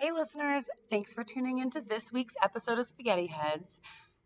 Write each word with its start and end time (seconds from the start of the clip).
Hey, 0.00 0.12
listeners, 0.12 0.70
thanks 0.90 1.12
for 1.12 1.24
tuning 1.24 1.58
into 1.58 1.80
this 1.80 2.12
week's 2.12 2.36
episode 2.40 2.78
of 2.78 2.86
Spaghetti 2.86 3.26
Heads. 3.26 3.80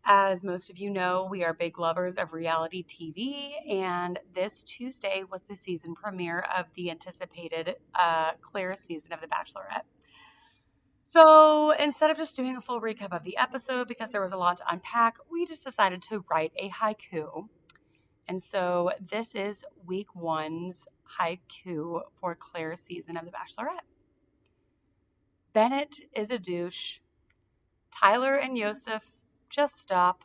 As 0.05 0.43
most 0.43 0.69
of 0.69 0.77
you 0.77 0.91
know, 0.91 1.27
we 1.31 1.43
are 1.43 1.51
big 1.51 1.79
lovers 1.79 2.17
of 2.17 2.31
reality 2.31 2.83
TV, 2.83 3.53
and 3.67 4.19
this 4.35 4.61
Tuesday 4.61 5.23
was 5.31 5.41
the 5.49 5.55
season 5.55 5.95
premiere 5.95 6.45
of 6.55 6.67
the 6.75 6.91
anticipated 6.91 7.75
uh, 7.95 8.33
Clare 8.39 8.75
season 8.75 9.13
of 9.13 9.21
The 9.21 9.25
Bachelorette. 9.25 9.81
So 11.05 11.71
instead 11.71 12.11
of 12.11 12.17
just 12.17 12.35
doing 12.35 12.55
a 12.55 12.61
full 12.61 12.79
recap 12.79 13.11
of 13.11 13.23
the 13.23 13.37
episode, 13.37 13.87
because 13.87 14.11
there 14.11 14.21
was 14.21 14.31
a 14.31 14.37
lot 14.37 14.57
to 14.57 14.71
unpack, 14.71 15.15
we 15.31 15.47
just 15.47 15.63
decided 15.63 16.03
to 16.03 16.23
write 16.29 16.51
a 16.55 16.69
haiku. 16.69 17.47
And 18.27 18.39
so 18.39 18.91
this 19.01 19.33
is 19.33 19.65
week 19.87 20.13
one's 20.13 20.87
haiku 21.19 22.01
for 22.21 22.35
Clare's 22.35 22.79
season 22.79 23.17
of 23.17 23.25
The 23.25 23.31
Bachelorette. 23.31 23.92
Bennett 25.53 25.95
is 26.15 26.31
a 26.31 26.39
douche. 26.39 26.99
Tyler 27.95 28.35
and 28.35 28.57
Yosef 28.57 29.03
just 29.49 29.79
stop. 29.79 30.23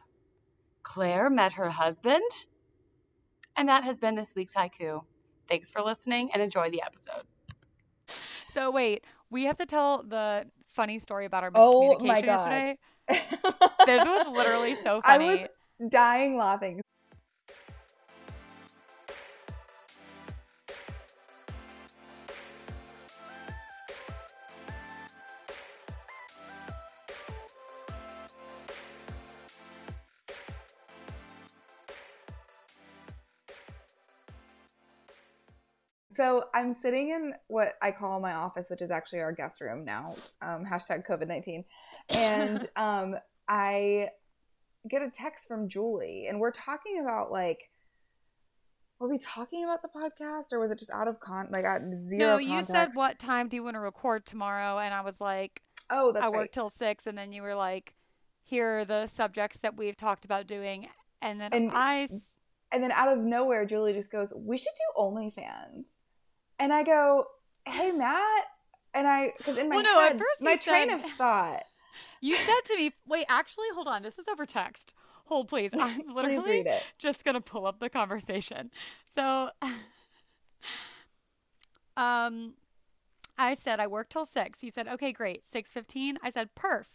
Clare 0.82 1.28
met 1.28 1.52
her 1.54 1.68
husband. 1.68 2.22
And 3.56 3.68
that 3.68 3.84
has 3.84 3.98
been 3.98 4.14
this 4.14 4.34
week's 4.34 4.54
haiku. 4.54 5.02
Thanks 5.48 5.70
for 5.70 5.82
listening 5.82 6.30
and 6.32 6.42
enjoy 6.42 6.70
the 6.70 6.82
episode. 6.82 7.24
So 8.52 8.70
wait, 8.70 9.04
we 9.30 9.44
have 9.44 9.56
to 9.58 9.66
tell 9.66 10.02
the 10.02 10.46
funny 10.66 10.98
story 10.98 11.26
about 11.26 11.44
our 11.44 11.50
Oh 11.54 11.98
my 12.00 12.20
God. 12.22 12.50
yesterday. 12.50 12.78
This 13.86 14.04
was 14.04 14.26
literally 14.28 14.74
so 14.74 15.00
funny. 15.00 15.24
I 15.24 15.28
funny. 15.36 15.48
was 15.80 15.90
dying 15.90 16.36
laughing. 16.36 16.82
So 36.18 36.46
I'm 36.52 36.74
sitting 36.74 37.10
in 37.10 37.32
what 37.46 37.74
I 37.80 37.92
call 37.92 38.18
my 38.18 38.32
office, 38.32 38.70
which 38.70 38.82
is 38.82 38.90
actually 38.90 39.20
our 39.20 39.30
guest 39.30 39.60
room 39.60 39.84
now. 39.84 40.12
Um, 40.42 40.64
hashtag 40.64 41.06
COVID 41.06 41.28
nineteen, 41.28 41.64
and 42.08 42.68
um, 42.76 43.14
I 43.48 44.08
get 44.88 45.00
a 45.00 45.10
text 45.10 45.46
from 45.46 45.68
Julie, 45.68 46.26
and 46.26 46.40
we're 46.40 46.50
talking 46.50 46.98
about 47.00 47.30
like, 47.30 47.70
were 48.98 49.08
we 49.08 49.16
talking 49.16 49.62
about 49.62 49.80
the 49.80 49.88
podcast, 49.88 50.52
or 50.52 50.58
was 50.58 50.72
it 50.72 50.80
just 50.80 50.90
out 50.90 51.06
of 51.06 51.20
con 51.20 51.50
like 51.52 51.64
out 51.64 51.82
zero? 51.94 52.32
no, 52.32 52.38
you 52.38 52.64
said 52.64 52.88
what 52.94 53.20
time 53.20 53.48
do 53.48 53.56
you 53.56 53.62
want 53.62 53.74
to 53.74 53.80
record 53.80 54.26
tomorrow? 54.26 54.78
And 54.78 54.92
I 54.92 55.02
was 55.02 55.20
like, 55.20 55.62
Oh, 55.88 56.10
that's 56.10 56.26
I 56.26 56.30
work 56.30 56.50
till 56.50 56.68
six, 56.68 57.06
and 57.06 57.16
then 57.16 57.32
you 57.32 57.42
were 57.42 57.54
like, 57.54 57.94
here 58.42 58.80
are 58.80 58.84
the 58.84 59.06
subjects 59.06 59.58
that 59.58 59.76
we've 59.76 59.96
talked 59.96 60.24
about 60.24 60.48
doing, 60.48 60.88
and 61.22 61.40
then 61.40 61.52
And- 61.52 61.70
I 61.72 62.08
And 62.72 62.82
then 62.82 62.90
out 62.90 63.06
of 63.06 63.20
nowhere, 63.20 63.64
Julie 63.64 63.92
just 63.92 64.10
goes, 64.10 64.32
"We 64.36 64.58
should 64.58 64.74
do 64.76 65.00
OnlyFans," 65.00 65.86
and 66.58 66.72
I 66.72 66.82
go, 66.82 67.26
"Hey, 67.66 67.92
Matt." 67.92 68.44
And 68.94 69.06
I, 69.06 69.32
because 69.36 69.58
in 69.58 69.68
my 69.68 69.76
Well, 69.76 69.84
no, 69.84 70.00
at 70.00 70.12
head, 70.12 70.22
my 70.40 70.56
train 70.56 70.88
said- 70.90 70.98
of 70.98 71.04
thought. 71.12 71.62
you 72.20 72.34
said 72.34 72.60
to 72.66 72.76
me, 72.76 72.90
wait, 73.06 73.26
actually, 73.28 73.66
hold 73.74 73.86
on, 73.86 74.02
this 74.02 74.18
is 74.18 74.26
over 74.28 74.46
text. 74.46 74.94
Hold, 75.26 75.48
please. 75.48 75.72
I'm 75.78 76.02
Please 76.02 76.14
literally 76.14 76.60
it. 76.60 76.82
just 76.98 77.22
gonna 77.24 77.40
pull 77.42 77.66
up 77.66 77.80
the 77.80 77.90
conversation. 77.90 78.70
So, 79.14 79.50
um, 81.96 82.54
I 83.36 83.54
said 83.54 83.80
I 83.80 83.86
work 83.86 84.08
till 84.08 84.26
six. 84.26 84.62
You 84.64 84.70
said 84.70 84.88
okay, 84.88 85.12
great. 85.12 85.44
Six 85.44 85.70
fifteen. 85.70 86.18
I 86.22 86.30
said 86.30 86.50
perf, 86.58 86.86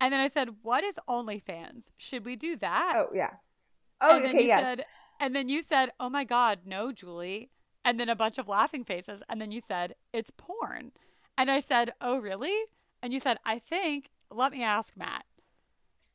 and 0.00 0.12
then 0.12 0.20
I 0.20 0.28
said, 0.28 0.50
what 0.62 0.84
is 0.84 0.98
OnlyFans? 1.08 1.86
Should 1.96 2.24
we 2.24 2.36
do 2.36 2.56
that? 2.56 2.92
Oh 2.96 3.08
yeah. 3.14 3.30
Oh 4.00 4.16
and 4.16 4.24
then 4.24 4.38
you 4.38 4.46
yes. 4.46 4.60
said, 4.60 4.84
and 5.20 5.34
then 5.34 5.48
you 5.48 5.62
said, 5.62 5.90
oh 5.98 6.10
my 6.10 6.24
god, 6.24 6.60
no, 6.66 6.92
Julie. 6.92 7.50
And 7.84 7.98
then 7.98 8.08
a 8.08 8.16
bunch 8.16 8.38
of 8.38 8.48
laughing 8.48 8.84
faces. 8.84 9.22
And 9.28 9.40
then 9.40 9.50
you 9.50 9.60
said, 9.60 9.94
it's 10.12 10.30
porn. 10.30 10.92
And 11.36 11.50
I 11.50 11.60
said, 11.60 11.92
oh 12.00 12.18
really? 12.18 12.56
And 13.02 13.12
you 13.12 13.20
said, 13.20 13.38
I 13.44 13.58
think. 13.58 14.10
Let 14.30 14.52
me 14.52 14.62
ask 14.62 14.96
Matt. 14.96 15.24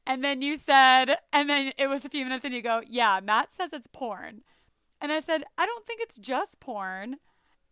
And 0.07 0.23
then 0.23 0.41
you 0.41 0.57
said, 0.57 1.17
and 1.31 1.50
then 1.50 1.72
it 1.77 1.88
was 1.88 2.03
a 2.06 2.09
few 2.09 2.23
minutes 2.23 2.45
and 2.45 2.53
you 2.53 2.61
go, 2.61 2.81
yeah, 2.88 3.19
Matt 3.23 3.51
says 3.51 3.73
it's 3.73 3.88
porn. 3.88 4.41
And 5.01 5.11
I 5.11 5.19
said, 5.19 5.44
I 5.57 5.66
don't 5.66 5.85
think 5.85 6.00
it's 6.01 6.17
just 6.17 6.59
porn. 6.59 7.17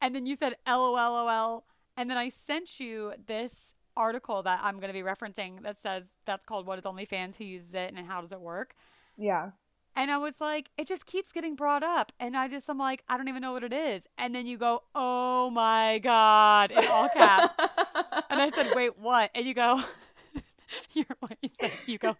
And 0.02 0.14
then 0.14 0.26
you 0.26 0.36
said, 0.36 0.56
LOLOL. 0.68 1.64
And 1.98 2.10
then 2.10 2.18
I 2.18 2.30
sent 2.30 2.80
you 2.80 3.14
this 3.26 3.74
article 3.98 4.44
that 4.44 4.60
I'm 4.62 4.80
going 4.80 4.94
to 4.94 4.94
be 4.94 5.02
referencing 5.02 5.64
that 5.64 5.80
says 5.80 6.12
that's 6.26 6.46
called 6.46 6.68
What 6.68 6.78
is 6.78 6.86
OnlyFans, 6.86 7.38
who 7.38 7.46
uses 7.46 7.74
it, 7.74 7.94
and 7.96 8.06
how 8.06 8.22
does 8.22 8.34
it 8.34 8.42
work. 8.42 8.76
yeah. 9.18 9.52
And 9.96 10.12
I 10.12 10.18
was 10.18 10.42
like, 10.42 10.72
it 10.78 10.88
just 10.88 11.06
keeps 11.06 11.32
getting 11.32 11.56
brought 11.56 11.84
up. 11.84 12.12
And 12.20 12.36
I 12.36 12.48
just, 12.50 12.70
I'm 12.70 12.78
like, 12.78 13.04
I 13.08 13.18
don't 13.18 13.30
even 13.30 13.42
know 13.42 13.54
what 13.54 13.64
it 13.64 13.72
is. 13.72 14.08
And 14.18 14.36
then 14.36 14.46
you 14.46 14.58
go, 14.58 14.84
oh 14.94 15.50
my 15.50 16.00
God, 16.00 16.72
in 16.72 16.86
all 16.90 17.08
caps. 17.10 17.54
and 18.30 18.42
I 18.42 18.50
said, 18.50 18.76
wait, 18.76 19.00
what? 19.00 19.32
And 19.34 19.46
you 19.46 19.54
go, 19.54 19.82
you're 20.92 21.06
what 21.20 21.38
you 21.42 21.50
said. 21.60 21.72
You 21.86 21.98
go, 21.98 22.18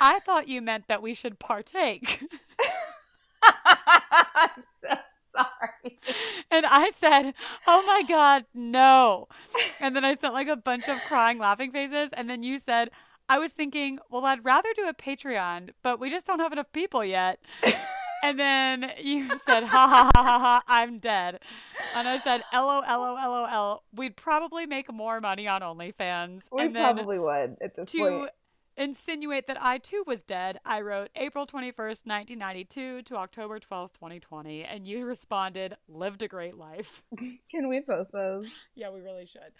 I 0.00 0.18
thought 0.20 0.48
you 0.48 0.60
meant 0.60 0.88
that 0.88 1.00
we 1.00 1.14
should 1.14 1.38
partake. 1.38 2.22
I'm 3.42 4.62
so 4.80 4.94
sorry. 5.32 5.98
And 6.50 6.66
I 6.66 6.90
said, 6.90 7.32
oh 7.66 7.82
my 7.86 8.02
God, 8.06 8.44
no. 8.52 9.28
And 9.80 9.96
then 9.96 10.04
I 10.04 10.14
sent 10.14 10.34
like 10.34 10.48
a 10.48 10.56
bunch 10.56 10.88
of 10.88 10.98
crying, 11.08 11.38
laughing 11.38 11.72
faces. 11.72 12.10
And 12.12 12.28
then 12.28 12.42
you 12.42 12.58
said, 12.58 12.90
I 13.28 13.38
was 13.38 13.52
thinking, 13.52 13.98
well, 14.10 14.24
I'd 14.26 14.44
rather 14.44 14.68
do 14.74 14.88
a 14.88 14.94
Patreon, 14.94 15.70
but 15.82 15.98
we 15.98 16.10
just 16.10 16.26
don't 16.26 16.40
have 16.40 16.52
enough 16.52 16.70
people 16.72 17.04
yet. 17.04 17.40
And 18.24 18.38
then 18.38 18.92
you 19.02 19.28
said, 19.44 19.64
ha 19.64 19.88
ha 19.88 20.10
ha 20.14 20.22
ha 20.22 20.38
ha, 20.38 20.62
I'm 20.68 20.96
dead. 20.98 21.40
And 21.96 22.06
I 22.06 22.20
said, 22.20 22.44
LO, 22.52 22.80
LO, 22.88 23.14
LOL. 23.14 23.82
We'd 23.92 24.14
probably 24.14 24.64
make 24.64 24.92
more 24.92 25.20
money 25.20 25.48
on 25.48 25.60
OnlyFans. 25.60 26.42
We 26.52 26.66
and 26.66 26.76
then 26.76 26.94
probably 26.94 27.18
would 27.18 27.56
at 27.60 27.74
this 27.74 27.90
point. 27.90 27.90
to 27.90 28.18
point. 28.20 28.30
insinuate 28.76 29.48
that 29.48 29.60
I 29.60 29.78
too 29.78 30.04
was 30.06 30.22
dead, 30.22 30.60
I 30.64 30.82
wrote 30.82 31.10
April 31.16 31.48
21st, 31.48 32.06
1992 32.06 33.02
to 33.02 33.16
October 33.16 33.58
12th, 33.58 33.94
2020. 33.94 34.62
And 34.62 34.86
you 34.86 35.04
responded, 35.04 35.74
lived 35.88 36.22
a 36.22 36.28
great 36.28 36.56
life. 36.56 37.02
Can 37.50 37.68
we 37.68 37.80
post 37.80 38.12
those? 38.12 38.46
yeah, 38.76 38.90
we 38.90 39.00
really 39.00 39.26
should. 39.26 39.50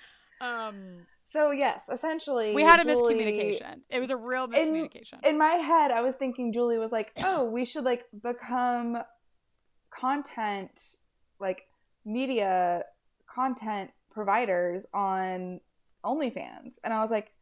Um, 0.42 1.06
So 1.24 1.50
yes, 1.52 1.88
essentially, 1.90 2.54
we 2.54 2.62
had 2.62 2.80
a 2.80 2.84
Julie- 2.84 3.14
miscommunication. 3.14 3.80
It 3.88 4.00
was 4.00 4.10
a 4.10 4.16
real 4.16 4.44
In- 4.44 4.50
miscommunication. 4.74 5.24
in 5.24 5.38
my 5.38 5.52
head, 5.52 5.90
I 5.90 6.02
was 6.02 6.14
thinking 6.16 6.52
Julie 6.52 6.78
was 6.78 6.92
like, 6.92 7.12
"Oh, 7.22 7.44
we 7.44 7.64
should 7.64 7.84
like 7.84 8.04
become 8.22 8.98
content, 9.90 10.96
like 11.38 11.68
media 12.04 12.84
content 13.26 13.90
providers 14.10 14.84
on 14.92 15.60
OnlyFans," 16.04 16.78
and 16.84 16.92
I 16.92 17.00
was 17.00 17.10
like, 17.10 17.32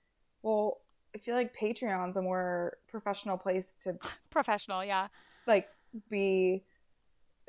"Well, 0.43 0.81
I 1.15 1.19
feel 1.19 1.35
like 1.35 1.57
Patreon's 1.57 2.17
a 2.17 2.23
more 2.23 2.79
professional 2.89 3.39
place 3.39 3.75
to 3.83 3.99
Professional, 4.31 4.85
yeah. 4.85 5.09
like 5.47 5.69
be 6.09 6.65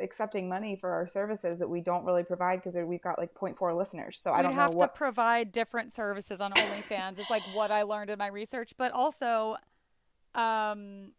accepting 0.02 0.50
money 0.50 0.76
for 0.76 0.92
our 0.92 1.08
services 1.08 1.60
that 1.60 1.70
we 1.70 1.82
don't 1.82 2.04
really 2.06 2.24
provide 2.24 2.62
because 2.62 2.76
we've 2.86 3.02
got 3.02 3.18
like 3.20 3.34
0.4 3.34 3.78
listeners. 3.78 4.18
So 4.20 4.32
I 4.32 4.38
We'd 4.38 4.44
don't 4.44 4.56
know 4.56 4.62
have 4.62 4.74
what 4.74 4.94
to 4.94 4.98
provide 4.98 5.52
different 5.52 5.94
services 5.94 6.42
on 6.42 6.52
OnlyFans. 6.54 7.20
is 7.20 7.30
like 7.30 7.44
what 7.54 7.72
I 7.72 7.84
learned 7.84 8.10
in 8.10 8.18
my 8.18 8.28
research, 8.28 8.74
but 8.78 8.92
also, 8.92 9.58
um, 10.36 11.12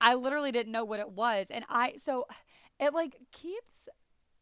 I 0.00 0.14
literally 0.14 0.52
didn't 0.52 0.72
know 0.72 0.84
what 0.84 1.00
it 1.00 1.10
was, 1.10 1.48
and 1.50 1.64
I 1.68 1.94
so 1.96 2.26
it 2.78 2.94
like 2.94 3.16
keeps. 3.32 3.88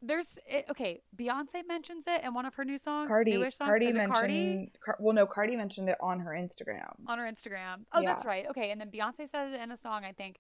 There's 0.03 0.39
it, 0.47 0.67
okay. 0.71 1.01
Beyonce 1.17 1.67
mentions 1.67 2.05
it 2.07 2.23
in 2.23 2.35
one 2.35 2.45
of 2.45 2.55
her 2.57 2.65
new 2.65 2.77
songs. 2.79 3.09
Cardi 3.09 3.33
songs. 3.39 3.57
Cardi 3.57 3.93
mentioned 3.93 4.15
Cardi? 4.15 4.73
Car- 4.85 4.99
well 5.01 5.15
no 5.15 5.25
Cardi 5.27 5.57
mentioned 5.57 5.89
it 5.89 5.97
on 6.01 6.21
her 6.21 6.33
Instagram. 6.33 6.93
on 7.07 7.19
her 7.19 7.25
Instagram. 7.25 7.87
Oh, 7.95 8.03
that's 8.03 8.27
right. 8.27 8.47
Okay, 8.51 8.71
and 8.71 8.81
then 8.81 8.91
Beyonce 8.91 9.29
says 9.29 9.53
it 9.53 9.61
in 9.61 9.73
a 9.73 9.77
song, 9.77 10.05
I 10.05 10.13
think, 10.13 10.37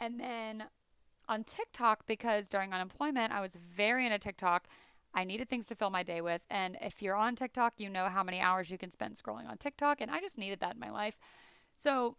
and 0.00 0.18
then 0.18 0.64
on 1.28 1.44
TikTok 1.44 2.06
because 2.06 2.48
during 2.48 2.72
unemployment 2.72 3.32
I 3.32 3.40
was 3.40 3.52
very 3.54 4.06
into 4.06 4.18
TikTok. 4.18 4.66
I 5.14 5.24
needed 5.24 5.48
things 5.48 5.66
to 5.68 5.74
fill 5.74 5.90
my 5.90 6.02
day 6.02 6.20
with, 6.20 6.42
and 6.50 6.76
if 6.82 7.00
you're 7.00 7.16
on 7.16 7.34
TikTok, 7.34 7.74
you 7.78 7.88
know 7.88 8.08
how 8.08 8.22
many 8.22 8.40
hours 8.40 8.70
you 8.70 8.76
can 8.76 8.90
spend 8.90 9.16
scrolling 9.16 9.48
on 9.48 9.56
TikTok, 9.56 10.00
and 10.02 10.10
I 10.10 10.20
just 10.20 10.36
needed 10.36 10.60
that 10.60 10.74
in 10.74 10.80
my 10.80 10.90
life. 10.90 11.18
So 11.76 12.16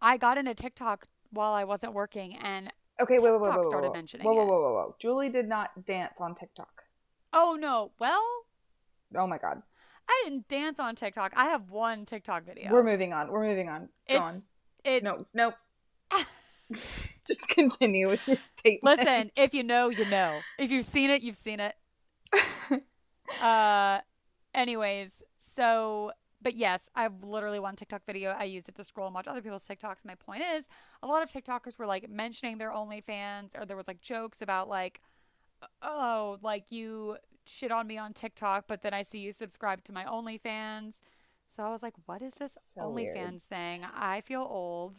I 0.00 0.16
got 0.16 0.38
into 0.38 0.54
TikTok 0.54 1.06
while 1.30 1.52
I 1.52 1.64
wasn't 1.64 1.92
working, 1.92 2.36
and 2.36 2.72
Okay, 3.00 3.18
wait, 3.18 3.22
wait, 3.24 3.32
wait, 3.32 3.38
TikTok 3.38 3.50
wait, 3.56 3.58
wait, 3.58 3.66
started 3.66 3.88
whoa. 3.88 3.94
mentioning 3.94 4.26
whoa, 4.26 4.34
whoa, 4.34 4.44
whoa, 4.46 4.60
whoa, 4.60 4.72
whoa. 4.74 4.94
Julie 5.00 5.28
did 5.28 5.48
not 5.48 5.84
dance 5.84 6.20
on 6.20 6.34
TikTok. 6.36 6.84
oh 7.32 7.56
no, 7.60 7.90
well, 7.98 8.22
Oh 9.16 9.26
my 9.26 9.38
god. 9.38 9.62
I 10.08 10.22
didn't 10.24 10.48
dance 10.48 10.78
on 10.78 10.94
TikTok. 10.96 11.32
I 11.36 11.46
have 11.46 11.70
one 11.70 12.06
TikTok 12.06 12.44
video. 12.44 12.70
We're 12.72 12.82
moving 12.82 13.12
on. 13.12 13.30
We're 13.30 13.44
moving 13.46 13.68
on. 13.68 13.88
Go 14.08 14.14
it's 14.14 14.20
on. 14.20 14.42
it. 14.84 15.02
No, 15.02 15.26
no. 15.34 15.52
Just 17.26 17.48
continue 17.48 18.08
with 18.08 18.26
your 18.26 18.36
statement. 18.36 18.98
Listen, 18.98 19.30
if 19.36 19.54
you 19.54 19.62
know, 19.62 19.88
you 19.90 20.04
know. 20.10 20.40
If 20.58 20.70
you've 20.70 20.84
seen 20.84 21.10
it, 21.10 21.22
you've 21.22 21.36
seen 21.36 21.60
it. 21.60 21.74
Uh, 23.40 24.00
Anyways, 24.54 25.22
so 25.38 26.12
but 26.42 26.56
yes, 26.56 26.90
I've 26.94 27.22
literally 27.22 27.60
one 27.60 27.76
TikTok 27.76 28.04
video. 28.04 28.30
I 28.30 28.44
used 28.44 28.68
it 28.68 28.74
to 28.74 28.84
scroll 28.84 29.06
and 29.06 29.14
watch 29.14 29.26
other 29.28 29.40
people's 29.40 29.66
TikToks. 29.66 30.04
My 30.04 30.16
point 30.16 30.42
is, 30.42 30.66
a 31.02 31.06
lot 31.06 31.22
of 31.22 31.30
TikTokers 31.30 31.78
were 31.78 31.86
like 31.86 32.10
mentioning 32.10 32.58
their 32.58 32.70
OnlyFans, 32.72 33.50
or 33.58 33.64
there 33.64 33.76
was 33.76 33.86
like 33.88 34.00
jokes 34.00 34.42
about 34.42 34.68
like, 34.68 35.00
oh, 35.82 36.38
like 36.42 36.70
you 36.70 37.16
shit 37.46 37.70
on 37.70 37.86
me 37.86 37.96
on 37.96 38.12
TikTok, 38.12 38.64
but 38.66 38.82
then 38.82 38.92
I 38.92 39.02
see 39.02 39.20
you 39.20 39.32
subscribe 39.32 39.84
to 39.84 39.92
my 39.92 40.04
OnlyFans. 40.04 41.00
So 41.48 41.62
I 41.62 41.70
was 41.70 41.82
like, 41.82 41.94
what 42.06 42.22
is 42.22 42.34
this 42.34 42.74
So 42.74 42.88
weird. 42.88 43.16
OnlyFans 43.16 43.42
thing? 43.42 43.84
I 43.94 44.20
feel 44.20 44.42
old. 44.42 44.96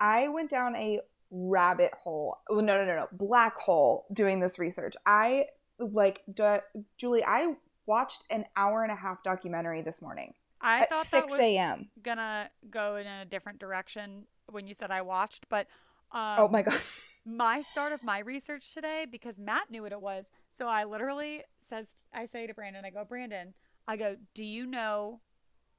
I 0.00 0.28
went 0.28 0.50
down 0.50 0.74
a 0.76 1.00
rabbit 1.30 1.92
hole. 1.94 2.38
Oh, 2.48 2.56
no, 2.56 2.76
no, 2.76 2.84
no, 2.84 2.96
no, 2.96 3.08
black 3.12 3.56
hole 3.56 4.06
doing 4.12 4.40
this 4.40 4.58
research. 4.58 4.94
I 5.06 5.46
like 5.78 6.22
du- 6.32 6.62
Julie. 6.96 7.24
I 7.24 7.54
watched 7.86 8.24
an 8.30 8.46
hour 8.56 8.82
and 8.82 8.92
a 8.92 8.96
half 8.96 9.22
documentary 9.22 9.82
this 9.82 10.00
morning 10.00 10.34
I 10.60 10.80
at 10.80 10.88
thought 10.88 11.06
six 11.06 11.32
a.m. 11.32 11.88
gonna 12.02 12.50
go 12.70 12.96
in 12.96 13.06
a 13.06 13.24
different 13.24 13.58
direction 13.58 14.24
when 14.50 14.66
you 14.66 14.74
said 14.74 14.90
I 14.90 15.02
watched, 15.02 15.48
but 15.48 15.66
um, 16.12 16.36
oh 16.38 16.48
my 16.48 16.62
god! 16.62 16.78
my 17.24 17.60
start 17.60 17.92
of 17.92 18.02
my 18.02 18.18
research 18.18 18.74
today 18.74 19.06
because 19.10 19.38
Matt 19.38 19.70
knew 19.70 19.82
what 19.82 19.92
it 19.92 20.02
was. 20.02 20.30
So 20.50 20.68
I 20.68 20.84
literally 20.84 21.44
says 21.58 21.88
I 22.12 22.26
say 22.26 22.46
to 22.46 22.54
Brandon, 22.54 22.84
I 22.84 22.90
go, 22.90 23.04
Brandon, 23.04 23.54
I 23.88 23.96
go, 23.96 24.16
do 24.34 24.44
you 24.44 24.66
know? 24.66 25.20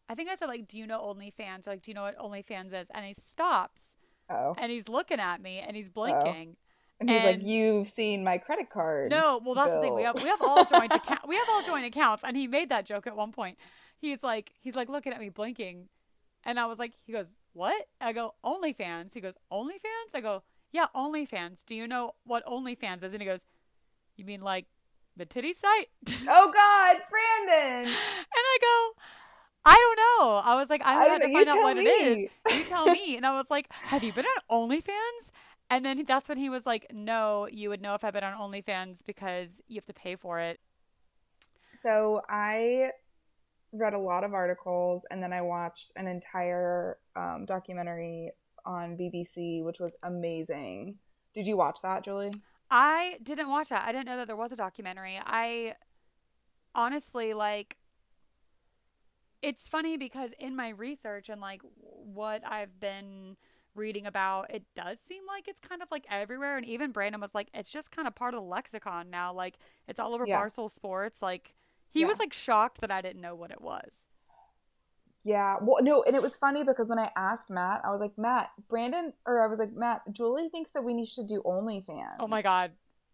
I 0.10 0.16
think 0.16 0.30
I 0.30 0.36
said 0.36 0.48
like, 0.48 0.68
do 0.68 0.78
you 0.78 0.88
know 0.88 1.02
OnlyFans? 1.02 1.68
Or, 1.68 1.72
like, 1.72 1.84
do 1.84 1.92
you 1.92 1.96
know 1.96 2.04
what 2.04 2.18
OnlyFans 2.18 2.74
is? 2.74 2.90
And 2.94 3.06
he 3.06 3.14
stops 3.14 3.96
Oh, 4.32 4.56
and 4.58 4.72
he's 4.72 4.88
looking 4.90 5.20
at 5.20 5.42
me 5.42 5.60
and 5.60 5.76
he's 5.76 5.90
oh. 5.90 5.94
blinking. 5.94 6.56
and 7.00 7.10
he's 7.10 7.24
like, 7.24 7.44
"You've 7.44 7.88
seen 7.88 8.24
my 8.24 8.38
credit 8.38 8.70
card." 8.70 9.12
No, 9.12 9.42
well 9.44 9.56
that's 9.56 9.74
the 9.74 9.82
thing. 9.82 9.94
We 9.94 10.04
have 10.04 10.16
we 10.16 10.30
have 10.30 10.42
all 10.42 10.64
joint 10.66 10.94
account 10.96 11.28
we 11.28 11.36
have 11.36 11.48
all 11.50 11.64
joint 11.64 11.86
accounts, 11.86 12.24
and 12.24 12.38
he 12.38 12.48
made 12.48 12.70
that 12.70 12.86
joke 12.86 13.08
at 13.08 13.16
one 13.16 13.32
point. 13.32 13.58
He's 13.98 14.24
like 14.24 14.54
he's 14.60 14.76
like 14.76 14.90
looking 14.90 15.14
at 15.14 15.20
me 15.20 15.30
blinking, 15.30 15.90
and 16.44 16.60
I 16.60 16.66
was 16.66 16.80
like, 16.80 16.94
he 17.06 17.12
goes, 17.12 17.38
what? 17.54 17.88
I 18.00 18.14
go 18.14 18.36
OnlyFans. 18.44 19.14
He 19.14 19.22
goes 19.22 19.36
OnlyFans. 19.52 20.16
I 20.16 20.22
go 20.22 20.44
yeah 20.72 20.88
OnlyFans. 20.96 21.66
Do 21.66 21.76
you 21.76 21.88
know 21.88 22.14
what 22.24 22.46
OnlyFans 22.46 23.04
is? 23.04 23.14
And 23.14 23.22
he 23.22 23.28
goes, 23.28 23.46
you 24.16 24.26
mean 24.26 24.42
like 24.42 24.66
the 25.18 25.26
titty 25.26 25.54
site? 25.54 25.88
Oh 26.28 26.52
God, 26.54 27.02
Brandon! 27.10 27.88
And 27.88 27.96
I 28.36 28.58
go. 28.62 29.02
I 29.64 29.74
don't 29.74 30.28
know. 30.28 30.36
I 30.38 30.56
was 30.56 30.70
like, 30.70 30.82
I, 30.84 30.94
I 30.94 31.08
had 31.10 31.22
to 31.22 31.34
find 31.34 31.48
out 31.48 31.58
what 31.58 31.78
it 31.78 31.82
is. 31.82 32.30
You 32.50 32.64
tell 32.66 32.86
me. 32.88 33.16
And 33.16 33.26
I 33.26 33.32
was 33.34 33.50
like, 33.50 33.68
Have 33.72 34.04
you 34.04 34.12
been 34.12 34.26
on 34.26 34.70
OnlyFans? 34.70 35.32
And 35.70 35.86
then 35.86 36.04
that's 36.06 36.28
when 36.28 36.38
he 36.38 36.50
was 36.50 36.66
like, 36.66 36.88
No, 36.92 37.48
you 37.52 37.70
would 37.70 37.82
know 37.82 37.94
if 37.94 38.04
I've 38.04 38.14
been 38.14 38.24
on 38.24 38.38
OnlyFans 38.38 39.06
because 39.06 39.62
you 39.68 39.76
have 39.76 39.86
to 39.86 39.94
pay 39.94 40.16
for 40.16 40.40
it. 40.40 40.60
So 41.76 42.22
I 42.28 42.92
read 43.72 43.94
a 43.94 44.00
lot 44.00 44.24
of 44.24 44.34
articles, 44.34 45.06
and 45.10 45.24
then 45.24 45.32
I 45.32 45.42
watched 45.42 45.94
an 45.96 46.08
entire 46.08 46.98
um, 47.16 47.46
documentary 47.46 48.32
on 48.66 48.98
BBC, 48.98 49.64
which 49.64 49.80
was 49.80 49.96
amazing. 50.04 50.96
Did 51.34 51.48
you 51.48 51.56
watch 51.56 51.80
that, 51.82 52.04
Julie? 52.04 52.32
I 52.70 53.18
didn't 53.24 53.50
watch 53.50 53.70
that. 53.70 53.84
I 53.88 53.92
didn't 53.92 54.08
know 54.08 54.18
that 54.18 54.28
there 54.28 54.36
was 54.36 54.52
a 54.52 54.56
documentary. 54.56 55.20
I 55.24 55.76
honestly 56.76 57.34
like 57.34 57.78
it's 59.42 59.68
funny 59.68 59.98
because 59.98 60.32
in 60.40 60.56
my 60.56 60.70
research 60.70 61.30
and 61.30 61.42
like 61.42 61.62
what 61.84 62.44
I've 62.46 62.80
been 62.80 63.38
reading 63.74 64.06
about, 64.06 64.54
it 64.54 64.64
does 64.76 65.00
seem 65.00 65.24
like 65.28 65.48
it's 65.48 65.60
kind 65.60 65.82
of 65.82 65.90
like 65.92 66.06
everywhere. 66.10 66.58
And 66.58 66.66
even 66.66 66.92
Brandon 66.92 67.22
was 67.22 67.34
like, 67.34 67.50
it's 67.54 67.72
just 67.72 67.92
kind 67.92 68.08
of 68.08 68.16
part 68.16 68.34
of 68.34 68.42
the 68.42 68.46
lexicon 68.48 69.10
now. 69.10 69.34
Like 69.34 69.58
it's 69.88 70.00
all 70.00 70.14
over 70.14 70.26
Yeah. 70.28 70.42
Barstool 70.42 70.70
Sports. 70.70 71.22
Like 71.22 71.54
he 71.90 72.02
Yeah. 72.02 72.08
was 72.08 72.20
like 72.20 72.34
shocked 72.34 72.82
that 72.82 72.92
I 72.92 73.02
didn't 73.02 73.22
know 73.22 73.36
what 73.36 73.52
it 73.52 73.62
was. 73.62 74.08
Yeah. 75.24 75.58
Well, 75.62 75.84
no, 75.84 76.02
and 76.04 76.16
it 76.16 76.22
was 76.22 76.36
funny 76.36 76.64
because 76.64 76.90
when 76.90 76.98
I 77.00 77.12
asked 77.16 77.50
Matt, 77.50 77.82
I 77.86 77.92
was 77.92 78.02
like, 78.02 78.18
Matt, 78.18 78.50
Brandon, 78.68 79.14
or 79.26 79.44
I 79.44 79.48
was 79.48 79.60
like, 79.60 79.72
Matt, 79.72 80.02
Julie 80.12 80.50
thinks 80.50 80.72
that 80.72 80.84
we 80.84 80.94
need 80.96 81.08
to 81.10 81.24
do 81.24 81.42
OnlyFans. 81.46 82.16
Oh 82.20 82.28
my 82.28 82.42
god. 82.42 82.72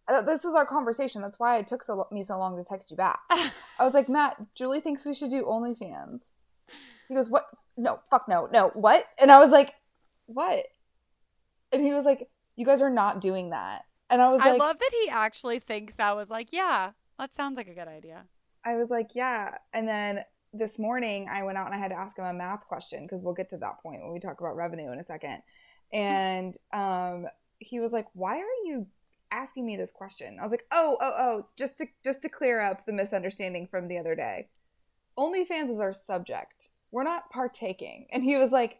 This 0.08 0.44
was 0.46 0.56
our 0.56 0.66
conversation. 0.66 1.22
That's 1.22 1.40
why 1.40 1.58
it 1.58 1.68
took 1.68 1.84
so 1.84 2.08
me 2.12 2.24
so 2.24 2.38
long 2.38 2.58
to 2.58 2.64
text 2.64 2.92
you 2.92 2.98
back. 2.98 3.20
I 3.30 3.52
was 3.82 3.94
like, 3.94 4.08
Matt, 4.08 4.38
Julie 4.56 4.80
thinks 4.80 5.06
we 5.06 5.14
should 5.14 5.32
do 5.32 5.44
OnlyFans. 5.44 6.30
He 7.08 7.16
goes, 7.16 7.30
What? 7.30 7.48
No, 7.76 8.00
fuck 8.10 8.28
no, 8.28 8.48
no, 8.52 8.70
what? 8.70 9.06
And 9.20 9.32
I 9.32 9.40
was 9.40 9.52
like, 9.52 9.74
What? 10.26 10.66
And 11.72 11.84
he 11.84 11.94
was 11.94 12.06
like, 12.06 12.30
You 12.56 12.66
guys 12.66 12.82
are 12.82 12.90
not 12.90 13.22
doing 13.22 13.50
that. 13.52 13.84
And 14.10 14.22
I 14.22 14.32
was 14.32 14.42
I 14.42 14.52
like, 14.52 14.62
"I 14.62 14.66
love 14.66 14.80
that 14.80 14.92
he 15.04 15.10
actually 15.10 15.60
thinks 15.60 15.96
that 15.96 16.16
was 16.16 16.30
like, 16.30 16.54
yeah, 16.54 16.92
that 17.20 17.34
sounds 17.34 17.58
like 17.58 17.68
a 17.68 17.74
good 17.74 17.90
idea. 17.90 18.24
I 18.64 18.76
was 18.76 18.90
like, 18.90 19.10
Yeah. 19.14 19.56
And 19.74 19.88
then 19.88 20.24
this 20.54 20.80
morning 20.80 21.28
I 21.30 21.44
went 21.44 21.58
out 21.58 21.66
and 21.66 21.76
I 21.76 21.78
had 21.78 21.90
to 21.90 21.98
ask 21.98 22.18
him 22.18 22.26
a 22.26 22.34
math 22.34 22.66
question 22.68 23.04
because 23.04 23.22
we'll 23.24 23.34
get 23.34 23.50
to 23.50 23.58
that 23.58 23.82
point 23.84 24.02
when 24.02 24.14
we 24.14 24.20
talk 24.20 24.40
about 24.40 24.56
revenue 24.56 24.92
in 24.92 25.00
a 25.00 25.04
second. 25.04 25.42
And 25.94 26.54
um, 26.74 27.28
he 27.60 27.80
was 27.80 27.94
like, 27.94 28.08
Why 28.14 28.36
are 28.36 28.58
you 28.66 28.88
asking 29.32 29.66
me 29.66 29.76
this 29.78 29.92
question? 29.92 30.38
I 30.40 30.44
was 30.44 30.52
like, 30.52 30.66
Oh, 30.72 30.98
oh, 31.02 31.14
oh, 31.18 31.48
just 31.58 31.78
to 31.80 31.88
just 32.04 32.22
to 32.24 32.30
clear 32.30 32.62
up 32.62 32.86
the 32.86 32.94
misunderstanding 32.94 33.68
from 33.68 33.88
the 33.88 33.98
other 33.98 34.16
day. 34.16 34.50
OnlyFans 35.18 35.70
is 35.72 35.80
our 35.80 35.94
subject. 35.94 36.72
We're 36.92 37.04
not 37.04 37.30
partaking. 37.30 38.08
And 38.12 38.24
he 38.24 38.38
was 38.38 38.52
like, 38.52 38.80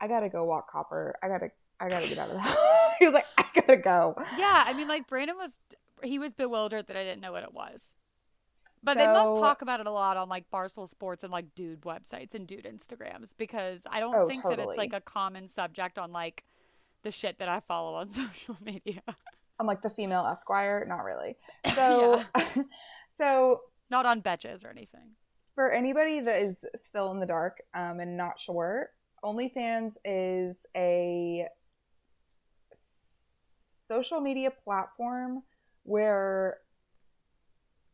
I 0.00 0.08
gotta 0.08 0.28
go 0.28 0.44
walk 0.44 0.70
copper. 0.70 1.16
I 1.22 1.28
gotta 1.28 1.50
I 1.80 1.88
gotta 1.88 2.08
get 2.08 2.18
out 2.18 2.28
of 2.28 2.34
the 2.34 2.40
house. 2.40 2.56
he 2.98 3.04
was 3.04 3.14
like, 3.14 3.26
I 3.36 3.44
gotta 3.54 3.76
go. 3.76 4.14
Yeah, 4.36 4.64
I 4.66 4.72
mean, 4.72 4.88
like 4.88 5.06
Brandon 5.06 5.36
was, 5.38 5.52
he 6.02 6.18
was 6.18 6.32
bewildered 6.32 6.86
that 6.88 6.96
I 6.96 7.04
didn't 7.04 7.20
know 7.20 7.32
what 7.32 7.44
it 7.44 7.54
was. 7.54 7.92
But 8.82 8.96
they 8.96 9.06
must 9.06 9.40
talk 9.40 9.62
about 9.62 9.80
it 9.80 9.86
a 9.86 9.90
lot 9.90 10.16
on 10.16 10.28
like 10.28 10.50
Barstool 10.52 10.88
Sports 10.88 11.24
and 11.24 11.32
like 11.32 11.54
dude 11.56 11.82
websites 11.82 12.34
and 12.34 12.46
dude 12.46 12.64
Instagrams 12.64 13.34
because 13.36 13.86
I 13.90 13.98
don't 13.98 14.14
Oh, 14.14 14.26
think 14.26 14.44
that 14.44 14.60
it's 14.60 14.76
like 14.76 14.92
a 14.92 15.00
common 15.00 15.48
subject 15.48 15.98
on 15.98 16.12
like 16.12 16.44
the 17.02 17.10
shit 17.10 17.38
that 17.38 17.48
I 17.48 17.60
follow 17.60 17.94
on 17.94 18.08
social 18.08 18.56
media. 18.64 19.02
I'm 19.60 19.66
like 19.66 19.82
the 19.82 19.90
female 19.90 20.26
Esquire, 20.26 20.84
not 20.88 21.04
really. 21.04 21.36
So 21.74 22.22
so 23.10 23.60
Not 23.90 24.06
on 24.06 24.22
betches 24.22 24.64
or 24.64 24.68
anything. 24.70 25.16
for 25.54 25.70
anybody 25.72 26.20
that 26.20 26.40
is 26.42 26.64
still 26.76 27.10
in 27.10 27.20
the 27.20 27.26
dark 27.26 27.60
um, 27.74 27.98
and 28.00 28.16
not 28.16 28.38
sure, 28.38 28.90
OnlyFans 29.24 29.94
is 30.04 30.66
a 30.76 31.46
social 32.72 34.20
media 34.20 34.50
platform 34.50 35.42
where 35.82 36.58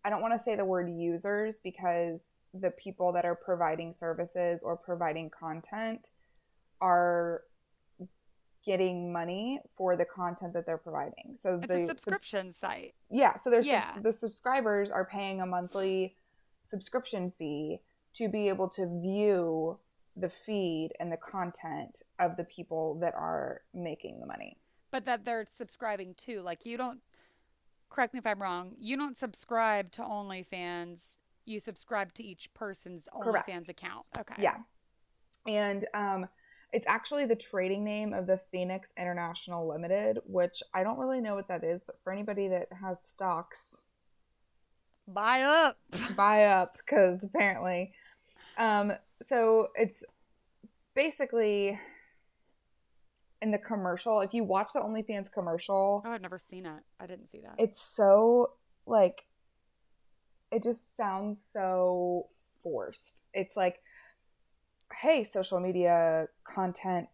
I 0.04 0.10
don't 0.10 0.20
want 0.20 0.34
to 0.34 0.38
say 0.38 0.54
the 0.56 0.64
word 0.66 0.90
users 0.90 1.58
because 1.58 2.40
the 2.52 2.70
people 2.70 3.12
that 3.12 3.24
are 3.24 3.34
providing 3.34 3.92
services 3.94 4.62
or 4.62 4.76
providing 4.76 5.30
content 5.30 6.10
are 6.80 7.42
getting 8.64 9.12
money 9.12 9.60
for 9.76 9.96
the 9.96 10.04
content 10.04 10.52
that 10.54 10.64
they're 10.66 10.78
providing. 10.78 11.34
So 11.36 11.58
It's 11.58 11.66
the 11.68 11.82
a 11.82 11.86
subs- 11.86 12.02
subscription 12.02 12.52
site. 12.52 12.94
yeah, 13.10 13.36
so 13.36 13.50
there's 13.50 13.66
Yeah. 13.66 13.98
the 14.00 14.12
subscribers 14.12 14.90
are 14.90 15.04
paying 15.04 15.40
a 15.40 15.46
monthly 15.46 16.16
subscription 16.62 17.30
fee 17.30 17.80
to 18.14 18.28
be 18.28 18.48
able 18.48 18.68
to 18.70 18.86
view 19.00 19.78
the 20.16 20.28
feed 20.30 20.92
and 21.00 21.10
the 21.12 21.16
content 21.16 22.02
of 22.18 22.36
the 22.36 22.44
people 22.44 22.94
that 23.00 23.14
are 23.14 23.62
making 23.74 24.20
the 24.20 24.26
money. 24.26 24.58
but 24.90 25.04
that 25.06 25.24
they're 25.24 25.44
subscribing 25.50 26.14
to. 26.14 26.40
Like 26.40 26.64
you 26.64 26.76
don't 26.76 27.00
correct 27.90 28.14
me 28.14 28.18
if 28.18 28.26
I'm 28.28 28.40
wrong. 28.40 28.76
You 28.78 28.96
don't 28.96 29.18
subscribe 29.18 29.90
to 29.92 30.02
OnlyFans. 30.02 31.18
You 31.44 31.58
subscribe 31.58 32.14
to 32.14 32.22
each 32.22 32.54
person's 32.54 33.08
Correct. 33.12 33.48
OnlyFans 33.48 33.68
account. 33.68 34.06
Okay. 34.16 34.36
Yeah. 34.40 34.58
And 35.48 35.84
um 35.94 36.28
it's 36.72 36.86
actually 36.88 37.26
the 37.26 37.36
trading 37.36 37.84
name 37.84 38.12
of 38.12 38.26
the 38.26 38.38
Fenix 38.50 38.92
International 38.98 39.68
Limited, 39.68 40.18
which 40.26 40.62
I 40.72 40.82
don't 40.82 40.98
really 40.98 41.20
know 41.20 41.34
what 41.34 41.48
that 41.48 41.62
is, 41.64 41.82
but 41.84 42.02
for 42.02 42.12
anybody 42.12 42.48
that 42.48 42.68
has 42.80 43.02
stocks, 43.02 43.80
Buy 45.06 45.42
up. 45.42 45.76
buy 46.16 46.44
up 46.46 46.78
because 46.78 47.22
apparently 47.24 47.92
um 48.56 48.92
so 49.22 49.68
it's 49.74 50.02
basically 50.94 51.78
in 53.42 53.50
the 53.50 53.58
commercial 53.58 54.20
if 54.22 54.32
you 54.32 54.42
watch 54.44 54.70
the 54.72 54.80
onlyfans 54.80 55.30
commercial 55.30 56.02
Oh, 56.06 56.10
I've 56.10 56.22
never 56.22 56.38
seen 56.38 56.64
it. 56.64 56.82
I 56.98 57.06
didn't 57.06 57.26
see 57.26 57.40
that. 57.42 57.56
it's 57.58 57.82
so 57.82 58.52
like 58.86 59.26
it 60.50 60.62
just 60.62 60.96
sounds 60.96 61.44
so 61.44 62.28
forced 62.62 63.24
it's 63.34 63.56
like 63.58 63.82
hey 65.00 65.24
social 65.24 65.60
media 65.60 66.26
content 66.44 67.08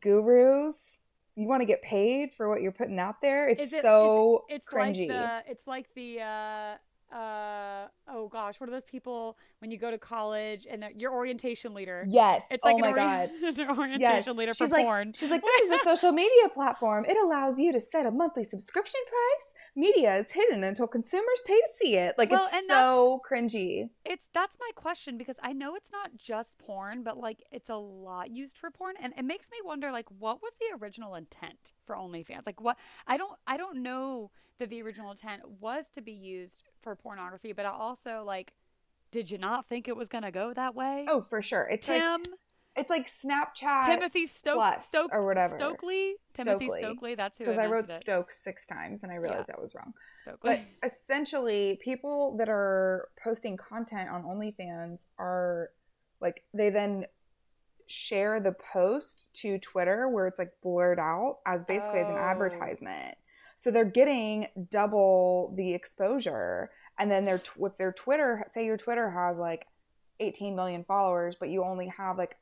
gurus 0.00 0.98
you 1.36 1.46
want 1.46 1.60
to 1.60 1.66
get 1.66 1.82
paid 1.82 2.32
for 2.32 2.48
what 2.48 2.62
you're 2.62 2.72
putting 2.72 2.98
out 2.98 3.20
there? 3.20 3.46
It's 3.48 3.72
it- 3.72 3.82
so 3.82 4.44
it's 4.48 4.66
cringy. 4.66 5.08
like 5.08 5.08
the 5.08 5.42
it's 5.50 5.66
like 5.66 5.94
the 5.94 6.20
uh 6.22 6.74
uh 7.12 7.86
oh 8.08 8.28
gosh, 8.28 8.58
what 8.60 8.68
are 8.68 8.72
those 8.72 8.84
people 8.84 9.38
when 9.60 9.70
you 9.70 9.78
go 9.78 9.90
to 9.90 9.98
college 9.98 10.66
and 10.68 10.84
your 10.96 11.12
orientation 11.12 11.72
leader? 11.72 12.04
Yes. 12.08 12.48
It's 12.50 12.64
like 12.64 12.74
oh 12.74 12.78
an 12.78 12.82
my 12.82 12.90
ori- 12.90 13.00
god. 13.00 13.28
an 13.58 13.78
orientation 13.78 14.00
Yes. 14.00 14.26
leader 14.28 14.52
she's 14.52 14.68
for 14.68 14.74
like, 14.74 14.84
porn. 14.84 15.12
She's 15.12 15.30
like, 15.30 15.42
this 15.42 15.60
is 15.62 15.80
a 15.80 15.84
social 15.84 16.12
media 16.12 16.48
platform. 16.52 17.04
It 17.08 17.16
allows 17.16 17.58
you 17.60 17.72
to 17.72 17.80
set 17.80 18.06
a 18.06 18.10
monthly 18.10 18.42
subscription 18.44 19.00
price. 19.08 19.52
Media 19.76 20.16
is 20.16 20.32
hidden 20.32 20.64
until 20.64 20.86
consumers 20.88 21.42
pay 21.46 21.54
to 21.56 21.68
see 21.74 21.96
it. 21.96 22.16
Like 22.18 22.30
Well, 22.30 22.48
it's 22.52 22.66
so 22.66 23.20
cringy. 23.28 23.90
It's 24.04 24.28
that's 24.32 24.56
my 24.60 24.70
question 24.74 25.16
because 25.16 25.38
I 25.42 25.52
know 25.52 25.74
it's 25.76 25.92
not 25.92 26.16
just 26.16 26.58
porn, 26.58 27.02
but 27.04 27.16
like 27.18 27.42
it's 27.52 27.70
a 27.70 27.76
lot 27.76 28.30
used 28.30 28.58
for 28.58 28.70
porn, 28.70 28.94
and 29.00 29.12
it 29.16 29.24
makes 29.24 29.48
me 29.50 29.58
wonder 29.64 29.92
like 29.92 30.06
what 30.18 30.42
was 30.42 30.54
the 30.58 30.76
original 30.82 31.14
intent 31.14 31.72
for 31.84 31.96
OnlyFans? 31.96 32.46
Like 32.46 32.60
what 32.60 32.76
I 33.06 33.16
don't 33.16 33.38
I 33.46 33.56
don't 33.56 33.82
know 33.82 34.30
that 34.58 34.70
the 34.70 34.80
original 34.82 35.10
intent 35.10 35.42
was 35.60 35.90
to 35.90 36.00
be 36.00 36.12
used 36.12 36.62
for 36.86 36.94
pornography, 36.94 37.52
but 37.52 37.66
I 37.66 37.70
also 37.70 38.22
like 38.24 38.52
did 39.10 39.28
you 39.28 39.38
not 39.38 39.66
think 39.66 39.88
it 39.88 39.96
was 39.96 40.06
gonna 40.08 40.30
go 40.30 40.52
that 40.54 40.76
way? 40.76 41.04
Oh, 41.08 41.20
for 41.20 41.42
sure. 41.42 41.66
It's 41.68 41.88
like 41.88 42.00
Tim 42.00 42.22
it's 42.76 42.90
like 42.90 43.06
Snapchat 43.06 43.86
Timothy 43.86 44.28
Stoke 44.28 44.80
Stoke 44.82 45.10
or 45.12 45.26
whatever. 45.26 45.58
Stokely 45.58 46.14
Timothy 46.32 46.66
Stokely. 46.66 46.82
Stokely. 46.82 47.14
That's 47.16 47.38
who 47.38 47.44
because 47.44 47.58
I 47.58 47.66
wrote 47.66 47.86
it. 47.86 47.90
Stokes 47.90 48.38
six 48.38 48.68
times 48.68 49.02
and 49.02 49.10
I 49.10 49.16
realized 49.16 49.48
that 49.48 49.60
was 49.60 49.74
wrong. 49.74 49.94
Stokely. 50.22 50.38
But 50.82 50.88
essentially, 50.88 51.80
people 51.82 52.36
that 52.36 52.48
are 52.48 53.08
posting 53.20 53.56
content 53.56 54.10
on 54.10 54.22
OnlyFans 54.22 55.06
are 55.18 55.70
like 56.20 56.44
they 56.54 56.70
then 56.70 57.06
share 57.88 58.38
the 58.38 58.52
post 58.52 59.28
to 59.32 59.58
Twitter 59.58 60.08
where 60.08 60.28
it's 60.28 60.38
like 60.38 60.52
blurred 60.62 61.00
out 61.00 61.38
as 61.46 61.64
basically 61.64 61.98
as 62.00 62.08
an 62.08 62.14
Oh. 62.16 62.18
advertisement. 62.18 63.16
So 63.56 63.70
they're 63.70 63.84
getting 63.84 64.48
double 64.70 65.52
the 65.56 65.74
exposure. 65.74 66.70
And 66.98 67.10
then 67.10 67.24
their 67.24 67.40
with 67.56 67.78
their 67.78 67.90
Twitter, 67.92 68.46
say 68.50 68.64
your 68.64 68.76
Twitter 68.76 69.10
has 69.10 69.38
like 69.38 69.66
18 70.20 70.54
million 70.54 70.84
followers, 70.84 71.34
but 71.38 71.48
you 71.48 71.64
only 71.64 71.88
have 71.88 72.16
like 72.18 72.36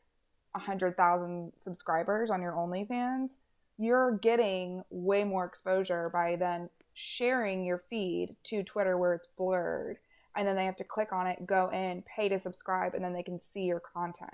100,000 0.52 1.52
subscribers 1.59 2.30
on 2.30 2.42
your 2.42 2.52
OnlyFans, 2.52 3.37
you're 3.76 4.12
getting 4.18 4.85
way 4.90 5.25
more 5.25 5.44
exposure 5.44 6.09
by 6.12 6.37
then 6.37 6.68
sharing 6.92 7.64
your 7.64 7.78
feed 7.78 8.37
to 8.44 8.62
Twitter 8.62 8.97
where 8.97 9.14
it's 9.14 9.26
blurred. 9.26 9.99
And 10.37 10.47
then 10.47 10.56
they 10.56 10.64
have 10.64 10.76
to 10.76 10.85
click 10.85 11.12
on 11.12 11.26
it, 11.26 11.47
go 11.47 11.68
in, 11.71 12.02
pay 12.02 12.28
to 12.28 12.38
subscribe, 12.38 12.94
and 12.94 13.04
then 13.04 13.12
they 13.12 13.23
can 13.23 13.40
see 13.40 13.64
your 13.64 13.80
content. 13.80 14.30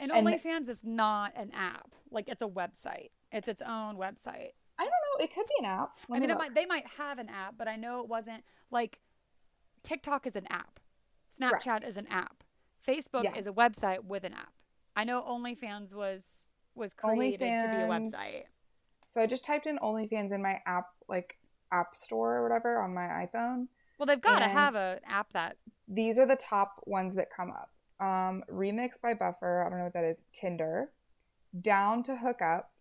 and 0.00 0.10
and- 0.10 0.26
OnlyFans 0.26 0.68
is 0.68 0.82
not 0.84 1.32
an 1.36 1.52
app. 1.52 1.90
Like 2.10 2.28
it's 2.28 2.42
a 2.42 2.48
website. 2.48 3.10
It's 3.32 3.48
its 3.48 3.62
own 3.62 3.96
website. 3.96 4.52
Know. 5.18 5.24
It 5.24 5.34
could 5.34 5.46
be 5.46 5.64
an 5.64 5.70
app. 5.70 5.90
Let 6.08 6.16
I 6.16 6.20
me 6.20 6.26
mean, 6.26 6.30
it 6.36 6.38
might, 6.38 6.54
they 6.54 6.66
might 6.66 6.86
have 6.98 7.18
an 7.18 7.28
app, 7.28 7.54
but 7.58 7.68
I 7.68 7.76
know 7.76 8.00
it 8.00 8.08
wasn't 8.08 8.44
like 8.70 9.00
TikTok 9.82 10.26
is 10.26 10.36
an 10.36 10.46
app, 10.50 10.80
Snapchat 11.30 11.64
Correct. 11.64 11.84
is 11.84 11.96
an 11.96 12.06
app, 12.08 12.42
Facebook 12.86 13.24
Yeah. 13.24 13.36
is 13.36 13.46
a 13.46 13.52
website 13.52 14.04
with 14.04 14.24
an 14.24 14.32
app. 14.32 14.52
I 14.96 15.04
know 15.04 15.22
OnlyFans 15.22 15.94
was 15.94 16.50
was 16.74 16.92
created 16.92 17.38
to 17.38 17.68
be 17.70 17.76
a 17.82 17.86
website. 17.88 18.42
So 19.06 19.20
I 19.20 19.26
just 19.26 19.44
typed 19.44 19.66
in 19.66 19.78
OnlyFans 19.78 20.32
in 20.32 20.42
my 20.42 20.60
app, 20.66 20.86
like 21.08 21.38
app 21.70 21.94
store 21.94 22.36
or 22.36 22.42
whatever 22.42 22.80
on 22.80 22.92
my 22.94 23.02
iPhone. 23.02 23.68
Well, 23.98 24.06
they've 24.06 24.20
got 24.20 24.40
to 24.40 24.48
have 24.48 24.74
an 24.74 24.98
app 25.06 25.32
that. 25.34 25.56
These 25.86 26.18
are 26.18 26.26
the 26.26 26.36
top 26.36 26.80
ones 26.86 27.14
that 27.14 27.28
come 27.34 27.50
up. 27.52 27.70
Um, 28.00 28.42
Remix 28.50 29.00
by 29.00 29.14
Buffer. 29.14 29.64
I 29.64 29.68
don't 29.68 29.78
know 29.78 29.84
what 29.84 29.94
that 29.94 30.04
is. 30.04 30.22
Tinder. 30.32 30.90
Down 31.60 32.02
to 32.04 32.16
Hookup. 32.16 32.72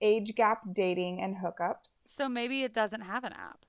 Age 0.00 0.34
Gap 0.34 0.62
Dating 0.72 1.20
and 1.20 1.36
Hookups. 1.36 1.86
So 1.86 2.28
maybe 2.28 2.62
it 2.62 2.74
doesn't 2.74 3.02
have 3.02 3.24
an 3.24 3.32
app. 3.32 3.64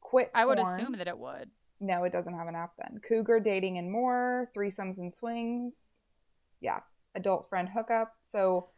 Quit. 0.00 0.30
I 0.34 0.46
would 0.46 0.58
Porn. 0.58 0.80
assume 0.80 0.92
that 0.98 1.08
it 1.08 1.18
would. 1.18 1.50
No, 1.80 2.04
it 2.04 2.12
doesn't 2.12 2.34
have 2.34 2.48
an 2.48 2.54
app 2.54 2.72
then. 2.78 3.00
Cougar 3.06 3.40
Dating 3.40 3.78
and 3.78 3.90
More, 3.90 4.50
Threesomes 4.56 4.98
and 4.98 5.14
Swings. 5.14 6.00
Yeah, 6.60 6.80
Adult 7.14 7.48
Friend 7.48 7.68
Hookup. 7.68 8.14
So 8.22 8.68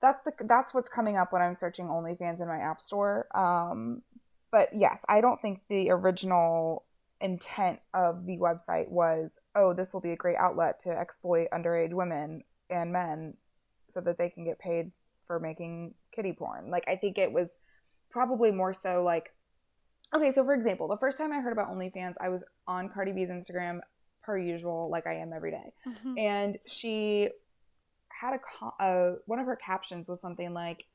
that's 0.00 0.24
the 0.24 0.32
that's 0.46 0.72
what's 0.72 0.88
coming 0.88 1.16
up 1.16 1.32
when 1.32 1.42
I'm 1.42 1.54
searching 1.54 1.86
OnlyFans 1.86 2.40
in 2.40 2.48
my 2.48 2.58
app 2.58 2.80
store. 2.80 3.26
Um, 3.36 4.02
but 4.50 4.70
yes, 4.72 5.04
I 5.08 5.20
don't 5.20 5.42
think 5.42 5.62
the 5.68 5.90
original 5.90 6.84
intent 7.20 7.80
of 7.92 8.26
the 8.26 8.38
website 8.38 8.88
was, 8.88 9.38
oh, 9.54 9.74
this 9.74 9.92
will 9.92 10.00
be 10.00 10.12
a 10.12 10.16
great 10.16 10.36
outlet 10.36 10.78
to 10.80 10.90
exploit 10.90 11.48
underage 11.52 11.92
women 11.92 12.42
and 12.70 12.92
men 12.92 13.34
so 13.88 14.00
that 14.00 14.18
they 14.18 14.30
can 14.30 14.44
get 14.44 14.58
paid 14.58 14.92
for 15.28 15.38
making 15.38 15.94
kitty 16.10 16.32
porn. 16.32 16.70
Like 16.70 16.84
I 16.88 16.96
think 16.96 17.18
it 17.18 17.32
was 17.32 17.56
probably 18.10 18.50
more 18.50 18.72
so 18.72 19.04
like 19.04 19.32
Okay, 20.14 20.30
so 20.30 20.42
for 20.42 20.54
example, 20.54 20.88
the 20.88 20.96
first 20.96 21.18
time 21.18 21.32
I 21.32 21.40
heard 21.40 21.52
about 21.52 21.70
OnlyFans, 21.70 22.14
I 22.18 22.30
was 22.30 22.42
on 22.66 22.88
Cardi 22.88 23.12
B's 23.12 23.28
Instagram 23.28 23.80
per 24.22 24.38
usual, 24.38 24.88
like 24.90 25.06
I 25.06 25.16
am 25.16 25.32
every 25.34 25.50
day, 25.50 25.72
and 26.18 26.56
she 26.66 27.28
had 28.08 28.34
a, 28.34 28.82
uh, 28.82 29.16
one 29.26 29.38
of 29.38 29.46
her 29.46 29.54
captions 29.54 30.08
was 30.08 30.20
something 30.20 30.54
like, 30.54 30.86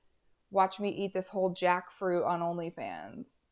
"Watch 0.49 0.79
me 0.79 0.89
eat 0.89 1.13
this 1.13 1.29
whole 1.29 1.53
jackfruit 1.53 2.25
on 2.25 2.39
OnlyFans," 2.41 3.45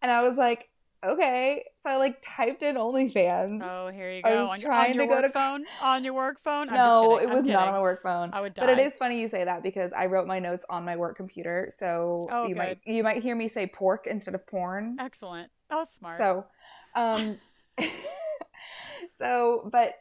and 0.00 0.12
I 0.12 0.22
was 0.22 0.36
like, 0.36 0.70
"Okay." 1.04 1.64
So 1.76 1.90
I 1.90 1.96
like 1.96 2.18
typed 2.22 2.62
in 2.62 2.76
OnlyFans. 2.76 3.60
Oh, 3.62 3.88
here 3.88 4.10
you 4.10 4.22
go. 4.22 4.30
I 4.30 4.40
was 4.40 4.48
on, 4.50 4.60
your- 4.60 4.70
trying 4.70 4.90
on 4.92 4.96
your 4.96 5.04
to 5.04 5.08
go 5.08 5.14
work 5.16 5.24
to- 5.24 5.30
phone. 5.30 5.64
On 5.82 6.04
your 6.04 6.14
work 6.14 6.40
phone. 6.40 6.66
No, 6.68 7.18
it 7.18 7.28
was 7.30 7.44
not 7.44 7.68
on 7.68 7.74
my 7.74 7.80
work 7.80 8.02
phone. 8.02 8.30
I 8.32 8.40
would 8.40 8.54
die. 8.54 8.62
But 8.66 8.70
it 8.70 8.78
is 8.78 8.94
funny 8.96 9.20
you 9.20 9.28
say 9.28 9.44
that 9.44 9.62
because 9.62 9.92
I 9.92 10.06
wrote 10.06 10.26
my 10.26 10.38
notes 10.38 10.64
on 10.70 10.84
my 10.84 10.96
work 10.96 11.16
computer, 11.16 11.68
so 11.70 12.26
Oh, 12.30 12.46
you 12.46 12.54
might 12.56 12.80
you 12.84 13.02
might 13.02 13.22
hear 13.22 13.34
me 13.36 13.48
say 13.48 13.66
pork 13.66 14.06
instead 14.06 14.34
of 14.34 14.46
porn. 14.46 14.96
excellent. 15.00 15.50
That 15.70 15.76
was 15.76 15.90
smart. 15.90 16.18
So, 16.18 16.46
um, 16.94 17.36
so, 19.18 19.68
but 19.72 19.94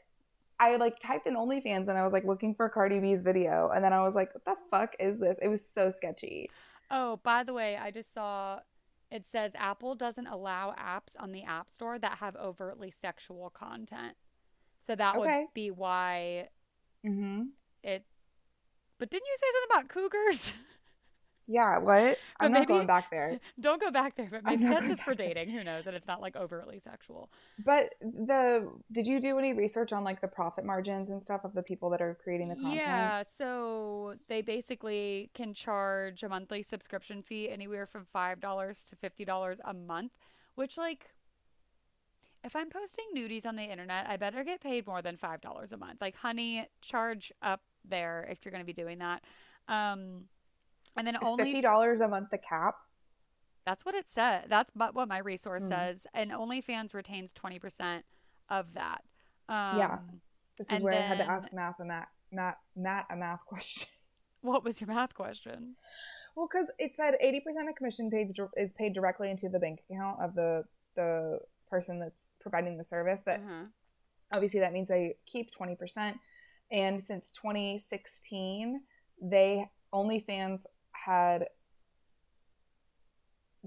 I 0.59 0.77
like 0.77 0.99
typed 0.99 1.27
in 1.27 1.35
OnlyFans 1.35 1.87
and 1.89 1.97
I 1.97 2.03
was 2.03 2.13
like 2.13 2.23
looking 2.23 2.55
for 2.55 2.69
Cardi 2.69 2.99
B's 2.99 3.23
video, 3.23 3.69
and 3.73 3.83
then 3.83 3.93
I 3.93 3.99
was 4.01 4.15
like, 4.15 4.33
"What 4.33 4.45
the 4.45 4.55
fuck 4.71 4.95
is 4.99 5.19
this?" 5.19 5.37
It 5.41 5.47
was 5.49 5.67
so 5.67 5.89
sketchy. 5.89 6.49
Oh, 6.91 7.19
by 7.23 7.43
the 7.43 7.53
way, 7.53 7.77
I 7.77 7.91
just 7.91 8.13
saw 8.13 8.59
it 9.11 9.25
says 9.25 9.53
Apple 9.57 9.95
doesn't 9.95 10.27
allow 10.27 10.73
apps 10.77 11.15
on 11.19 11.31
the 11.31 11.43
App 11.43 11.69
Store 11.69 11.97
that 11.99 12.17
have 12.19 12.35
overtly 12.35 12.89
sexual 12.91 13.49
content. 13.49 14.15
So 14.79 14.95
that 14.95 15.17
Okay. 15.17 15.41
would 15.41 15.53
be 15.53 15.71
why 15.71 16.49
Mm-hmm. 17.05 17.43
it. 17.83 18.03
But 18.97 19.09
didn't 19.09 19.27
you 19.27 19.35
say 19.37 19.47
something 19.53 19.77
about 19.77 19.89
cougars? 19.89 20.53
Yeah. 21.47 21.79
What? 21.79 22.17
I'm 22.39 22.51
not 22.51 22.67
going 22.67 22.87
back 22.87 23.09
there. 23.09 23.39
Don't 23.59 23.81
go 23.81 23.91
back 23.91 24.15
there, 24.15 24.27
but 24.29 24.43
maybe 24.43 24.65
that's 24.65 24.87
just 24.87 25.01
for 25.03 25.15
dating. 25.15 25.49
Who 25.49 25.63
knows? 25.63 25.87
And 25.87 25.95
it's 25.95 26.07
not 26.07 26.21
like 26.21 26.35
overtly 26.35 26.79
sexual. 26.79 27.29
But 27.63 27.95
the 28.01 28.71
did 28.91 29.07
you 29.07 29.19
do 29.19 29.37
any 29.39 29.53
research 29.53 29.93
on 29.93 30.03
like 30.03 30.21
the 30.21 30.27
profit 30.27 30.65
margins 30.65 31.09
and 31.09 31.21
stuff 31.21 31.43
of 31.43 31.53
the 31.53 31.63
people 31.63 31.89
that 31.91 32.01
are 32.01 32.17
creating 32.23 32.49
the 32.49 32.55
content? 32.55 32.75
Yeah, 32.75 33.23
so 33.23 34.15
they 34.27 34.41
basically 34.41 35.29
can 35.33 35.53
charge 35.53 36.23
a 36.23 36.29
monthly 36.29 36.63
subscription 36.63 37.21
fee 37.21 37.49
anywhere 37.49 37.85
from 37.85 38.05
$5 38.05 38.39
to 38.89 38.95
$50 38.95 39.59
a 39.63 39.73
month, 39.73 40.11
which, 40.55 40.77
like, 40.77 41.11
if 42.43 42.55
I'm 42.55 42.69
posting 42.69 43.05
nudies 43.15 43.45
on 43.45 43.55
the 43.55 43.63
internet, 43.63 44.07
I 44.07 44.17
better 44.17 44.43
get 44.43 44.61
paid 44.61 44.85
more 44.85 45.01
than 45.01 45.17
$5 45.17 45.71
a 45.71 45.77
month. 45.77 46.01
Like, 46.01 46.15
honey, 46.15 46.67
charge 46.81 47.31
up 47.41 47.61
there 47.83 48.27
if 48.29 48.45
you're 48.45 48.51
going 48.51 48.63
to 48.63 48.65
be 48.65 48.73
doing 48.73 48.99
that. 48.99 49.23
Um, 49.67 50.25
and 50.97 51.05
then 51.07 51.15
Is 51.15 51.21
only 51.23 51.45
fifty 51.45 51.61
dollars 51.61 52.01
a 52.01 52.07
month 52.07 52.29
the 52.31 52.37
cap? 52.37 52.75
that's 53.65 53.83
what 53.83 53.95
it 53.95 54.07
said. 54.07 54.45
That's 54.47 54.71
what 54.75 55.07
my 55.07 55.17
resource 55.17 55.63
Mm. 55.63 55.69
says. 55.69 56.07
And 56.13 56.29
OnlyFans 56.31 56.93
retains 56.93 57.33
20% 57.33 58.03
of 58.51 58.73
that. 58.73 59.03
Um, 59.49 59.77
Yeah. 59.79 59.99
This 60.57 60.67
is 60.67 60.73
and 60.75 60.83
where 60.83 60.93
I 60.93 61.01
had 61.07 61.17
to 61.17 61.29
ask 61.29 61.51
Matt 61.51 61.75
a 61.79 61.83
Matt 61.85 62.07
Matt 62.31 62.57
Matt 62.75 63.05
a 63.09 63.15
math 63.15 63.43
question. 63.47 63.89
What 64.41 64.63
was 64.63 64.79
your 64.79 64.87
math 64.87 65.15
question? 65.15 65.75
Well, 66.35 66.47
because 66.47 66.69
it 66.77 66.95
said 66.95 67.15
eighty 67.19 67.39
percent 67.39 67.67
of 67.69 67.75
commission 67.75 68.09
paid 68.11 68.29
is 68.55 68.71
paid 68.73 68.93
directly 68.93 69.31
into 69.31 69.49
the 69.49 69.57
bank 69.59 69.79
account 69.89 70.21
of 70.21 70.35
the 70.35 70.65
the 70.95 71.39
person 71.69 71.99
that's 71.99 72.29
providing 72.39 72.77
the 72.77 72.83
service, 72.83 73.23
but 73.25 73.39
Uh-huh. 73.39 73.65
obviously 74.31 74.59
that 74.59 74.71
means 74.73 74.87
they 74.89 75.17
keep 75.25 75.51
twenty 75.51 75.75
percent. 75.75 76.19
And 76.71 77.01
since 77.03 77.31
2016, 77.31 78.81
they 79.21 79.69
OnlyFans 79.93 80.65
had 81.05 81.45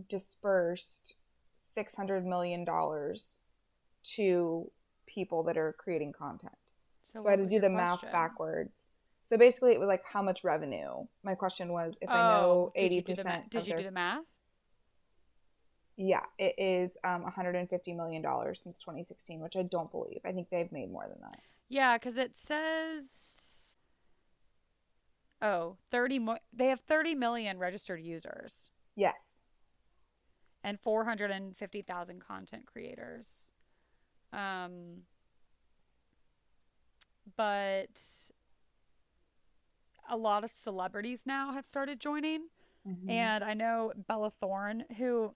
dispersed 0.08 1.14
six 1.56 1.96
hundred 1.96 2.24
million 2.24 2.64
dollars 2.64 3.42
to 4.02 4.70
people 5.06 5.42
that 5.44 5.56
are 5.56 5.74
creating 5.78 6.12
content. 6.12 6.52
So, 7.02 7.26
I 7.26 7.32
had 7.32 7.40
to 7.40 7.46
do 7.46 7.58
the 7.60 7.70
math 7.70 8.02
backwards. 8.12 8.90
So 9.22 9.36
basically, 9.36 9.72
it 9.72 9.78
was 9.78 9.88
like 9.88 10.04
how 10.04 10.22
much 10.22 10.44
revenue. 10.44 11.06
My 11.22 11.34
question 11.34 11.70
was 11.72 11.98
if 12.00 12.08
I 12.10 12.14
know 12.14 12.20
Oh, 12.20 12.72
did 12.74 12.80
eighty 12.84 12.94
you 12.96 13.02
do 13.02 13.14
the 13.14 13.24
ma- 13.24 13.30
percent. 13.30 13.50
Did 13.50 13.66
you 13.66 13.76
do 13.76 13.82
the 13.84 13.90
math? 13.90 14.24
Yeah, 15.96 16.22
it 16.38 16.54
is 16.58 16.96
um, 17.02 17.22
150 17.22 17.92
million 17.94 18.22
dollars 18.22 18.60
since 18.62 18.78
2016, 18.78 19.40
which 19.40 19.56
I 19.56 19.62
don't 19.62 19.90
believe. 19.90 20.20
I 20.24 20.30
think 20.30 20.48
they've 20.48 20.70
made 20.70 20.92
more 20.92 21.06
than 21.08 21.18
that. 21.22 21.40
Yeah, 21.68 21.98
because 21.98 22.16
it 22.16 22.36
says. 22.36 23.47
Oh, 25.40 25.76
30 25.90 26.18
mo- 26.18 26.38
they 26.52 26.66
have 26.68 26.80
30 26.80 27.14
million 27.14 27.58
registered 27.58 28.00
users 28.00 28.70
Yes. 28.96 29.44
and 30.64 30.80
450,000 30.80 32.20
content 32.20 32.66
creators. 32.66 33.50
Um, 34.32 35.02
but 37.36 38.00
a 40.10 40.16
lot 40.16 40.44
of 40.44 40.50
celebrities 40.50 41.24
now 41.26 41.52
have 41.52 41.66
started 41.66 42.00
joining. 42.00 42.48
Mhm. 42.86 43.10
And 43.10 43.44
I 43.44 43.54
know 43.54 43.92
Bella 43.96 44.30
Thorne, 44.30 44.84
who 44.96 45.34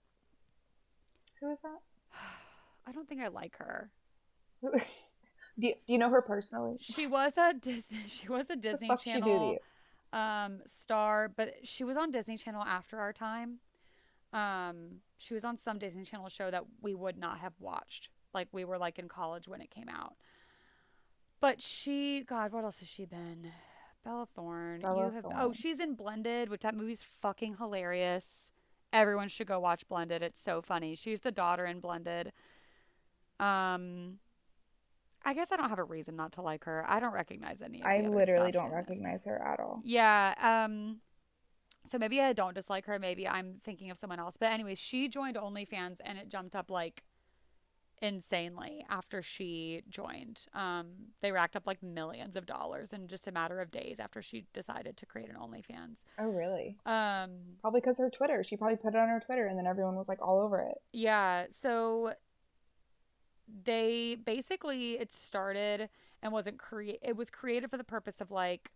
who 1.39 1.51
is 1.51 1.59
that? 1.61 1.79
I 2.87 2.91
don't 2.91 3.07
think 3.07 3.21
I 3.21 3.27
like 3.27 3.57
her. 3.57 3.91
Do, 5.59 5.67
you, 5.67 5.75
do 5.75 5.93
you 5.93 5.97
know 5.99 6.09
her 6.09 6.21
personally? 6.23 6.77
She 6.79 7.05
was 7.05 7.37
a 7.37 7.53
Disney. 7.53 7.99
She 8.07 8.27
was 8.27 8.49
a 8.49 8.55
Disney 8.55 8.87
the 8.87 8.93
fuck 8.95 9.03
she 9.03 9.13
do 9.13 9.19
to 9.19 9.25
Channel 9.25 9.51
you? 9.53 9.57
Um, 10.13 10.59
star, 10.65 11.27
but 11.27 11.55
she 11.63 11.83
was 11.83 11.97
on 11.97 12.11
Disney 12.11 12.37
Channel 12.37 12.63
after 12.63 12.99
our 12.99 13.11
time. 13.11 13.59
Um, 14.31 15.01
she 15.17 15.33
was 15.33 15.43
on 15.43 15.57
some 15.57 15.79
Disney 15.79 16.03
Channel 16.03 16.29
show 16.29 16.49
that 16.51 16.63
we 16.81 16.93
would 16.93 17.17
not 17.17 17.39
have 17.39 17.53
watched. 17.59 18.09
Like 18.33 18.47
we 18.51 18.63
were 18.63 18.77
like 18.77 18.97
in 18.99 19.09
college 19.09 19.47
when 19.47 19.59
it 19.59 19.69
came 19.69 19.89
out. 19.89 20.13
But 21.41 21.59
she, 21.59 22.21
God, 22.21 22.53
what 22.53 22.63
else 22.63 22.79
has 22.79 22.87
she 22.87 23.05
been? 23.05 23.51
Bella 24.05 24.27
Thorne. 24.33 24.81
Bella 24.81 25.07
you 25.07 25.11
have. 25.11 25.25
Oh, 25.35 25.51
she's 25.51 25.79
in 25.79 25.95
Blended, 25.95 26.49
which 26.49 26.61
that 26.61 26.75
movie's 26.75 27.03
fucking 27.03 27.57
hilarious. 27.57 28.51
Everyone 28.91 29.27
should 29.27 29.47
go 29.47 29.59
watch 29.59 29.87
Blended. 29.87 30.21
It's 30.21 30.39
so 30.39 30.61
funny. 30.61 30.95
She's 30.95 31.21
the 31.21 31.31
daughter 31.31 31.65
in 31.65 31.79
Blended. 31.79 32.31
Um, 33.39 34.19
I 35.25 35.33
guess 35.33 35.51
I 35.51 35.57
don't 35.57 35.69
have 35.69 35.79
a 35.79 35.83
reason 35.83 36.15
not 36.15 36.33
to 36.33 36.41
like 36.41 36.65
her. 36.65 36.85
I 36.87 36.99
don't 36.99 37.13
recognize 37.13 37.61
any. 37.61 37.81
I 37.83 38.01
literally 38.01 38.51
don't 38.51 38.71
recognize 38.71 39.25
her 39.25 39.41
at 39.41 39.59
all. 39.59 39.81
Yeah. 39.83 40.33
Um. 40.39 40.99
So 41.85 41.97
maybe 41.97 42.21
I 42.21 42.31
don't 42.33 42.55
dislike 42.55 42.85
her. 42.85 42.97
Maybe 42.97 43.27
I'm 43.27 43.55
thinking 43.61 43.91
of 43.91 43.97
someone 43.97 44.19
else. 44.19 44.37
But 44.37 44.51
anyways, 44.51 44.79
she 44.79 45.09
joined 45.09 45.35
OnlyFans 45.35 45.97
and 46.03 46.17
it 46.17 46.29
jumped 46.29 46.55
up 46.55 46.71
like 46.71 47.03
insanely 48.03 48.85
after 48.89 49.21
she 49.21 49.81
joined. 49.89 50.45
Um, 50.53 50.87
they 51.21 51.31
racked 51.31 51.55
up 51.55 51.65
like 51.65 51.81
millions 51.81 52.35
of 52.35 52.45
dollars 52.45 52.91
in 52.91 53.07
just 53.07 53.27
a 53.27 53.31
matter 53.31 53.61
of 53.61 53.71
days 53.71 53.99
after 53.99 54.21
she 54.21 54.45
decided 54.53 54.97
to 54.97 55.05
create 55.05 55.29
an 55.29 55.35
OnlyFans. 55.35 56.03
Oh, 56.19 56.27
really? 56.27 56.77
Um, 56.85 57.31
Probably 57.61 57.79
because 57.79 57.97
her 57.99 58.09
Twitter. 58.09 58.43
She 58.43 58.57
probably 58.57 58.75
put 58.75 58.93
it 58.93 58.97
on 58.97 59.07
her 59.07 59.21
Twitter, 59.25 59.47
and 59.47 59.57
then 59.57 59.65
everyone 59.65 59.95
was 59.95 60.09
like 60.09 60.21
all 60.21 60.39
over 60.39 60.59
it. 60.59 60.77
Yeah, 60.91 61.45
so 61.49 62.13
they 63.47 64.15
basically 64.15 64.93
it 64.93 65.11
started 65.11 65.89
and 66.21 66.31
wasn't 66.31 66.57
create 66.57 66.99
it 67.01 67.15
was 67.15 67.29
created 67.29 67.69
for 67.69 67.77
the 67.77 67.83
purpose 67.83 68.21
of 68.21 68.31
like 68.31 68.71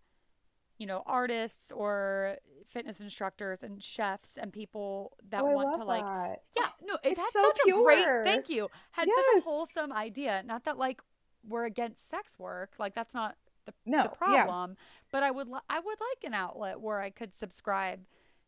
you 0.78 0.86
know 0.86 1.02
artists 1.06 1.72
or 1.72 2.38
fitness 2.68 3.00
instructors 3.00 3.64
and 3.64 3.82
chefs 3.82 4.38
and 4.38 4.52
people 4.54 5.14
that 5.30 5.42
oh, 5.42 5.46
want 5.46 5.74
to 5.80 5.84
like 5.86 6.06
that. 6.06 6.42
yeah 6.56 6.68
no 6.86 6.96
it 6.96 7.12
It's 7.12 7.20
had 7.20 7.30
so 7.32 7.42
such 7.44 7.60
a 7.68 7.72
great 7.72 8.06
thank 8.26 8.50
you 8.50 8.70
had 8.92 9.08
such 9.08 9.38
a 9.38 9.42
wholesome 9.44 9.92
idea 9.92 10.44
not 10.46 10.66
that 10.66 10.78
like 10.78 11.02
we're 11.48 11.66
against 11.66 12.08
sex 12.10 12.38
work 12.38 12.74
like 12.78 12.94
that's 12.94 13.14
not 13.14 13.38
the, 13.66 13.74
No, 13.86 14.04
the 14.04 14.04
yeah. 14.32 14.44
problem 14.44 14.76
but 15.12 15.24
I 15.24 15.32
would 15.32 15.48
li- 15.48 15.60
I 15.70 15.80
would 15.80 15.98
like 16.00 16.24
an 16.26 16.34
outlet 16.34 16.80
where 16.82 17.00
I 17.00 17.10
could 17.10 17.34
subscribe 17.34 18.02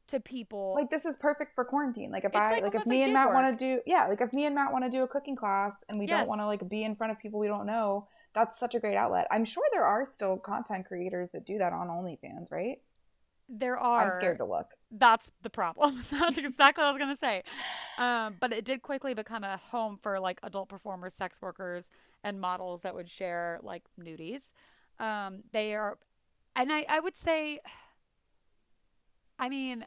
to 0.10 0.20
people 0.20 0.76
Like 0.76 0.90
this 0.90 1.06
is 1.06 1.16
perfect 1.16 1.56
for 1.56 1.66
quarantine. 1.66 2.12
Like 2.12 2.24
if 2.26 2.30
It's 2.30 2.38
I 2.38 2.52
like 2.52 2.64
like, 2.64 2.76
if 2.76 2.86
me 2.86 3.00
like 3.00 3.06
and 3.06 3.14
Matt 3.14 3.34
want 3.34 3.58
to 3.58 3.66
do 3.66 3.82
yeah, 3.86 4.08
like 4.08 4.22
if 4.22 4.34
me 4.34 4.46
and 4.46 4.56
Matt 4.56 4.72
want 4.72 4.84
to 4.84 4.90
do 4.90 5.04
a 5.04 5.08
cooking 5.08 5.36
class 5.36 5.84
and 5.90 6.00
we 6.00 6.06
don't 6.06 6.28
want 6.28 6.42
to 6.42 6.46
like 6.46 6.68
be 6.70 6.84
in 6.84 6.96
front 6.96 7.12
of 7.12 7.20
people 7.20 7.40
we 7.40 7.48
don't 7.48 7.66
know, 7.66 8.08
that's 8.34 8.60
such 8.60 8.76
a 8.76 8.80
great 8.80 8.96
outlet. 8.96 9.28
I'm 9.32 9.46
sure 9.46 9.64
there 9.72 9.86
are 9.86 10.06
still 10.06 10.38
content 10.38 10.86
creators 10.86 11.30
that 11.34 11.46
do 11.46 11.58
that 11.58 11.74
on 11.74 11.88
OnlyFans, 11.88 12.52
right? 12.52 12.80
there 13.50 13.78
are 13.80 14.04
I'm 14.04 14.10
scared 14.12 14.38
to 14.38 14.46
look. 14.46 14.68
that's 14.92 15.32
the 15.42 15.50
problem. 15.50 16.00
that's 16.12 16.38
exactly 16.38 16.84
what 16.84 16.90
I 16.90 16.92
was 16.92 17.00
gonna 17.00 17.16
say. 17.16 17.44
Um, 17.98 18.36
but 18.40 18.54
it 18.54 18.64
did 18.64 18.82
quickly 18.82 19.14
become 19.14 19.44
a 19.44 19.58
home 19.58 19.98
for 19.98 20.20
like 20.20 20.40
adult 20.44 20.70
performers, 20.70 21.16
sex 21.16 21.42
workers, 21.42 21.90
and 22.24 22.40
models 22.40 22.82
that 22.82 22.94
would 22.94 23.10
share 23.10 23.60
like 23.64 23.84
nudies. 24.00 24.54
Um, 25.00 25.44
they 25.52 25.74
are, 25.76 25.98
and 26.56 26.72
I 26.72 26.86
I 26.88 27.00
would 27.00 27.16
say, 27.16 27.60
I 29.40 29.50
mean, 29.50 29.86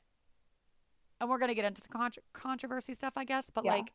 and 1.22 1.30
we're 1.30 1.38
gonna 1.38 1.54
get 1.54 1.64
into 1.64 1.80
some 1.80 1.92
contro- 1.92 2.22
controversy 2.34 2.92
stuff, 2.92 3.14
I 3.16 3.24
guess, 3.24 3.48
but 3.48 3.64
Yeah. 3.64 3.72
like. 3.76 3.92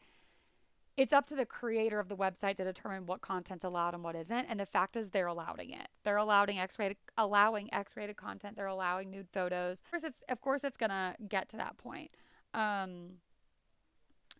It's 0.96 1.14
up 1.14 1.28
to 1.28 1.36
the 1.36 1.46
creator 1.46 2.00
of 2.00 2.08
the 2.10 2.18
website 2.18 2.56
to 2.56 2.64
determine 2.64 3.06
what 3.06 3.22
content's 3.22 3.64
allowed 3.64 3.94
and 3.94 4.04
what 4.04 4.16
isn't. 4.16 4.48
And 4.48 4.60
the 4.60 4.66
fact 4.66 4.96
is, 4.96 5.12
they're 5.12 5.28
allowing 5.28 5.70
it. 5.70 5.90
They're 6.04 6.18
allowing 6.18 6.58
X-rated, 6.58 6.98
allowing 7.16 7.72
X-rated 7.72 8.18
content. 8.18 8.56
They're 8.56 8.66
allowing 8.66 9.12
nude 9.12 9.30
photos. 9.32 9.82
Of 9.82 9.92
course, 9.92 10.04
it's 10.04 10.24
of 10.28 10.42
course 10.42 10.64
it's 10.64 10.76
gonna 10.76 11.16
get 11.30 11.50
to 11.50 11.58
that 11.58 11.78
point. 11.78 12.10
Um, 12.56 13.20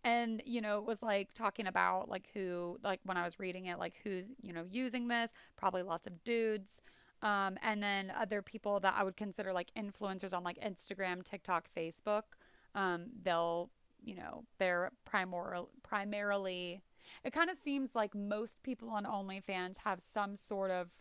and 0.04 0.42
you 0.48 0.62
know, 0.62 0.80
it 0.80 0.86
was 0.86 1.04
like 1.04 1.34
talking 1.34 1.68
about 1.68 2.10
like 2.10 2.30
who, 2.34 2.80
like 2.84 3.02
when 3.04 3.18
I 3.18 3.24
was 3.24 3.40
reading 3.40 3.66
it, 3.66 3.78
like 3.78 4.00
who's 4.04 4.30
you 4.42 4.52
know 4.52 4.66
using 4.68 5.10
this. 5.10 5.34
Probably 5.58 5.84
lots 5.84 6.08
of 6.08 6.24
dudes. 6.24 6.82
Um, 7.22 7.60
and 7.62 7.84
then 7.84 8.12
other 8.18 8.42
people 8.42 8.80
that 8.80 8.96
I 8.98 9.04
would 9.04 9.16
consider 9.16 9.54
like 9.54 9.72
influencers 9.78 10.34
on 10.34 10.44
like 10.44 10.60
Instagram, 10.62 11.24
TikTok, 11.24 11.68
Facebook. 11.72 12.24
Um, 12.78 13.08
they'll 13.24 13.70
you 14.04 14.16
know 14.16 14.46
they're 14.60 14.92
primor- 15.12 15.68
primarily 15.84 16.84
it 17.24 17.32
kind 17.34 17.50
of 17.50 17.58
seems 17.58 17.96
like 17.96 18.14
most 18.14 18.62
people 18.64 18.90
on 18.90 19.04
OnlyFans 19.06 19.78
have 19.84 20.00
some 20.00 20.36
sort 20.36 20.70
of 20.72 20.92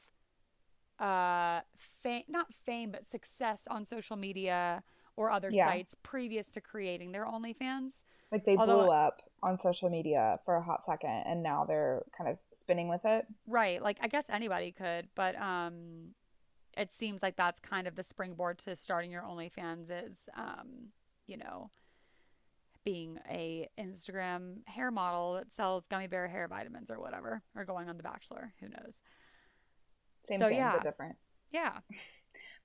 uh 0.98 1.60
fame 1.76 2.22
not 2.28 2.54
fame 2.54 2.90
but 2.90 3.04
success 3.04 3.68
on 3.70 3.84
social 3.84 4.16
media 4.16 4.82
or 5.16 5.30
other 5.30 5.50
Yeah. 5.50 5.66
sites 5.66 5.94
previous 6.02 6.50
to 6.52 6.60
creating 6.60 7.12
their 7.12 7.24
OnlyFans. 7.24 8.04
Like 8.32 8.44
they 8.44 8.56
Although- 8.56 8.82
blew 8.84 8.90
up 8.90 9.22
on 9.42 9.58
social 9.58 9.88
media 9.90 10.38
for 10.44 10.56
a 10.56 10.62
hot 10.62 10.84
second 10.84 11.24
and 11.26 11.42
now 11.42 11.64
they're 11.64 12.02
kind 12.16 12.28
of 12.30 12.38
spinning 12.52 12.88
with 12.88 13.04
it. 13.04 13.26
Right. 13.46 13.82
Like 13.82 13.98
I 14.02 14.08
guess 14.08 14.28
anybody 14.30 14.72
could, 14.72 15.08
but 15.14 15.38
um 15.40 16.14
it 16.76 16.90
seems 16.90 17.22
like 17.22 17.36
that's 17.36 17.60
kind 17.60 17.86
of 17.86 17.94
the 17.94 18.02
springboard 18.02 18.58
to 18.58 18.76
starting 18.76 19.10
your 19.10 19.22
OnlyFans 19.22 19.90
is 20.06 20.28
um, 20.36 20.88
you 21.26 21.36
know, 21.36 21.70
being 22.84 23.18
a 23.28 23.68
Instagram 23.78 24.58
hair 24.66 24.90
model 24.90 25.34
that 25.34 25.52
sells 25.52 25.86
gummy 25.88 26.06
bear 26.06 26.28
hair 26.28 26.46
vitamins 26.48 26.90
or 26.90 27.00
whatever, 27.00 27.42
or 27.54 27.64
going 27.64 27.88
on 27.88 27.96
The 27.96 28.02
Bachelor. 28.02 28.54
Who 28.60 28.68
knows? 28.68 29.02
Same 30.24 30.38
So, 30.38 30.48
same 30.48 30.56
yeah. 30.56 30.72
but 30.72 30.82
different. 30.84 31.16
Yeah. 31.52 31.78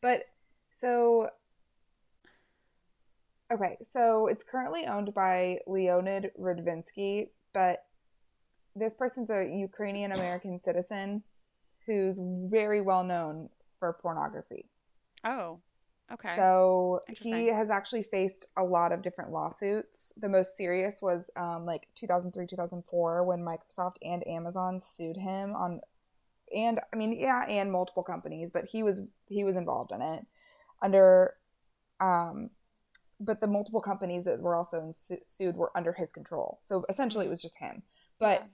But 0.02 0.24
so 0.74 1.30
okay, 3.54 3.78
so 3.84 4.28
it's 4.28 4.44
currently 4.44 4.86
owned 4.86 5.14
by 5.14 5.60
Leonid 5.68 6.32
Radvinsky, 6.40 7.28
but 7.54 7.84
this 8.76 8.96
person's 8.96 9.30
a 9.30 9.46
Ukrainian 9.46 10.12
American 10.12 10.60
citizen 10.64 11.24
who's 11.86 12.20
very 12.24 12.82
well 12.82 13.04
known 13.04 13.50
for 13.80 13.94
pornography. 14.02 14.70
Oh. 15.24 15.60
Okay. 16.14 16.36
So 16.36 17.02
he 17.22 17.48
has 17.48 17.70
actually 17.70 18.04
faced 18.04 18.48
a 18.58 18.64
lot 18.64 18.92
of 18.92 19.02
different 19.02 19.32
lawsuits. 19.32 20.14
The 20.18 20.30
most 20.30 20.58
serious 20.58 21.02
was 21.02 21.30
um, 21.36 21.66
like 21.66 21.88
2003, 21.96 22.48
2004 22.48 23.24
when 23.24 23.40
Microsoft 23.40 23.96
and 24.04 24.26
Amazon 24.28 24.80
sued 24.80 25.18
him 25.18 25.56
on, 25.56 25.82
and 26.54 26.80
I 26.94 26.96
mean, 26.98 27.18
yeah, 27.18 27.46
and 27.48 27.72
multiple 27.72 28.04
companies, 28.04 28.52
but 28.52 28.66
he 28.66 28.84
was 28.84 29.02
he 29.28 29.44
was 29.44 29.56
involved 29.56 29.92
in 29.92 30.02
it 30.02 30.26
under, 30.82 31.36
um, 32.00 32.50
but 33.20 33.40
the 33.40 33.48
multiple 33.48 33.82
companies 33.82 34.24
that 34.26 34.40
were 34.40 34.56
also 34.56 34.80
in, 34.82 34.94
su- 34.96 35.22
sued 35.26 35.56
were 35.56 35.72
under 35.76 35.94
his 35.94 36.12
control. 36.12 36.58
So 36.62 36.86
essentially, 36.90 37.26
it 37.26 37.30
was 37.30 37.42
just 37.42 37.58
him. 37.60 37.84
But 38.20 38.42
Yeah. 38.42 38.48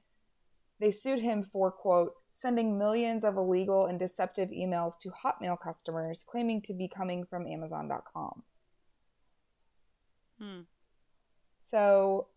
they 0.80 0.92
sued 0.92 1.20
him 1.22 1.44
for 1.44 1.72
quote 1.72 2.14
sending 2.40 2.78
millions 2.78 3.24
of 3.24 3.36
illegal 3.36 3.88
and 3.88 3.98
deceptive 3.98 4.50
emails 4.50 5.00
to 5.00 5.10
hotmail 5.10 5.60
customers 5.60 6.24
claiming 6.24 6.62
to 6.62 6.72
be 6.72 6.88
coming 6.88 7.26
from 7.26 7.48
amazon.com 7.48 8.44
Hmm. 10.40 10.62
so 11.62 12.28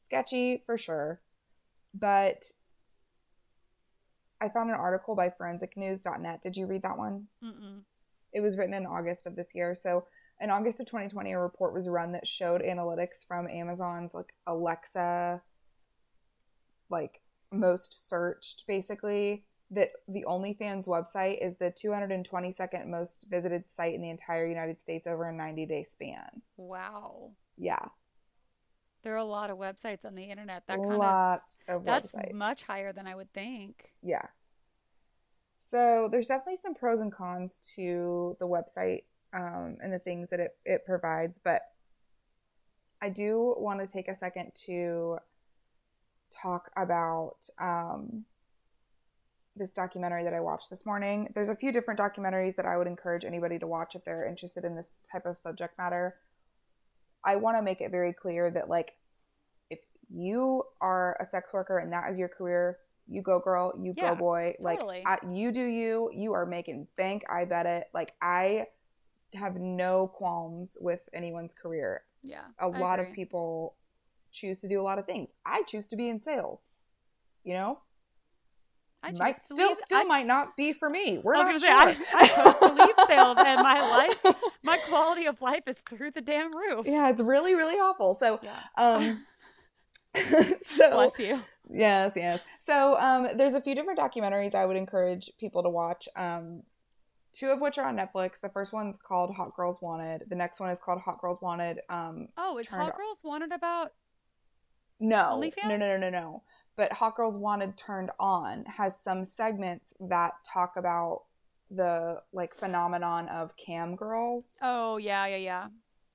sketchy 0.00 0.62
for 0.64 0.78
sure 0.78 1.20
but 1.92 2.44
i 4.40 4.48
found 4.48 4.70
an 4.70 4.76
article 4.76 5.14
by 5.14 5.28
forensicnews.net 5.28 6.40
did 6.40 6.56
you 6.56 6.64
read 6.64 6.80
that 6.80 6.96
one 6.96 7.26
Mm-mm. 7.44 7.80
it 8.32 8.40
was 8.40 8.56
written 8.56 8.72
in 8.72 8.86
august 8.86 9.26
of 9.26 9.36
this 9.36 9.54
year 9.54 9.74
so 9.74 10.06
in 10.40 10.48
august 10.48 10.80
of 10.80 10.86
2020 10.86 11.30
a 11.30 11.38
report 11.38 11.74
was 11.74 11.90
run 11.90 12.12
that 12.12 12.26
showed 12.26 12.62
analytics 12.62 13.22
from 13.28 13.46
amazon's 13.48 14.14
like 14.14 14.32
alexa 14.46 15.42
like 16.88 17.20
most 17.52 18.08
searched 18.08 18.64
basically 18.66 19.44
that 19.70 19.90
the 20.06 20.24
OnlyFans 20.28 20.86
website 20.86 21.44
is 21.44 21.56
the 21.56 21.72
222nd 21.72 22.86
most 22.86 23.26
visited 23.30 23.66
site 23.66 23.94
in 23.94 24.02
the 24.02 24.10
entire 24.10 24.46
United 24.46 24.80
States 24.80 25.06
over 25.06 25.28
a 25.28 25.32
90 25.32 25.66
day 25.66 25.82
span. 25.82 26.42
Wow. 26.56 27.30
Yeah. 27.56 27.86
There 29.02 29.14
are 29.14 29.18
a 29.18 29.24
lot 29.24 29.50
of 29.50 29.58
websites 29.58 30.04
on 30.04 30.14
the 30.14 30.24
internet. 30.24 30.64
That 30.68 30.78
a 30.78 30.82
kind 30.82 30.92
of 30.92 30.98
lot 30.98 31.42
of, 31.68 31.84
that's 31.84 32.12
websites. 32.12 32.32
much 32.34 32.62
higher 32.64 32.92
than 32.92 33.06
I 33.06 33.14
would 33.14 33.32
think. 33.32 33.92
yeah. 34.02 34.26
So 35.64 36.08
there's 36.10 36.26
definitely 36.26 36.56
some 36.56 36.74
pros 36.74 37.00
and 37.00 37.12
cons 37.12 37.60
to 37.76 38.36
the 38.40 38.48
website 38.48 39.04
um, 39.32 39.76
and 39.80 39.92
the 39.92 39.98
things 39.98 40.30
that 40.30 40.40
it, 40.40 40.56
it 40.64 40.84
provides, 40.84 41.40
but 41.42 41.62
I 43.00 43.08
do 43.08 43.54
want 43.56 43.80
to 43.80 43.86
take 43.86 44.08
a 44.08 44.14
second 44.14 44.52
to 44.66 45.18
talk 46.40 46.70
about 46.76 47.36
um, 47.60 48.24
this 49.54 49.74
documentary 49.74 50.24
that 50.24 50.34
I 50.34 50.40
watched 50.40 50.70
this 50.70 50.86
morning. 50.86 51.28
There's 51.34 51.48
a 51.48 51.54
few 51.56 51.72
different 51.72 52.00
documentaries 52.00 52.56
that 52.56 52.66
I 52.66 52.76
would 52.76 52.86
encourage 52.86 53.24
anybody 53.24 53.58
to 53.58 53.66
watch 53.66 53.94
if 53.94 54.04
they're 54.04 54.26
interested 54.26 54.64
in 54.64 54.76
this 54.76 54.98
type 55.10 55.26
of 55.26 55.38
subject 55.38 55.76
matter. 55.78 56.16
I 57.24 57.36
want 57.36 57.56
to 57.56 57.62
make 57.62 57.80
it 57.80 57.90
very 57.90 58.12
clear 58.12 58.50
that, 58.50 58.68
like, 58.68 58.94
if 59.70 59.80
you 60.10 60.64
are 60.80 61.16
a 61.20 61.26
sex 61.26 61.52
worker 61.52 61.78
and 61.78 61.92
that 61.92 62.10
is 62.10 62.18
your 62.18 62.28
career, 62.28 62.78
you 63.06 63.22
go 63.22 63.38
girl, 63.40 63.72
you 63.80 63.94
Yeah, 63.96 64.10
go 64.10 64.16
boy. 64.16 64.54
totally. 64.58 65.02
Like, 65.04 65.06
I, 65.06 65.18
you 65.30 65.52
do 65.52 65.62
you. 65.62 66.10
You 66.14 66.32
are 66.32 66.46
making 66.46 66.88
bank. 66.96 67.22
I 67.28 67.44
bet 67.44 67.66
it. 67.66 67.84
Like, 67.92 68.12
I 68.22 68.66
have 69.34 69.56
no 69.56 70.08
qualms 70.08 70.76
with 70.80 71.08
anyone's 71.12 71.54
career. 71.54 72.02
Yeah. 72.22 72.42
A 72.60 72.64
I 72.64 72.78
lot 72.78 73.00
of 73.00 73.12
people 73.12 73.74
choose 74.32 74.60
to 74.60 74.68
do 74.68 74.80
a 74.80 74.84
lot 74.84 74.98
of 74.98 75.06
things. 75.06 75.30
I 75.46 75.62
choose 75.62 75.86
to 75.88 75.96
be 75.96 76.08
in 76.08 76.20
sales. 76.22 76.68
You 77.44 77.54
know, 77.54 77.78
I 79.02 79.10
might 79.12 79.36
to 79.36 79.42
still 79.42 79.68
leave- 79.68 79.76
still 79.78 79.98
I, 80.00 80.04
might 80.04 80.26
not 80.26 80.56
be 80.56 80.72
for 80.72 80.88
me. 80.88 81.18
We're 81.22 81.34
I 81.34 81.42
not 81.42 81.52
was 81.54 81.62
sure. 81.62 81.70
gonna 81.72 81.94
say, 81.94 82.04
I, 82.14 82.18
I 82.20 82.26
chose 82.28 82.58
to 82.58 82.72
leave 82.74 82.94
sales, 83.08 83.36
and 83.38 83.60
my 83.62 83.80
life, 83.80 84.36
my 84.62 84.78
quality 84.88 85.26
of 85.26 85.40
life 85.42 85.62
is 85.66 85.80
through 85.80 86.12
the 86.12 86.20
damn 86.20 86.54
roof. 86.56 86.86
yeah, 86.86 87.08
it's 87.10 87.20
really 87.22 87.54
really 87.54 87.74
awful. 87.76 88.14
So, 88.14 88.38
Yeah. 88.42 88.58
um, 88.78 89.24
so 90.60 90.90
Bless 90.92 91.18
you. 91.18 91.40
yes, 91.70 92.12
yes. 92.16 92.40
So, 92.60 92.96
um, 92.98 93.28
there's 93.36 93.54
a 93.54 93.60
few 93.60 93.74
different 93.74 93.98
documentaries 93.98 94.54
I 94.54 94.66
would 94.66 94.76
encourage 94.76 95.30
people 95.40 95.62
to 95.62 95.68
watch. 95.68 96.08
Um, 96.16 96.62
two 97.32 97.48
of 97.48 97.60
which 97.60 97.78
are 97.78 97.88
on 97.88 97.96
Netflix. 97.96 98.40
The 98.40 98.50
first 98.50 98.72
one's 98.72 98.98
called 98.98 99.34
Hot 99.36 99.54
Girls 99.56 99.78
Wanted. 99.80 100.24
The 100.28 100.34
next 100.36 100.60
one 100.60 100.70
is 100.70 100.78
called 100.84 101.00
Hot 101.00 101.18
Girls 101.20 101.38
Wanted. 101.40 101.78
Um, 101.88 102.28
Oh, 102.36 102.58
is 102.58 102.68
Hot. 102.68 102.94
Girls 102.96 103.18
wanted 103.24 103.52
about? 103.52 103.92
No, 105.02 105.40
OnlyFans? 105.40 105.64
no, 105.64 105.76
no, 105.76 105.86
no, 105.86 105.96
no, 105.98 106.10
no. 106.10 106.42
But 106.76 106.92
Hot 106.92 107.16
Girls 107.16 107.36
Wanted 107.36 107.76
Turned 107.76 108.10
On 108.18 108.64
has 108.64 108.98
some 108.98 109.24
segments 109.24 109.92
that 110.00 110.32
talk 110.46 110.74
about 110.76 111.24
the 111.70 112.22
like 112.32 112.54
phenomenon 112.54 113.28
of 113.28 113.56
cam 113.56 113.96
girls. 113.96 114.56
Oh 114.62 114.96
yeah, 114.98 115.26
yeah, 115.26 115.36
yeah. 115.36 115.66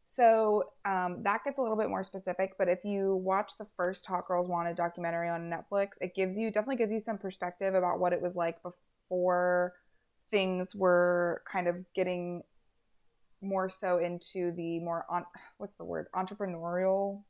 So 0.05 0.71
um, 0.85 1.21
that 1.23 1.43
gets 1.43 1.59
a 1.59 1.61
little 1.61 1.75
bit 1.75 1.89
more 1.89 2.03
specific. 2.03 2.53
But 2.57 2.69
if 2.69 2.85
you 2.85 3.15
watch 3.15 3.57
the 3.59 3.67
first 3.75 4.05
Hot 4.05 4.25
Girls 4.25 4.47
Wanted 4.47 4.77
documentary 4.77 5.27
on 5.27 5.51
Netflix, 5.51 5.89
it 5.99 6.15
gives 6.15 6.37
you 6.37 6.49
definitely 6.49 6.77
gives 6.77 6.93
you 6.93 7.01
some 7.01 7.17
perspective 7.17 7.75
about 7.75 7.99
what 7.99 8.13
it 8.13 8.21
was 8.21 8.35
like 8.35 8.63
before 8.63 9.73
things 10.31 10.73
were 10.73 11.43
kind 11.51 11.67
of 11.67 11.75
getting 11.93 12.43
more 13.41 13.69
so 13.69 13.97
into 13.97 14.51
the 14.53 14.79
more 14.79 15.05
on 15.09 15.25
what's 15.57 15.75
the 15.75 15.83
word 15.83 16.07
entrepreneurial, 16.15 17.23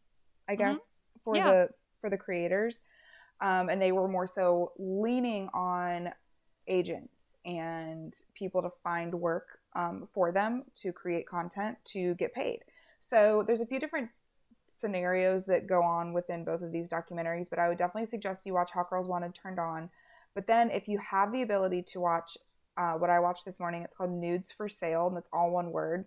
I 0.48 0.56
guess 0.56 0.97
for 1.28 1.36
Yeah. 1.36 1.52
the 1.52 1.70
for 2.00 2.10
the 2.10 2.18
creators, 2.18 2.80
um, 3.42 3.68
and 3.68 3.82
they 3.82 3.92
were 3.92 4.08
more 4.08 4.28
so 4.28 4.72
leaning 4.78 5.50
on 5.54 6.14
agents 6.68 7.38
and 7.44 8.14
people 8.34 8.62
to 8.62 8.70
find 8.70 9.14
work 9.14 9.60
um, 9.76 10.08
for 10.14 10.32
them 10.32 10.64
to 10.76 10.94
create 10.94 11.28
content 11.28 11.78
to 11.84 12.16
get 12.16 12.34
paid. 12.34 12.64
So 13.02 13.44
there's 13.46 13.60
a 13.60 13.66
few 13.66 13.80
different 13.80 14.10
scenarios 14.74 15.46
that 15.48 15.68
go 15.68 15.82
on 15.82 16.14
within 16.14 16.46
both 16.46 16.62
of 16.62 16.72
these 16.72 16.88
documentaries, 16.88 17.50
but 17.50 17.60
I 17.60 17.68
would 17.68 17.78
definitely 17.78 18.06
suggest 18.06 18.46
you 18.46 18.54
watch 18.54 18.72
Hot 18.72 18.90
Girls 18.90 19.08
Wanted 19.08 19.36
Turned 19.36 19.60
On. 19.60 19.90
But 20.34 20.48
then 20.48 20.72
if 20.72 20.88
you 20.88 20.98
have 21.00 21.34
the 21.34 21.42
ability 21.42 21.82
to 21.94 22.00
watch 22.00 22.38
uh, 22.78 22.94
what 22.94 23.10
I 23.10 23.20
watched 23.20 23.44
this 23.44 23.60
morning, 23.60 23.82
it's 23.82 23.98
called 23.98 24.12
Nudes 24.12 24.52
for 24.52 24.70
Sale, 24.70 25.08
and 25.08 25.18
it's 25.18 25.30
all 25.34 25.52
one 25.52 25.72
word. 25.72 26.06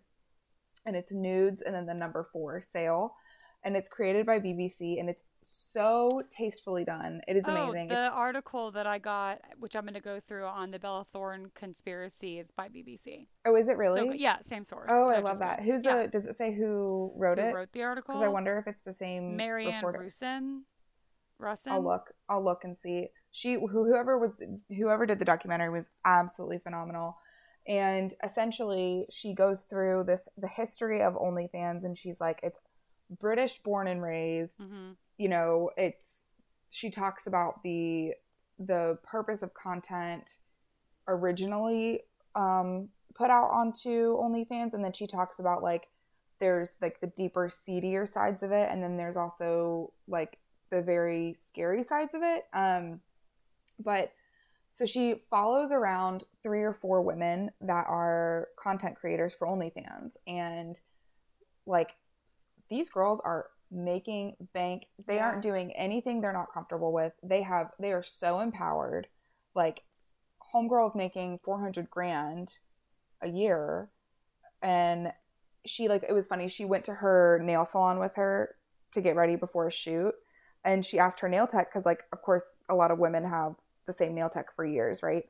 And 0.87 0.97
it's 0.97 1.13
nudes 1.13 1.61
and 1.61 1.75
then 1.75 1.85
the 1.85 1.95
number 1.95 2.27
four, 2.33 2.63
sale. 2.63 3.17
And 3.63 3.77
it's 3.77 3.91
created 3.91 4.25
by 4.25 4.39
BBC 4.41 4.99
and 4.99 5.11
it's 5.11 5.25
so 5.43 6.23
tastefully 6.31 6.83
done. 6.85 7.21
It 7.29 7.37
is 7.37 7.45
oh, 7.47 7.55
amazing. 7.55 7.89
the 7.89 7.99
It's, 7.99 8.09
article 8.09 8.71
that 8.71 8.87
I 8.87 8.99
got, 8.99 9.41
which 9.59 9.77
I'm 9.77 9.83
going 9.85 9.93
to 9.95 10.01
go 10.01 10.19
through 10.19 10.47
on 10.47 10.71
the 10.71 10.79
Bella 10.79 11.05
Thorne 11.05 11.51
conspiracy, 11.55 12.39
is 12.39 12.51
by 12.53 12.69
BBC. 12.69 13.27
oh, 13.45 13.55
is 13.57 13.69
it 13.69 13.73
So 13.73 13.77
really? 13.79 14.09
good. 14.09 14.21
yeah, 14.21 14.41
same 14.41 14.65
source. 14.65 14.89
Oh, 14.91 15.09
I 15.09 15.19
love 15.19 15.39
that. 15.41 15.59
good. 15.59 15.67
Who's 15.67 15.85
Yeah. 15.85 16.03
the? 16.03 16.09
Does 16.09 16.27
it 16.27 16.37
say 16.37 16.55
who 16.55 17.13
wrote 17.17 17.39
it? 17.39 17.43
Who 17.43 17.49
it? 17.51 17.55
wrote 17.55 17.73
the 17.73 17.83
article? 17.83 18.15
Because 18.15 18.25
I 18.25 18.29
wonder 18.29 18.57
if 18.59 18.67
it's 18.67 18.83
the 18.83 18.95
same 18.95 19.37
Marianne 19.37 19.75
reporter. 19.85 20.01
Rusin. 20.07 20.63
Russin. 21.39 21.73
I'll 21.73 21.85
look. 21.85 22.13
I'll 22.31 22.45
look 22.45 22.65
and 22.65 22.79
see. 22.79 23.09
She 23.31 23.55
who 23.55 23.67
whoever 23.69 24.19
was 24.19 24.43
whoever 24.75 25.05
did 25.07 25.19
the 25.19 25.25
documentary 25.27 25.71
was 25.71 25.91
absolutely 26.05 26.59
phenomenal. 26.59 27.19
And 27.69 28.15
essentially 28.25 29.07
she 29.11 29.35
goes 29.35 29.63
through 29.65 30.05
this 30.05 30.29
the 30.37 30.49
history 30.49 31.03
of 31.03 31.15
OnlyFans 31.15 31.85
and 31.85 31.97
she's 31.97 32.21
like 32.21 32.41
it's 32.43 32.59
British 33.19 33.59
born 33.59 33.87
and 33.87 34.03
raised. 34.03 34.65
hmm 34.65 34.93
You 35.19 35.29
know, 35.29 35.71
it's 35.77 36.27
she 36.71 36.91
talks 36.91 37.27
about 37.27 37.63
the 37.63 38.15
the 38.59 38.99
purpose 39.03 39.43
of 39.43 39.55
content 39.55 40.39
originally 41.09 42.03
um 42.35 42.89
put 43.15 43.31
out 43.31 43.51
onto 43.51 44.17
OnlyFans 44.17 44.75
and 44.75 44.85
then 44.85 44.93
she 44.93 45.07
talks 45.07 45.39
about 45.39 45.63
like 45.63 45.89
there's 46.39 46.77
like 46.81 47.01
the 47.01 47.09
deeper 47.09 47.49
seedier 47.51 48.07
sides 48.07 48.43
of 48.43 48.53
it 48.53 48.69
and 48.71 48.83
then 48.83 48.97
there's 48.97 49.17
also 49.17 49.93
like 50.07 50.39
the 50.71 50.81
very 50.81 51.35
scary 51.35 51.83
sides 51.83 52.15
of 52.15 52.23
it 52.23 52.45
um 52.53 53.01
but 53.83 54.13
so 54.71 54.87
she 54.87 55.17
follows 55.29 55.73
around 55.73 56.25
three 56.43 56.63
or 56.63 56.73
four 56.73 57.03
women 57.03 57.51
that 57.61 57.87
are 57.89 58.49
content 58.57 58.95
creators 58.97 59.35
for 59.35 59.49
OnlyFans 59.49 60.17
and 60.27 60.79
like 61.67 61.97
these 62.71 62.89
girls 62.89 63.21
are 63.21 63.51
making 63.71 64.37
bank 64.53 64.87
they 65.07 65.17
Yeah. 65.17 65.27
aren't 65.27 65.43
doing 65.43 65.73
anything 65.77 66.21
they're 66.21 66.33
not 66.33 66.53
comfortable 66.53 66.93
with. 66.93 67.13
They 67.23 67.43
have 67.43 67.73
they 67.79 67.93
are 67.93 68.03
so 68.03 68.41
empowered. 68.41 69.09
Like 69.55 69.85
homegirl's 70.53 70.95
making 70.95 71.39
400 71.45 71.91
grand 71.91 72.59
a 73.21 73.29
year 73.29 73.91
and 74.63 75.13
she 75.65 75.89
like 75.89 76.05
it 76.09 76.13
was 76.13 76.27
funny 76.27 76.49
she 76.49 76.65
went 76.65 76.85
to 76.87 76.95
her 76.95 77.39
nail 77.43 77.65
salon 77.65 77.99
with 77.99 78.17
her 78.17 78.57
to 78.93 79.01
get 79.01 79.15
ready 79.15 79.37
before 79.37 79.69
a 79.69 79.71
shoot 79.71 80.15
and 80.65 80.85
she 80.85 80.99
asked 80.99 81.21
her 81.21 81.29
nail 81.29 81.47
tech 81.47 81.71
because 81.71 81.87
like 81.87 82.05
of 82.13 82.23
course 82.23 82.59
a 82.69 82.75
lot 82.75 82.91
of 82.91 82.99
women 82.99 83.25
have 83.25 83.55
the 83.87 83.93
same 83.93 84.15
nail 84.15 84.29
tech 84.29 84.53
for 84.53 84.65
years 84.65 85.03
right? 85.03 85.25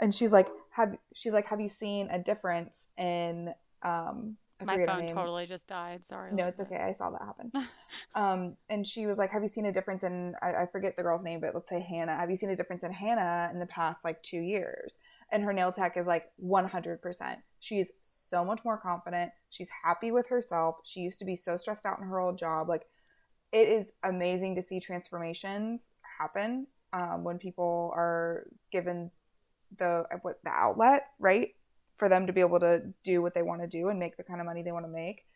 And 0.00 0.14
she's 0.14 0.32
like 0.32 0.48
have 0.72 0.96
she's 1.14 1.32
like 1.32 1.46
have 1.48 1.60
you 1.60 1.68
seen 1.68 2.08
a 2.10 2.18
difference 2.18 2.88
in 2.96 3.52
um 3.82 4.36
I 4.60 4.64
My 4.64 4.84
phone 4.84 5.08
totally 5.08 5.46
just 5.46 5.66
died. 5.66 6.04
Sorry. 6.04 6.32
no 6.32 6.44
it's 6.46 6.60
okay. 6.60 6.76
I 6.76 6.92
saw 6.92 7.10
that 7.10 7.22
happen. 7.22 7.52
Um 8.14 8.56
and 8.68 8.86
she 8.86 9.06
was 9.06 9.18
like 9.18 9.30
have 9.30 9.42
you 9.42 9.48
seen 9.48 9.66
a 9.66 9.72
difference 9.72 10.04
in 10.04 10.34
I, 10.42 10.62
I 10.62 10.66
forget 10.66 10.96
the 10.96 11.02
girl's 11.02 11.24
name 11.24 11.40
but 11.40 11.54
let's 11.54 11.68
say 11.68 11.80
hannah. 11.80 12.16
Have 12.16 12.30
you 12.30 12.36
seen 12.36 12.50
a 12.50 12.56
difference 12.56 12.82
in 12.84 12.92
hannah 12.92 13.50
in 13.52 13.58
the 13.58 13.66
past 13.66 14.04
like 14.04 14.22
two 14.22 14.40
years? 14.40 14.98
And 15.32 15.44
her 15.44 15.52
nail 15.52 15.72
tech 15.72 15.96
is 15.96 16.06
like 16.06 16.30
100% 16.44 17.36
she's 17.60 17.92
so 18.02 18.44
much 18.44 18.64
more 18.64 18.78
confident. 18.78 19.30
She's 19.50 19.70
happy 19.84 20.10
with 20.10 20.28
herself. 20.28 20.76
She 20.84 21.00
used 21.00 21.18
to 21.20 21.24
be 21.24 21.36
so 21.36 21.56
stressed 21.56 21.86
out 21.86 21.98
in 22.00 22.06
her 22.06 22.18
old 22.18 22.38
job. 22.38 22.68
Like 22.68 22.86
it 23.52 23.68
is 23.68 23.92
amazing 24.02 24.56
to 24.56 24.62
see 24.62 24.80
transformations 24.80 25.92
happen 26.18 26.66
um, 26.92 27.22
when 27.22 27.38
people 27.38 27.92
are 27.94 28.46
given 28.72 29.10
the 29.78 30.04
what 30.22 30.40
the 30.42 30.50
outlet 30.50 31.06
right 31.20 31.49
for 32.00 32.08
them 32.08 32.26
to 32.26 32.32
be 32.32 32.40
able 32.40 32.58
to 32.58 32.82
do 33.04 33.20
what 33.20 33.34
they 33.34 33.42
want 33.42 33.60
to 33.60 33.68
do 33.68 33.90
and 33.90 33.98
make 34.00 34.16
the 34.16 34.24
kind 34.24 34.40
of 34.40 34.46
money 34.46 34.62
they 34.62 34.72
want 34.72 34.86
to 34.86 34.90
make. 34.90 35.26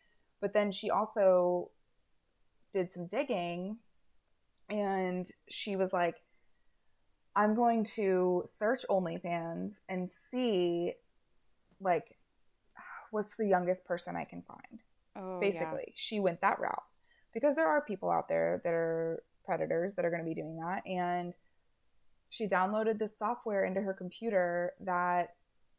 But 0.41 0.53
then 0.53 0.71
she 0.71 0.89
also 0.89 1.69
did 2.73 2.91
some 2.91 3.05
digging 3.05 3.77
and 4.69 5.27
she 5.47 5.75
was 5.75 5.93
like 5.93 6.15
i'm 7.35 7.55
going 7.55 7.83
to 7.83 8.43
search 8.45 8.81
onlyfans 8.89 9.81
and 9.87 10.09
see 10.09 10.93
like 11.79 12.17
what's 13.11 13.37
the 13.37 13.47
youngest 13.47 13.85
person 13.85 14.15
i 14.17 14.25
can 14.25 14.41
find. 14.41 14.83
Oh, 15.15 15.35
yeah. 15.35 15.39
basically 15.39 15.93
she 15.95 16.19
went 16.19 16.41
that 16.41 16.59
route. 16.59 16.83
Because 17.33 17.55
there 17.55 17.67
are 17.67 17.81
people 17.81 18.09
out 18.09 18.27
there 18.27 18.61
that 18.63 18.73
are 18.73 19.23
predators 19.45 19.93
that 19.93 20.03
are 20.03 20.09
going 20.09 20.23
to 20.23 20.27
be 20.27 20.33
doing 20.33 20.59
that 20.59 20.81
and 20.87 21.35
she 22.29 22.47
downloaded 22.47 22.97
this 22.97 23.17
software 23.17 23.63
into 23.63 23.81
her 23.81 23.93
computer 23.93 24.73
that 24.81 25.35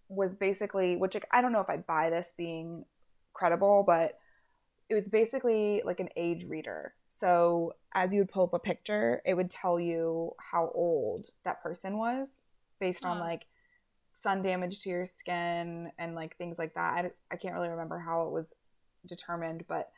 was 0.09 0.35
basically 0.35 0.97
which 0.97 1.17
i 1.33 1.41
don't 1.41 1.53
know 1.53 1.61
if 1.61 1.71
i 1.71 1.77
buy 1.77 2.11
this 2.11 2.33
being 2.37 2.85
credible 3.35 3.83
but 3.87 4.19
it 4.89 4.95
was 4.95 5.09
basically 5.09 5.83
like 5.85 5.99
an 6.01 6.09
age 6.17 6.45
reader 6.45 6.95
so 7.09 7.73
as 7.95 8.13
you 8.15 8.21
would 8.21 8.29
pull 8.31 8.45
up 8.45 8.55
a 8.55 8.59
picture 8.59 9.21
it 9.25 9.35
would 9.35 9.51
tell 9.51 9.81
you 9.81 10.33
how 10.39 10.71
old 10.75 11.27
that 11.45 11.63
person 11.63 11.99
was 11.99 12.45
based 12.79 13.05
on 13.05 13.19
Huh. 13.19 13.25
like 13.25 13.47
sun 14.13 14.43
damage 14.43 14.81
to 14.81 14.89
your 14.89 15.07
skin 15.07 15.91
and 15.99 16.15
like 16.15 16.37
things 16.39 16.59
like 16.59 16.75
that 16.75 17.05
I, 17.05 17.11
I 17.31 17.37
can't 17.37 17.55
really 17.55 17.69
remember 17.69 17.99
how 17.99 18.27
it 18.27 18.33
was 18.33 18.55
determined, 19.07 19.65
but 19.69 19.91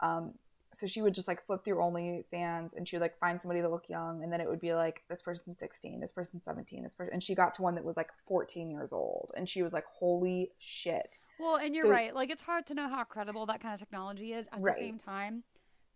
um, 0.00 0.34
so 0.76 0.86
she 0.86 1.00
would 1.02 1.14
just 1.14 1.28
like 1.28 1.44
flip 1.46 1.64
through 1.64 1.76
OnlyFans 1.76 2.76
and 2.76 2.86
she 2.88 2.96
would 2.96 3.00
like 3.02 3.18
find 3.18 3.40
somebody 3.40 3.60
that 3.60 3.70
looked 3.70 3.88
young, 3.90 4.22
and 4.22 4.32
then 4.32 4.40
it 4.40 4.48
would 4.48 4.60
be 4.60 4.74
like 4.74 5.02
this 5.08 5.22
person's 5.22 5.58
16, 5.58 6.00
this 6.00 6.12
person's 6.12 6.44
17, 6.44 6.82
this 6.82 6.94
person, 6.94 7.12
and 7.12 7.22
she 7.22 7.34
got 7.34 7.54
to 7.54 7.62
one 7.62 7.74
that 7.76 7.84
was 7.84 7.96
like 7.96 8.10
14 8.26 8.70
years 8.70 8.92
old, 8.92 9.32
and 9.36 9.48
she 9.48 9.62
was 9.62 9.72
like, 9.72 9.84
holy 9.86 10.50
shit. 10.58 11.18
Well, 11.38 11.56
and 11.56 11.74
you're 11.74 11.84
So- 11.86 11.90
right. 11.90 12.14
Like 12.14 12.30
it's 12.30 12.42
hard 12.42 12.66
to 12.66 12.74
know 12.74 12.88
how 12.88 13.04
credible 13.04 13.46
that 13.46 13.60
kind 13.60 13.74
of 13.74 13.80
technology 13.80 14.32
is. 14.32 14.46
At 14.52 14.60
Right. 14.60 14.74
the 14.76 14.80
same 14.82 14.98
time, 14.98 15.44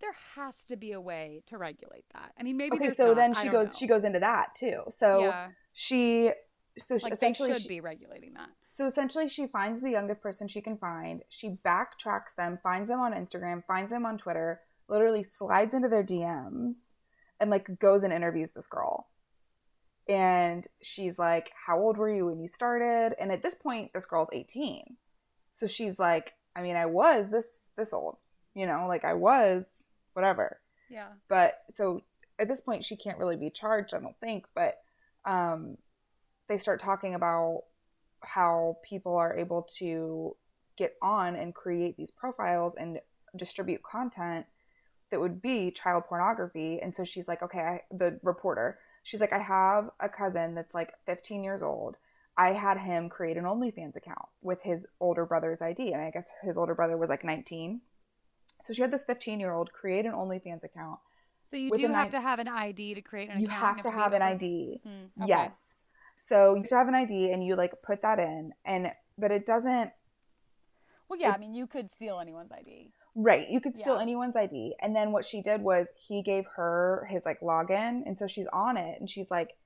there 0.01 0.15
has 0.37 0.65
to 0.67 0.77
be 0.77 0.93
a 0.93 1.01
way 1.01 1.43
to 1.47 1.59
regulate 1.59 2.05
that. 2.13 2.33
I 2.39 2.43
mean, 2.45 2.57
maybe 2.57 2.77
okay, 2.77 2.91
so 2.91 3.09
not, 3.09 3.17
then 3.17 3.35
she 3.35 3.49
goes 3.49 3.69
know. 3.69 3.75
she 3.79 3.87
goes 3.89 4.05
into 4.05 4.21
that 4.21 4.55
too. 4.55 4.83
So 4.91 5.21
yeah, 5.21 5.49
she 5.73 6.33
so 6.79 6.97
she, 6.99 7.03
like 7.05 7.13
essentially 7.13 7.53
should 7.53 7.63
she- 7.63 7.69
be 7.69 7.81
regulating 7.81 8.35
that. 8.35 8.51
So 8.71 8.87
essentially, 8.87 9.29
she 9.29 9.47
finds 9.47 9.81
the 9.81 9.91
youngest 9.91 10.23
person 10.23 10.47
she 10.47 10.61
can 10.61 10.77
find. 10.77 11.23
She 11.31 11.59
backtracks 11.65 12.35
them, 12.37 12.59
finds 12.63 12.89
them 12.89 13.01
on 13.01 13.13
Instagram, 13.15 13.65
finds 13.67 13.91
them 13.91 14.05
on 14.05 14.19
Twitter, 14.19 14.61
literally 14.89 15.23
slides 15.23 15.75
into 15.75 15.89
their 15.89 16.03
DMs, 16.05 16.95
and 17.41 17.51
like 17.51 17.79
goes 17.79 18.03
and 18.03 18.13
interviews 18.13 18.53
this 18.53 18.67
girl. 18.67 19.09
And 20.09 20.67
she's 20.83 21.19
like, 21.19 21.51
How 21.67 21.79
old 21.79 21.97
were 21.99 22.09
you 22.11 22.27
when 22.27 22.41
you 22.41 22.49
started? 22.49 23.15
And 23.21 23.31
at 23.31 23.43
this 23.43 23.55
point, 23.55 23.93
this 23.93 24.07
girl's 24.07 24.31
18. 24.33 24.97
So 25.53 25.67
she's 25.67 25.99
like, 25.99 26.35
I 26.57 26.63
mean, 26.63 26.77
I 26.77 26.87
was 26.87 27.31
this 27.31 27.69
this 27.77 27.93
old, 27.93 28.17
you 28.55 28.67
know, 28.67 28.87
like 28.89 29.05
I 29.05 29.15
was 29.15 29.85
whatever 30.15 30.59
Yeah. 30.91 31.09
but 31.29 31.61
so 31.71 32.03
at 32.41 32.49
this 32.49 32.61
point 32.61 32.83
she 32.85 32.97
can't 32.97 33.19
really 33.19 33.37
be 33.37 33.51
charged 33.51 33.95
i 33.95 34.01
don't 34.01 34.19
think 34.19 34.47
but 34.53 34.79
um 35.25 35.77
they 36.49 36.59
start 36.59 36.81
talking 36.81 37.15
about 37.15 37.63
how 38.25 38.79
people 38.83 39.15
are 39.15 39.37
able 39.37 39.63
to 39.79 40.35
get 40.77 40.97
on 41.01 41.37
and 41.37 41.55
create 41.55 41.97
these 41.97 42.11
profiles 42.11 42.75
and 42.75 42.99
distribute 43.37 43.85
content 43.85 44.47
that 45.11 45.21
would 45.21 45.41
be 45.41 45.71
child 45.71 46.05
pornography 46.09 46.79
and 46.81 46.95
so 46.95 47.05
she's 47.05 47.29
like 47.29 47.43
okay 47.43 47.61
I, 47.61 47.81
the 47.91 48.19
reporter 48.23 48.79
she's 49.03 49.21
like 49.21 49.33
i 49.33 49.39
have 49.39 49.91
a 50.01 50.09
cousin 50.09 50.55
that's 50.55 50.75
like 50.75 50.93
15 51.07 51.43
years 51.45 51.63
old 51.63 51.97
i 52.37 52.53
had 52.53 52.79
him 52.79 53.09
create 53.09 53.37
an 53.37 53.45
onlyfans 53.45 53.97
account 53.97 54.27
with 54.43 54.63
his 54.63 54.87
older 55.01 55.25
brother's 55.25 55.63
id 55.63 55.93
and 55.93 56.03
i 56.03 56.11
guess 56.11 56.29
his 56.43 56.59
older 56.59 56.75
brother 56.75 56.97
was 56.97 57.09
like 57.09 57.25
19 57.25 57.81
so 58.61 58.73
she 58.73 58.83
had 58.83 58.91
this 58.91 59.05
15 59.05 59.41
year 59.41 59.53
old 59.53 59.73
create 59.73 60.05
an 60.07 60.13
onlyfans 60.13 60.65
account 60.65 60.99
So 61.51 61.57
you 61.57 61.71
do 61.71 61.89
have 61.89 62.09
I- 62.09 62.11
to 62.11 62.21
have 62.21 62.39
an 62.39 62.49
ID 62.49 62.95
to 62.95 63.01
create 63.03 63.31
an 63.31 63.41
you 63.41 63.47
account. 63.47 63.61
You 63.61 63.67
have 63.67 63.81
to 63.83 63.91
have 63.91 64.13
an 64.13 64.23
id 64.23 64.81
Hmm, 64.85 65.23
okay. 65.23 65.29
Yes. 65.29 65.85
So 66.19 66.55
you 66.57 66.63
have 66.63 66.69
to 66.69 66.77
have 66.77 66.89
an 66.89 66.95
ID 66.95 67.31
and 67.33 67.43
you 67.47 67.55
like 67.57 67.73
put 67.83 68.03
that 68.03 68.19
in 68.19 68.53
and 68.65 68.91
but 69.17 69.31
it 69.31 69.47
doesn't 69.47 69.93
Well, 71.09 71.19
yeah. 71.19 71.31
It- 71.31 71.35
I 71.37 71.39
mean, 71.39 71.55
you 71.55 71.67
could 71.67 71.91
steal 71.91 72.19
anyone's 72.21 72.53
ID. 72.53 72.93
Right. 73.15 73.49
You 73.49 73.61
could 73.61 73.77
steal 73.79 73.97
Yeah. 73.97 74.03
anyone's 74.03 74.37
ID. 74.37 74.77
And 74.81 74.95
then 74.95 75.13
what 75.13 75.25
she 75.25 75.43
did 75.43 75.63
was 75.63 75.89
he 75.97 76.23
gave 76.23 76.45
her 76.57 77.07
his 77.11 77.25
like 77.25 77.41
login 77.41 78.03
and 78.07 78.19
so 78.19 78.27
she's 78.27 78.47
on 78.49 78.77
it 78.77 79.01
and 79.01 79.09
she's 79.11 79.31
like 79.31 79.57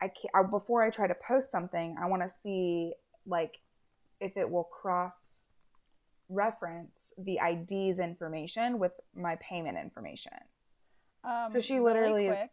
I 0.00 0.08
can't 0.08 0.30
I, 0.34 0.42
before 0.42 0.82
I 0.82 0.90
try 0.90 1.06
to 1.06 1.14
post 1.14 1.50
something, 1.50 1.96
I 2.00 2.06
want 2.06 2.22
to 2.22 2.28
see 2.28 2.94
like 3.26 3.60
if 4.20 4.36
it 4.36 4.50
will 4.50 4.64
cross 4.64 5.50
reference 6.28 7.12
the 7.18 7.38
ID's 7.40 7.98
information 7.98 8.78
with 8.78 8.92
my 9.14 9.36
payment 9.36 9.76
information. 9.78 10.32
Um, 11.24 11.48
So 11.48 11.60
she 11.60 11.74
really 11.74 11.84
literally- 11.84 12.26
quick, 12.28 12.50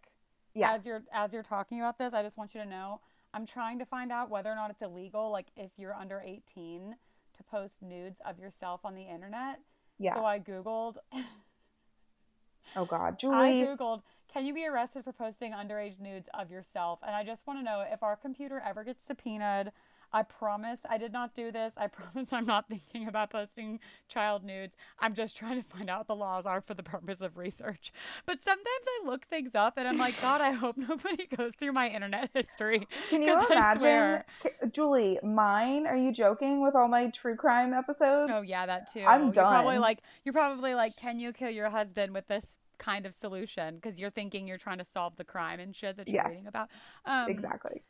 Yeah. 0.54 0.74
As 0.74 0.86
you're 0.86 1.04
as 1.12 1.34
you're 1.34 1.44
talking 1.44 1.80
about 1.80 1.98
this, 2.00 2.14
I 2.14 2.24
just 2.24 2.38
want 2.38 2.56
you 2.56 2.62
to 2.62 2.68
know 2.68 3.02
I'm 3.34 3.46
trying 3.46 3.78
to 3.80 3.86
find 3.86 4.12
out 4.12 4.30
whether 4.30 4.52
or 4.52 4.56
not 4.56 4.72
it's 4.72 4.82
illegal, 4.82 5.30
like 5.30 5.48
if 5.56 5.72
you're 5.78 5.94
under 5.94 6.20
18, 6.22 6.96
to 7.38 7.44
post 7.44 7.82
nudes 7.82 8.20
of 8.26 8.40
yourself 8.40 8.82
on 8.84 8.96
the 8.96 9.04
internet. 9.04 9.60
Yeah. 10.00 10.16
So 10.16 10.26
I 10.26 10.40
googled. 10.40 10.98
oh 12.76 12.86
god, 12.86 13.20
Julie. 13.20 13.64
I 13.64 13.66
googled. 13.66 14.02
Can 14.32 14.46
you 14.46 14.54
be 14.54 14.68
arrested 14.68 15.04
for 15.04 15.14
posting 15.14 15.54
underage 15.54 16.00
nudes 16.00 16.30
of 16.34 16.52
yourself? 16.52 17.00
And 17.06 17.16
I 17.16 17.24
just 17.24 17.48
want 17.48 17.60
to 17.60 17.64
know 17.64 17.84
if 17.90 18.04
our 18.04 18.16
computer 18.16 18.62
ever 18.66 18.84
gets 18.84 19.06
subpoenaed. 19.06 19.72
I 20.14 20.24
promise 20.24 20.80
I 20.90 20.98
did 20.98 21.12
not 21.12 21.36
do 21.36 21.52
this. 21.52 21.74
I 21.78 21.88
promise 21.88 22.32
I'm 22.32 22.46
not 22.46 22.68
thinking 22.70 23.08
about 23.08 23.30
posting 23.30 23.80
child 24.08 24.44
nudes. 24.44 24.76
I'm 25.00 25.14
just 25.14 25.36
trying 25.36 25.62
to 25.62 25.68
find 25.68 25.90
out 25.90 26.00
what 26.00 26.08
the 26.08 26.16
laws 26.16 26.46
are 26.46 26.62
for 26.62 26.74
the 26.74 26.84
purpose 26.84 27.22
of 27.22 27.38
research. 27.38 27.92
But 28.26 28.42
sometimes 28.42 28.66
I 28.68 29.06
look 29.06 29.26
things 29.26 29.56
up 29.56 29.78
and 29.78 29.88
I'm 29.88 29.98
like, 29.98 30.14
God, 30.22 30.42
I 30.42 30.52
hope 30.52 30.78
nobody 30.78 31.26
goes 31.26 31.54
through 31.56 31.74
my 31.74 31.90
internet 31.90 32.30
history. 32.34 32.88
Can 33.10 33.22
you 33.24 33.40
imagine, 33.52 34.24
Julie? 34.72 35.20
Mine? 35.24 35.88
Are 35.88 35.96
you 35.98 36.12
joking 36.12 36.62
with 36.62 36.76
all 36.76 36.88
my 36.88 37.10
true 37.10 37.36
crime 37.36 37.74
episodes? 37.74 38.32
Oh 38.34 38.42
yeah, 38.42 38.66
that 38.66 38.92
too. 38.92 39.04
I'm 39.08 39.34
You're 39.34 39.46
probably 39.46 39.80
like 39.80 40.02
you're 40.24 40.34
probably 40.34 40.76
like, 40.76 40.96
can 40.98 41.20
you 41.20 41.34
kill 41.34 41.50
your 41.50 41.70
husband 41.70 42.14
with 42.14 42.28
this 42.28 42.60
kind 42.78 43.06
of 43.06 43.14
solution? 43.14 43.76
Because 43.76 44.00
you're 44.00 44.10
thinking 44.10 44.48
you're 44.48 44.58
trying 44.58 44.78
to 44.78 44.84
solve 44.84 45.16
the 45.16 45.24
crime 45.24 45.60
and 45.60 45.76
shit 45.76 45.98
that 45.98 46.08
you're 46.08 46.16
Yes. 46.16 46.30
reading 46.30 46.48
about. 46.48 46.70
Um, 47.06 47.30
exactly. 47.30 47.84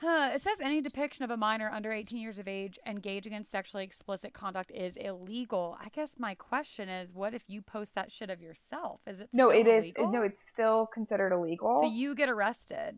Huh, 0.00 0.30
it 0.34 0.40
says 0.40 0.62
any 0.62 0.80
depiction 0.80 1.24
of 1.24 1.30
a 1.30 1.36
minor 1.36 1.68
under 1.70 1.92
18 1.92 2.18
years 2.18 2.38
of 2.38 2.48
age 2.48 2.78
engaging 2.86 3.34
in 3.34 3.44
sexually 3.44 3.84
explicit 3.84 4.32
conduct 4.32 4.70
is 4.74 4.96
illegal. 4.96 5.76
I 5.78 5.90
guess 5.90 6.14
my 6.18 6.34
question 6.34 6.88
is, 6.88 7.12
what 7.12 7.34
if 7.34 7.44
you 7.48 7.60
post 7.60 7.94
that 7.96 8.10
shit 8.10 8.30
of 8.30 8.40
yourself? 8.40 9.02
Is 9.06 9.20
it 9.20 9.28
No, 9.34 9.50
still 9.50 9.60
it 9.60 9.66
is. 9.66 9.84
illegal? 9.96 10.10
No, 10.12 10.22
it's 10.22 10.40
still 10.50 10.86
considered 10.86 11.34
illegal. 11.34 11.82
so 11.82 11.84
you 11.86 12.14
get 12.14 12.30
arrested 12.30 12.96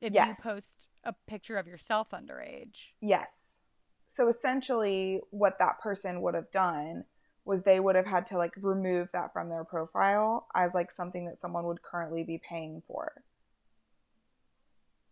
if 0.00 0.12
Yes. 0.12 0.28
you 0.38 0.42
post 0.44 0.88
a 1.02 1.12
picture 1.26 1.56
of 1.56 1.66
yourself 1.66 2.10
underage. 2.12 2.92
yes. 3.00 3.60
So 4.06 4.28
essentially, 4.28 5.20
what 5.30 5.58
that 5.58 5.80
person 5.80 6.22
would 6.22 6.34
have 6.34 6.52
done 6.52 7.04
was 7.44 7.64
they 7.64 7.80
would 7.80 7.96
have 7.96 8.06
had 8.06 8.26
to 8.26 8.38
like 8.38 8.52
remove 8.58 9.10
that 9.10 9.32
from 9.32 9.48
their 9.48 9.64
profile 9.64 10.46
as 10.54 10.72
like 10.72 10.92
something 10.92 11.24
that 11.24 11.36
someone 11.36 11.64
would 11.66 11.82
currently 11.82 12.22
be 12.22 12.38
paying 12.38 12.80
for. 12.86 13.24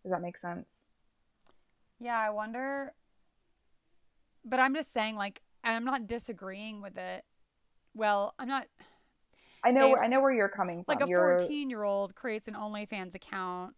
Does 0.03 0.11
that 0.11 0.21
make 0.21 0.37
sense? 0.37 0.85
Yeah, 1.99 2.19
I 2.19 2.29
wonder. 2.29 2.93
But 4.45 4.59
I'm 4.59 4.73
just 4.75 4.91
saying, 4.91 5.15
like, 5.15 5.41
I'm 5.63 5.85
not 5.85 6.07
disagreeing 6.07 6.81
with 6.81 6.97
it. 6.97 7.23
Well, 7.93 8.33
I'm 8.37 8.47
not. 8.47 8.67
I 9.63 9.71
know. 9.71 9.93
Say 9.93 9.99
I 10.01 10.07
know 10.07 10.19
where 10.19 10.33
you're 10.33 10.49
coming 10.49 10.83
from. 10.83 10.93
like 10.95 11.05
a 11.05 11.09
You're- 11.09 11.39
14 11.39 11.69
year 11.69 11.83
old 11.83 12.15
creates 12.15 12.47
an 12.49 12.53
OnlyFans 12.55 13.15
account, 13.15 13.75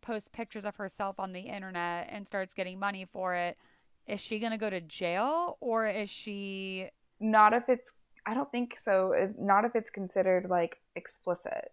posts 0.00 0.28
pictures 0.28 0.64
of 0.64 0.76
herself 0.76 1.20
on 1.20 1.32
the 1.32 1.40
internet, 1.40 2.08
and 2.10 2.26
starts 2.26 2.54
getting 2.54 2.78
money 2.78 3.04
for 3.04 3.34
it. 3.34 3.58
Is 4.06 4.20
she 4.20 4.38
gonna 4.38 4.56
go 4.56 4.70
to 4.70 4.80
jail 4.80 5.58
or 5.60 5.86
is 5.86 6.08
she? 6.08 6.90
not 7.18 7.52
if 7.54 7.68
it's. 7.68 7.92
I 8.24 8.34
don't 8.34 8.50
think 8.50 8.78
so. 8.78 9.32
Not 9.38 9.64
if 9.64 9.74
it's 9.76 9.90
considered 9.90 10.48
like 10.48 10.78
explicit. 10.94 11.72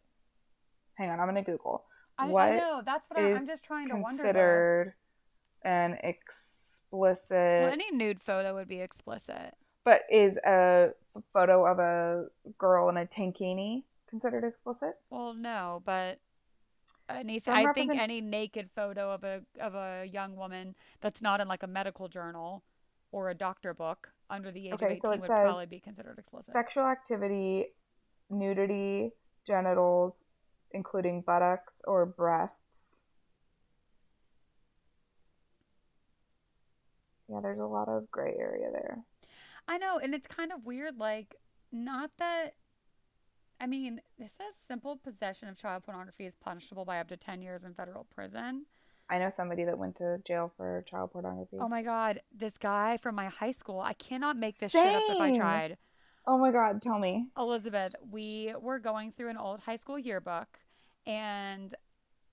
Hang 0.96 1.10
on, 1.10 1.20
I'm 1.20 1.28
gonna 1.28 1.44
Google. 1.44 1.86
I, 2.18 2.28
What 2.28 2.52
I 2.52 2.58
know 2.58 2.82
that's 2.86 3.08
what 3.10 3.20
I'm, 3.20 3.36
I'm 3.38 3.48
just 3.48 3.64
trying 3.64 3.90
to 3.90 3.96
wonder. 3.96 4.18
though. 4.24 4.28
considered 4.30 4.94
an 5.64 5.98
explicit 6.04 7.32
Well, 7.32 7.70
any 7.72 7.92
nude 7.92 8.20
photo 8.22 8.54
would 8.56 8.68
be 8.68 8.80
explicit. 8.82 9.56
but 9.84 10.02
is 10.12 10.38
a 10.46 10.92
photo 11.32 11.66
of 11.66 11.80
a 11.80 12.26
girl 12.58 12.90
in 12.90 12.98
a 12.98 13.06
tankini 13.06 13.84
considered 14.08 14.44
explicit 14.44 14.96
Well, 15.10 15.34
no, 15.34 15.82
but 15.86 16.20
any, 17.10 17.40
Some 17.40 17.56
I 17.56 17.74
think 17.74 17.92
any 17.96 18.22
naked 18.22 18.70
photo 18.70 19.12
of 19.12 19.24
a 19.24 19.42
of 19.60 19.76
a 19.76 20.06
young 20.06 20.36
woman 20.36 20.76
that's 21.02 21.22
not 21.22 21.42
in 21.42 21.48
like 21.48 21.64
a 21.64 21.68
medical 21.68 22.08
journal 22.08 22.64
or 23.12 23.30
a 23.30 23.36
doctor 23.36 23.74
book 23.74 24.12
under 24.30 24.52
the 24.52 24.68
age 24.68 24.74
Okay, 24.74 24.86
of 24.86 24.92
18 24.92 25.02
so 25.02 25.10
would 25.10 25.24
probably 25.24 25.66
be 25.66 25.80
considered 25.80 26.18
explicit. 26.18 26.52
sexual 26.54 26.86
activity 26.86 27.68
nudity 28.30 29.12
genitals 29.46 30.24
including 30.74 31.22
buttocks 31.22 31.82
or 31.86 32.06
breasts 32.06 33.06
yeah 37.30 37.40
there's 37.42 37.60
a 37.60 37.66
lot 37.66 37.88
of 37.88 38.10
gray 38.12 38.36
area 38.38 38.70
there 38.72 39.04
I 39.68 39.78
know, 39.78 39.98
and 40.02 40.14
it's 40.14 40.28
kind 40.28 40.52
of 40.52 40.66
weird. 40.66 40.98
Like, 40.98 41.36
not 41.72 42.12
that. 42.18 42.56
I 43.62 43.68
mean, 43.68 44.02
it 44.18 44.30
says 44.30 44.56
simple 44.56 44.98
possession 44.98 45.48
of 45.48 45.58
child 45.58 45.84
pornography 45.84 46.26
is 46.26 46.36
punishable 46.36 46.84
by 46.86 47.00
up 47.00 47.08
to 47.10 47.18
10 47.18 47.42
years 47.42 47.64
in 47.64 47.74
federal 47.74 48.06
prison. 48.14 48.66
i 49.10 49.18
know 49.18 49.30
somebody 49.30 49.64
that 49.64 49.78
went 49.78 49.96
to 49.96 50.18
jail 50.28 50.52
for 50.58 50.84
child 50.90 51.12
pornography 51.14 51.58
Oh 51.62 51.70
my 51.70 51.82
God. 51.82 52.22
This 52.36 52.58
guy 52.58 52.98
from 52.98 53.16
my 53.16 53.28
high 53.28 53.52
school, 53.52 53.80
I 53.80 53.94
cannot 53.94 54.36
make 54.36 54.58
this 54.60 54.74
shit 54.74 54.86
up 54.86 55.04
if 55.08 55.22
I 55.22 55.38
tried. 55.38 55.78
Oh 56.26 56.38
my 56.38 56.52
god 56.52 56.82
tell 56.82 57.00
me 57.00 57.28
Elizabeth, 57.38 57.96
we 58.12 58.54
were 58.60 58.80
going 58.80 59.12
through 59.12 59.30
an 59.30 59.38
old 59.38 59.62
high 59.62 59.76
school 59.76 60.00
yearbook, 60.00 60.60
and 61.06 61.74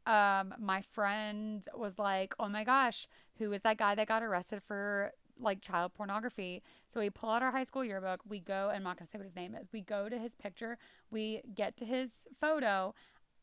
um, 0.07 0.55
my 0.59 0.83
friend 0.83 1.67
was 1.75 1.99
like, 1.99 2.35
"Oh 2.39 2.49
my 2.49 2.65
gosh, 2.65 3.07
who 3.39 3.53
is 3.53 3.63
that 3.63 3.77
guy 3.79 3.95
that 3.95 4.09
got 4.09 4.23
arrested 4.23 4.63
for 4.63 5.13
like 5.39 5.61
child 5.61 5.95
pornography?" 5.95 6.63
So 6.89 7.01
we 7.01 7.11
pull 7.11 7.31
out 7.31 7.43
our 7.43 7.51
high 7.51 7.65
school 7.65 7.85
yearbook. 7.85 8.21
We 8.29 8.41
go, 8.41 8.69
and 8.69 8.79
I'm 8.79 8.83
not 8.85 8.99
gonna 8.99 9.09
say 9.09 9.19
what 9.19 9.25
his 9.25 9.37
name 9.37 9.55
is. 9.55 9.69
We 9.73 9.81
go 9.81 10.09
to 10.09 10.19
his 10.19 10.35
picture. 10.35 10.79
We 11.11 11.43
get 11.55 11.77
to 11.79 11.85
his 11.85 12.27
photo. 12.39 12.95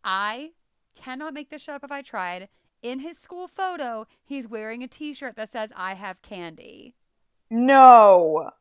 I 0.04 0.52
cannot 0.96 1.34
make 1.34 1.50
this 1.50 1.64
shit 1.64 1.76
up 1.76 1.84
if 1.84 1.92
I 1.92 2.02
tried. 2.02 2.50
In 2.82 3.00
his 3.00 3.18
school 3.18 3.48
photo, 3.48 4.06
he's 4.24 4.48
wearing 4.48 4.84
a 4.84 4.88
T-shirt 4.88 5.36
that 5.36 5.50
says 5.50 5.72
"I 5.76 5.94
have 5.96 6.22
candy," 6.22 6.96
no 7.50 8.52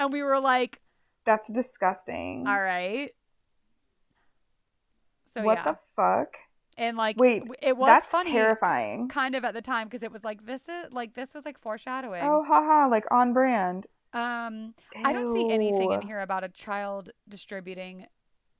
and 0.00 0.12
we 0.14 0.22
were 0.22 0.40
like, 0.40 0.80
that's 1.24 1.52
disgusting 1.52 2.46
"All 2.46 2.60
right." 2.60 3.10
So 5.32 5.42
what 5.42 5.58
yeah. 5.58 5.72
the 5.72 5.78
fuck 5.94 6.36
and 6.76 6.96
like 6.96 7.16
Wait, 7.18 7.44
it 7.62 7.76
was 7.76 7.86
that's 7.86 8.06
funny 8.06 8.32
terrifying 8.32 9.08
kind 9.08 9.34
of 9.34 9.44
at 9.44 9.54
the 9.54 9.62
time 9.62 9.86
because 9.86 10.02
it 10.02 10.10
was 10.10 10.24
like 10.24 10.46
this 10.46 10.68
is 10.68 10.92
like 10.92 11.14
this 11.14 11.34
was 11.34 11.44
like 11.44 11.58
foreshadowing 11.58 12.22
Oh, 12.22 12.44
haha, 12.46 12.88
like 12.88 13.04
on 13.10 13.32
brand. 13.32 13.86
Um, 14.12 14.74
I 15.04 15.12
don't 15.12 15.32
see 15.32 15.52
anything 15.52 15.92
in 15.92 16.02
here 16.02 16.20
about 16.20 16.42
a 16.42 16.48
child 16.48 17.10
distributing 17.28 18.06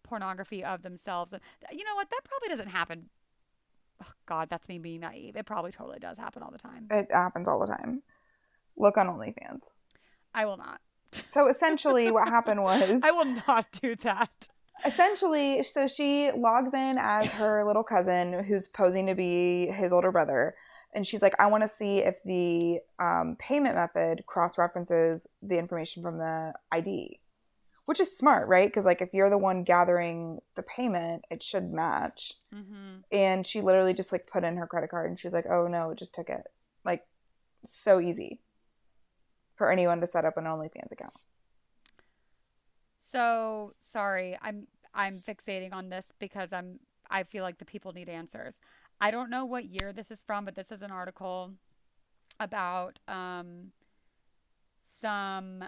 pornography 0.05 0.63
of 0.63 0.83
themselves. 0.83 1.33
And 1.33 1.43
you 1.73 1.85
know 1.85 1.95
what? 1.95 2.09
That 2.11 2.21
probably 2.25 2.49
doesn't 2.49 2.69
happen. 2.69 3.07
Oh, 4.03 4.11
God, 4.27 4.49
that's 4.49 4.69
me 4.69 4.79
being 4.79 5.01
naive. 5.01 5.37
It 5.37 5.47
probably 5.47 5.73
totally 5.73 5.99
does 5.99 6.19
happen 6.19 6.43
all 6.43 6.53
the 6.53 6.59
time. 6.59 6.87
It 6.91 7.09
happens 7.11 7.49
all 7.49 7.59
the 7.59 7.67
time. 7.67 8.03
Look 8.77 8.97
on 8.97 9.09
OnlyFans. 9.09 9.63
I 10.33 10.45
will 10.45 10.57
not. 10.57 10.81
So 11.13 11.49
essentially, 11.49 12.11
what 12.11 12.29
happened 12.29 12.63
was 12.63 13.01
I 13.05 13.11
will 13.11 13.37
not 13.47 13.67
do 13.81 13.97
that. 13.97 14.49
essentially, 14.85 15.63
so 15.63 15.87
she 15.87 16.31
logs 16.33 16.75
in 16.75 16.97
as 16.99 17.31
her 17.33 17.65
little 17.67 17.85
cousin 17.85 18.45
who's 18.45 18.69
posing 18.69 19.07
to 19.07 19.15
be 19.15 19.67
his 19.67 19.93
older 19.93 20.13
brother. 20.13 20.55
And 20.93 21.07
she's 21.07 21.23
like, 21.23 21.35
I 21.39 21.47
want 21.47 21.63
to 21.63 21.69
see 21.69 21.99
if 21.99 22.17
the 22.25 22.81
um, 22.99 23.37
payment 23.39 23.77
method 23.77 24.25
cross 24.27 24.59
references 24.59 25.29
the 25.41 25.57
information 25.57 26.03
from 26.03 26.19
the 26.19 26.53
ID, 26.73 27.21
which 27.87 28.01
is 28.01 28.17
smart, 28.17 28.49
right? 28.49 28.69
Because, 28.69 28.85
like, 28.85 29.01
if 29.01 29.11
you're 29.13 29.31
the 29.31 29.39
one 29.39 29.63
gathering 29.63 30.41
the 30.57 30.63
payment, 30.63 31.25
it 31.31 31.45
should 31.45 31.71
match. 31.73 32.35
Mm-hmm. 32.53 33.03
And 33.13 33.47
she 33.47 33.61
literally 33.61 33.95
just 33.95 34.11
like 34.11 34.27
put 34.27 34.43
in 34.43 34.57
her 34.57 34.67
credit 34.67 34.91
card 34.91 35.11
and 35.11 35.21
she's 35.21 35.33
like, 35.33 35.47
oh 35.49 35.69
no, 35.69 35.91
it 35.91 35.99
just 35.99 36.13
took 36.13 36.29
it. 36.29 36.43
Like, 36.85 37.07
so 37.65 38.01
easy 38.01 38.41
for 39.61 39.71
anyone 39.71 40.01
to 40.01 40.07
set 40.07 40.25
up 40.25 40.39
an 40.39 40.45
OnlyFans 40.45 40.91
account. 40.91 41.13
So 42.97 43.73
sorry, 43.79 44.39
I'm 44.41 44.69
I'm 44.95 45.13
fixating 45.13 45.75
on 45.75 45.91
this 45.91 46.15
because 46.19 46.51
I'm 46.51 46.81
I 47.11 47.25
feel 47.25 47.45
like 47.45 47.59
the 47.59 47.67
people 47.67 47.93
need 47.93 48.09
answers. 48.09 48.63
I 49.03 49.11
don't 49.11 49.29
know 49.29 49.45
what 49.45 49.67
year 49.67 49.93
this 49.93 50.11
is 50.11 50.23
from, 50.23 50.47
but 50.47 50.55
this 50.55 50.73
is 50.73 50.81
an 50.81 50.91
article 50.91 51.53
about 52.39 53.01
um, 53.07 53.73
some 54.83 55.65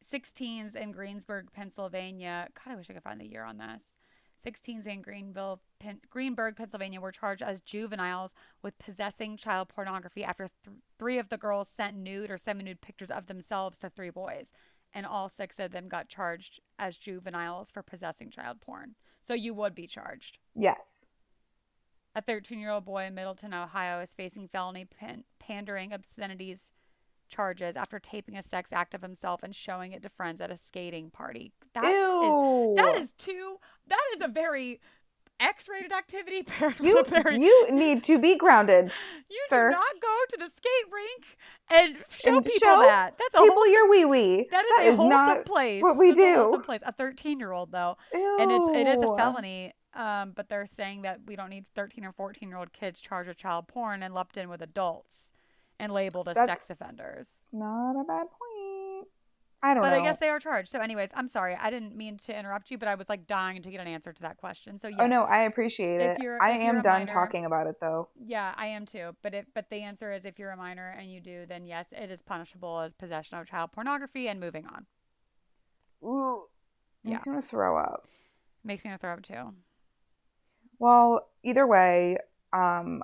16s 0.00 0.76
in 0.76 0.92
Greensburg, 0.92 1.50
Pennsylvania. 1.52 2.46
God, 2.54 2.74
I 2.74 2.76
wish 2.76 2.88
I 2.90 2.92
could 2.92 3.02
find 3.02 3.20
the 3.20 3.26
year 3.26 3.42
on 3.42 3.58
this. 3.58 3.96
16s 4.44 4.86
in 4.86 5.02
Greenville, 5.02 5.60
Pen- 5.78 6.00
Greenberg, 6.10 6.56
Pennsylvania 6.56 7.00
were 7.00 7.12
charged 7.12 7.42
as 7.42 7.60
juveniles 7.60 8.34
with 8.62 8.78
possessing 8.78 9.36
child 9.36 9.68
pornography 9.68 10.24
after 10.24 10.48
th- 10.64 10.76
three 10.98 11.18
of 11.18 11.28
the 11.28 11.36
girls 11.36 11.68
sent 11.68 11.96
nude 11.96 12.30
or 12.30 12.38
semi 12.38 12.62
nude 12.64 12.80
pictures 12.80 13.10
of 13.10 13.26
themselves 13.26 13.78
to 13.80 13.90
three 13.90 14.10
boys. 14.10 14.52
And 14.92 15.04
all 15.04 15.28
six 15.28 15.58
of 15.58 15.72
them 15.72 15.88
got 15.88 16.08
charged 16.08 16.60
as 16.78 16.96
juveniles 16.96 17.70
for 17.70 17.82
possessing 17.82 18.30
child 18.30 18.60
porn. 18.60 18.94
So 19.20 19.34
you 19.34 19.52
would 19.54 19.74
be 19.74 19.86
charged. 19.86 20.38
Yes. 20.54 21.06
A 22.14 22.22
13 22.22 22.58
year 22.58 22.70
old 22.70 22.84
boy 22.84 23.04
in 23.04 23.14
Middletown, 23.14 23.52
Ohio 23.52 24.00
is 24.00 24.12
facing 24.12 24.48
felony 24.48 24.84
pan- 24.84 25.24
pandering 25.38 25.92
obscenities 25.92 26.72
charges 27.28 27.76
after 27.76 27.98
taping 27.98 28.36
a 28.36 28.42
sex 28.42 28.72
act 28.72 28.94
of 28.94 29.02
himself 29.02 29.42
and 29.42 29.54
showing 29.54 29.92
it 29.92 30.02
to 30.02 30.08
friends 30.08 30.40
at 30.40 30.50
a 30.50 30.56
skating 30.56 31.10
party. 31.10 31.52
That 31.74 31.84
is 31.84 31.92
Ew. 31.92 32.74
that 32.76 32.96
is 32.96 33.12
too 33.12 33.56
that 33.86 34.00
is 34.16 34.22
a 34.22 34.28
very 34.28 34.80
X-rated 35.40 35.92
activity 35.92 36.42
paired 36.46 36.80
you, 36.80 36.96
with 36.96 37.06
a 37.12 37.22
very 37.22 37.38
you 37.40 37.68
need 37.70 38.02
to 38.04 38.20
be 38.20 38.36
grounded. 38.36 38.90
you 39.30 39.40
sir. 39.48 39.70
do 39.70 39.76
not 39.76 40.00
go 40.02 40.16
to 40.30 40.36
the 40.38 40.48
skate 40.48 40.92
rink 40.92 41.36
and 41.70 41.96
show 42.10 42.36
And 42.38 42.44
people 42.44 42.58
show 42.68 42.82
that. 42.82 43.16
That's 43.16 43.34
a 43.34 43.38
People 43.38 43.54
wholesome, 43.54 43.72
your 43.72 43.88
wee 43.90 44.04
wee. 44.04 44.48
that 44.50 44.64
is 44.82 44.92
a 44.94 44.96
wholesome 44.96 45.08
not 45.10 45.44
place. 45.44 45.80
what 45.82 45.96
we 45.96 46.08
That's 46.08 46.18
a 46.18 46.22
do. 46.22 46.34
wholesome 46.34 46.62
place. 46.62 46.80
A 46.84 46.92
13 46.92 47.38
year 47.38 47.52
old 47.52 47.70
though, 47.70 47.96
and 48.12 48.50
it's 48.50 48.68
it 48.76 48.86
is 48.88 49.02
a 49.02 49.16
felony. 49.16 49.74
Um, 49.94 50.32
but 50.36 50.48
they're 50.48 50.66
saying 50.66 51.02
that 51.02 51.20
we 51.26 51.34
don't 51.34 51.48
need 51.50 51.64
13 51.74 52.04
or 52.04 52.12
14 52.12 52.48
year 52.48 52.58
old 52.58 52.72
kids 52.72 53.00
charged 53.00 53.28
with 53.28 53.36
child 53.38 53.68
porn 53.68 54.02
and 54.02 54.14
lumped 54.14 54.36
in 54.36 54.48
with 54.48 54.60
adults 54.60 55.32
and 55.80 55.92
labeled 55.92 56.28
as 56.28 56.34
That's 56.34 56.60
sex 56.62 56.80
offenders. 56.80 57.50
Not 57.52 57.92
a 58.00 58.04
bad 58.04 58.26
point. 58.30 59.08
I 59.60 59.74
don't 59.74 59.82
know. 59.82 59.88
But 59.90 59.96
know. 59.96 60.02
I 60.02 60.04
guess 60.04 60.18
they 60.18 60.28
are 60.28 60.38
charged. 60.38 60.70
So, 60.70 60.78
anyways, 60.78 61.10
I'm 61.16 61.26
sorry. 61.26 61.56
I 61.56 61.68
didn't 61.70 61.96
mean 61.96 62.16
to 62.18 62.38
interrupt 62.38 62.70
you, 62.70 62.78
but 62.78 62.86
I 62.86 62.94
was 62.94 63.08
like 63.08 63.26
dying 63.26 63.60
to 63.62 63.70
get 63.72 63.80
an 63.80 63.88
answer 63.88 64.12
to 64.12 64.22
that 64.22 64.36
question. 64.36 64.78
So, 64.78 64.86
yes, 64.86 64.98
Oh 65.00 65.06
no, 65.08 65.24
I 65.24 65.42
appreciate 65.42 66.00
If 66.00 66.16
it. 66.18 66.22
you're- 66.22 66.38
I 66.40 66.50
am 66.50 66.80
done 66.80 67.00
minor- 67.00 67.12
talking 67.12 67.44
about 67.44 67.66
it 67.66 67.80
though. 67.80 68.08
Yeah, 68.24 68.54
I 68.56 68.68
am 68.68 68.86
too. 68.86 69.16
But 69.20 69.34
if 69.34 69.46
but 69.54 69.68
the 69.68 69.82
answer 69.82 70.12
is 70.12 70.24
if 70.24 70.38
you're 70.38 70.52
a 70.52 70.56
minor 70.56 70.94
and 70.96 71.10
you 71.10 71.20
do, 71.20 71.44
then 71.44 71.64
yes, 71.66 71.92
it 71.92 72.08
is 72.08 72.22
punishable 72.22 72.78
as 72.80 72.92
possession 72.94 73.36
of 73.38 73.46
child 73.48 73.72
pornography 73.72 74.28
and 74.28 74.38
moving 74.38 74.64
on. 74.66 74.86
Ooh. 76.04 76.44
Yeah. 77.02 77.12
Makes 77.14 77.26
me 77.26 77.32
want 77.32 77.44
to 77.44 77.48
throw 77.50 77.78
up. 77.78 78.06
Makes 78.62 78.84
me 78.84 78.90
want 78.90 79.00
to 79.00 79.06
throw 79.06 79.14
up 79.14 79.22
too. 79.22 79.54
Well, 80.78 81.28
either 81.42 81.66
way, 81.66 82.18
um, 82.52 83.02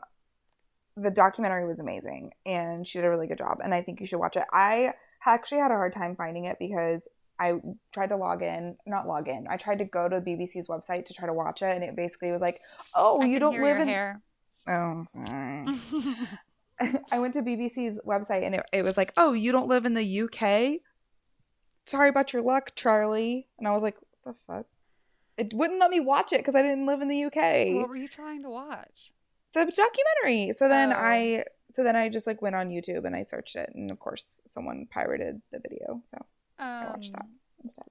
the 0.96 1.10
documentary 1.10 1.66
was 1.66 1.80
amazing 1.80 2.30
and 2.46 2.86
she 2.86 2.98
did 2.98 3.04
a 3.04 3.10
really 3.10 3.26
good 3.26 3.38
job. 3.38 3.58
And 3.62 3.74
I 3.74 3.82
think 3.82 4.00
you 4.00 4.06
should 4.06 4.18
watch 4.18 4.36
it. 4.36 4.44
I 4.52 4.92
actually 5.26 5.60
had 5.60 5.70
a 5.70 5.74
hard 5.74 5.92
time 5.92 6.14
finding 6.16 6.44
it 6.44 6.56
because 6.58 7.08
I 7.38 7.54
tried 7.92 8.10
to 8.10 8.16
log 8.16 8.42
in, 8.42 8.76
not 8.86 9.06
log 9.06 9.28
in. 9.28 9.46
I 9.50 9.56
tried 9.56 9.78
to 9.78 9.84
go 9.84 10.08
to 10.08 10.20
the 10.20 10.24
BBC's 10.24 10.68
website 10.68 11.04
to 11.06 11.14
try 11.14 11.26
to 11.26 11.32
watch 11.32 11.62
it, 11.62 11.74
and 11.74 11.82
it 11.82 11.96
basically 11.96 12.30
was 12.30 12.40
like, 12.40 12.58
"Oh, 12.94 13.22
I 13.22 13.26
you 13.26 13.38
don't 13.38 13.60
live 13.60 13.80
in." 13.80 13.88
hair. 13.88 14.22
Oh, 14.68 15.04
sorry. 15.04 15.66
I 17.10 17.18
went 17.18 17.34
to 17.34 17.42
BBC's 17.42 18.00
website, 18.06 18.44
and 18.44 18.54
it, 18.54 18.62
it 18.72 18.82
was 18.82 18.96
like, 18.96 19.12
"Oh, 19.16 19.32
you 19.32 19.50
don't 19.50 19.68
live 19.68 19.84
in 19.84 19.94
the 19.94 20.20
UK." 20.20 20.80
Sorry 21.86 22.08
about 22.08 22.32
your 22.32 22.42
luck, 22.42 22.72
Charlie. 22.76 23.48
And 23.58 23.66
I 23.66 23.72
was 23.72 23.82
like, 23.82 23.96
"What 24.22 24.36
the 24.36 24.40
fuck?" 24.46 24.66
It 25.36 25.52
wouldn't 25.52 25.80
let 25.80 25.90
me 25.90 25.98
watch 25.98 26.32
it 26.32 26.38
because 26.38 26.54
I 26.54 26.62
didn't 26.62 26.86
live 26.86 27.00
in 27.00 27.08
the 27.08 27.24
UK 27.24 27.74
what 27.74 27.88
were 27.88 27.96
you 27.96 28.06
trying 28.06 28.44
to 28.44 28.50
watch? 28.50 29.12
The 29.54 29.64
documentary. 29.64 30.52
So 30.52 30.68
then 30.68 30.92
Oh. 30.92 30.96
I 30.98 31.44
so 31.70 31.82
then 31.82 31.96
I 31.96 32.08
just 32.08 32.26
like 32.26 32.42
went 32.42 32.54
on 32.54 32.68
YouTube 32.68 33.04
and 33.04 33.16
I 33.16 33.22
searched 33.22 33.56
it 33.56 33.70
and 33.74 33.90
of 33.90 33.98
course 33.98 34.40
someone 34.46 34.86
pirated 34.90 35.40
the 35.50 35.58
video. 35.60 36.00
So 36.02 36.18
Um, 36.58 36.86
watched 36.90 37.12
that. 37.12 37.26
instead. 37.62 37.86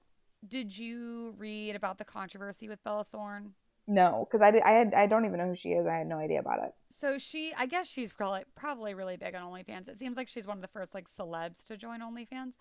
Did 0.46 0.76
you 0.76 1.34
read 1.38 1.74
about 1.74 1.98
the 1.98 2.04
controversy 2.04 2.68
with 2.68 2.82
Bella 2.84 3.04
Thorne? 3.04 3.54
No, 3.86 4.26
because 4.26 4.40
I 4.42 4.50
did 4.50 4.62
I 4.62 4.70
had 4.72 4.94
I 4.94 5.06
don't 5.06 5.24
even 5.26 5.38
know 5.38 5.48
who 5.48 5.54
she 5.56 5.72
is. 5.72 5.86
I 5.86 5.96
had 5.98 6.06
no 6.06 6.18
idea 6.18 6.40
about 6.40 6.62
it. 6.64 6.72
So 6.88 7.18
she, 7.18 7.52
I 7.54 7.66
guess 7.66 7.86
she's 7.86 8.12
probably 8.12 8.44
probably 8.54 8.94
really 8.94 9.16
big 9.16 9.34
on 9.34 9.42
OnlyFans. 9.42 9.88
It 9.88 9.98
seems 9.98 10.16
like 10.16 10.28
she's 10.28 10.46
one 10.46 10.56
of 10.58 10.62
the 10.62 10.68
first 10.68 10.94
like 10.94 11.08
celebs 11.08 11.64
to 11.66 11.76
join 11.76 12.00
OnlyFans. 12.00 12.54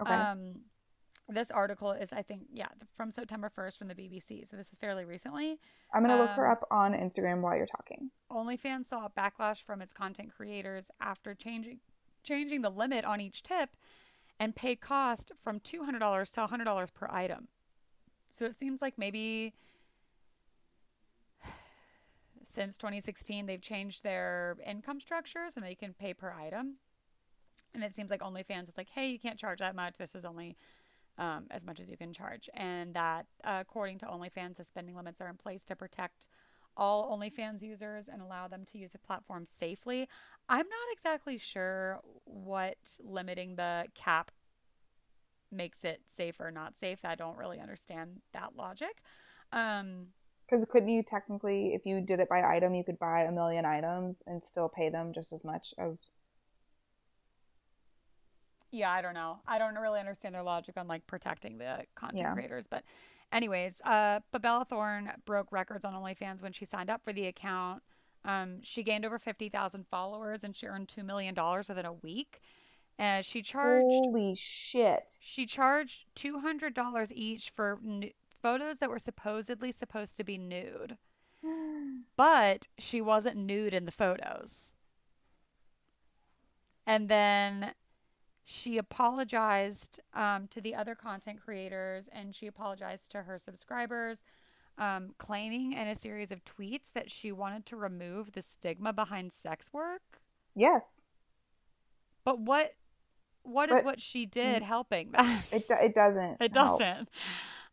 Okay. 0.00 0.12
Um, 0.12 0.62
this 1.28 1.50
article 1.50 1.92
is, 1.92 2.12
I 2.12 2.22
think, 2.22 2.46
yeah, 2.52 2.68
from 2.96 3.10
September 3.10 3.50
1st 3.54 3.78
from 3.78 3.88
the 3.88 3.94
BBC. 3.94 4.48
So 4.48 4.56
this 4.56 4.72
is 4.72 4.78
fairly 4.78 5.04
recently. 5.04 5.58
I'm 5.92 6.02
gonna 6.02 6.16
look 6.16 6.30
her 6.30 6.46
um, 6.46 6.52
up 6.52 6.66
on 6.70 6.92
Instagram 6.94 7.42
while 7.42 7.56
you're 7.56 7.66
talking. 7.66 8.10
OnlyFans 8.30 8.86
saw 8.86 9.06
a 9.06 9.10
backlash 9.10 9.62
from 9.62 9.82
its 9.82 9.92
content 9.92 10.30
creators 10.34 10.90
after 11.00 11.34
changing 11.34 11.80
changing 12.22 12.62
the 12.62 12.70
limit 12.70 13.04
on 13.04 13.20
each 13.20 13.42
tip 13.42 13.70
and 14.40 14.54
paid 14.54 14.80
cost 14.80 15.32
from 15.42 15.60
$200 15.60 16.32
to 16.32 16.46
$100 16.46 16.94
per 16.94 17.08
item. 17.10 17.48
So 18.28 18.44
it 18.46 18.54
seems 18.54 18.82
like 18.82 18.98
maybe 18.98 19.54
since 22.44 22.76
2016 22.76 23.46
they've 23.46 23.60
changed 23.60 24.02
their 24.02 24.56
income 24.66 25.00
structures 25.00 25.54
and 25.56 25.64
they 25.64 25.74
can 25.74 25.92
pay 25.94 26.14
per 26.14 26.32
item. 26.32 26.76
And 27.74 27.84
it 27.84 27.92
seems 27.92 28.10
like 28.10 28.20
OnlyFans 28.20 28.68
is 28.68 28.76
like, 28.76 28.88
hey, 28.90 29.08
you 29.08 29.18
can't 29.18 29.38
charge 29.38 29.58
that 29.58 29.76
much. 29.76 29.98
This 29.98 30.14
is 30.14 30.24
only 30.24 30.56
um, 31.18 31.46
as 31.50 31.64
much 31.64 31.80
as 31.80 31.90
you 31.90 31.96
can 31.96 32.12
charge. 32.12 32.48
And 32.54 32.94
that, 32.94 33.26
uh, 33.44 33.58
according 33.60 33.98
to 33.98 34.06
OnlyFans, 34.06 34.56
the 34.56 34.64
spending 34.64 34.96
limits 34.96 35.20
are 35.20 35.28
in 35.28 35.36
place 35.36 35.64
to 35.64 35.76
protect 35.76 36.28
all 36.76 37.16
OnlyFans 37.16 37.60
users 37.60 38.08
and 38.08 38.22
allow 38.22 38.46
them 38.46 38.64
to 38.72 38.78
use 38.78 38.92
the 38.92 38.98
platform 38.98 39.44
safely. 39.46 40.08
I'm 40.48 40.58
not 40.58 40.92
exactly 40.92 41.36
sure 41.36 42.00
what 42.24 42.76
limiting 43.02 43.56
the 43.56 43.86
cap 43.94 44.30
makes 45.50 45.84
it 45.84 46.02
safe 46.06 46.38
or 46.40 46.50
not 46.50 46.76
safe. 46.76 47.04
I 47.04 47.16
don't 47.16 47.36
really 47.36 47.58
understand 47.58 48.20
that 48.32 48.50
logic. 48.56 49.02
Um, 49.52 50.08
Because 50.46 50.64
couldn't 50.66 50.90
you 50.90 51.02
technically, 51.02 51.74
if 51.74 51.84
you 51.84 52.00
did 52.00 52.20
it 52.20 52.28
by 52.28 52.42
item, 52.42 52.74
you 52.74 52.84
could 52.84 52.98
buy 52.98 53.22
a 53.22 53.32
million 53.32 53.64
items 53.64 54.22
and 54.26 54.44
still 54.44 54.68
pay 54.68 54.88
them 54.88 55.12
just 55.12 55.32
as 55.32 55.44
much 55.44 55.74
as 55.78 56.10
yeah, 58.70 58.90
I 58.90 59.00
don't 59.02 59.14
know. 59.14 59.40
I 59.46 59.58
don't 59.58 59.74
really 59.76 60.00
understand 60.00 60.34
their 60.34 60.42
logic 60.42 60.76
on 60.76 60.86
like 60.88 61.06
protecting 61.06 61.58
the 61.58 61.84
content 61.94 62.20
Yeah. 62.22 62.32
creators, 62.34 62.66
but 62.68 62.84
anyways, 63.32 63.80
uh, 63.82 64.20
but 64.30 64.42
Bella 64.42 64.64
Thorne 64.64 65.12
broke 65.24 65.50
records 65.52 65.84
on 65.84 65.94
OnlyFans 65.94 66.42
when 66.42 66.52
she 66.52 66.64
signed 66.64 66.90
up 66.90 67.02
for 67.04 67.12
the 67.12 67.26
account. 67.26 67.82
Um, 68.24 68.62
she 68.62 68.82
gained 68.82 69.04
over 69.04 69.18
fifty 69.18 69.48
thousand 69.48 69.86
followers 69.90 70.42
and 70.44 70.54
she 70.56 70.66
earned 70.66 70.88
two 70.88 71.02
million 71.04 71.34
dollars 71.34 71.68
within 71.68 71.86
a 71.86 71.92
week. 71.92 72.40
And 72.98 73.24
she 73.24 73.42
charged 73.42 73.84
holy 73.86 74.34
shit. 74.34 75.18
she 75.20 75.46
charged 75.46 76.06
two 76.16 76.40
hundred 76.40 76.74
dollars 76.74 77.12
each 77.14 77.48
for 77.50 77.78
nu- 77.80 78.10
photos 78.42 78.78
that 78.78 78.90
were 78.90 78.98
supposedly 78.98 79.70
supposed 79.70 80.16
to 80.16 80.24
be 80.24 80.36
nude, 80.36 80.98
but 82.16 82.66
she 82.76 83.00
wasn't 83.00 83.36
nude 83.36 83.72
in 83.72 83.84
the 83.84 83.92
photos. 83.92 84.74
And 86.86 87.08
then 87.08 87.72
she 88.50 88.78
apologized 88.78 90.00
um, 90.14 90.48
to 90.48 90.58
the 90.62 90.74
other 90.74 90.94
content 90.94 91.38
creators 91.38 92.08
and 92.10 92.34
she 92.34 92.46
apologized 92.46 93.12
to 93.12 93.24
her 93.24 93.38
subscribers, 93.38 94.24
um, 94.78 95.10
claiming 95.18 95.74
in 95.74 95.86
a 95.86 95.94
series 95.94 96.32
of 96.32 96.42
tweets 96.46 96.90
that 96.94 97.10
she 97.10 97.30
wanted 97.30 97.66
to 97.66 97.76
remove 97.76 98.32
the 98.32 98.40
stigma 98.40 98.90
behind 98.94 99.34
sex 99.34 99.68
work. 99.70 100.22
Yes. 100.54 101.04
But 102.24 102.40
what 102.40 102.72
what 103.42 103.68
is 103.68 103.74
But- 103.76 103.84
what 103.84 104.00
she 104.00 104.24
did 104.24 104.62
helping 104.62 105.10
that? 105.12 105.52
It 105.52 105.64
it 105.68 105.94
doesn't. 105.94 106.38
It 106.40 106.54
help. 106.56 106.80
doesn't. 106.80 107.08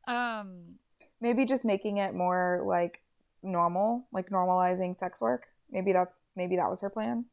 Um, 0.09 0.75
Maybe 1.21 1.45
just 1.45 1.63
making 1.63 1.97
it 1.97 2.13
more 2.13 2.61
like 2.65 3.01
normal, 3.41 4.07
like 4.11 4.29
normalizing 4.29 4.93
sex 4.93 5.21
work. 5.21 5.47
Maybe 5.71 5.93
that's 5.93 6.21
maybe 6.35 6.57
that 6.57 6.69
was 6.69 6.81
her 6.81 6.89
plan. 6.89 7.25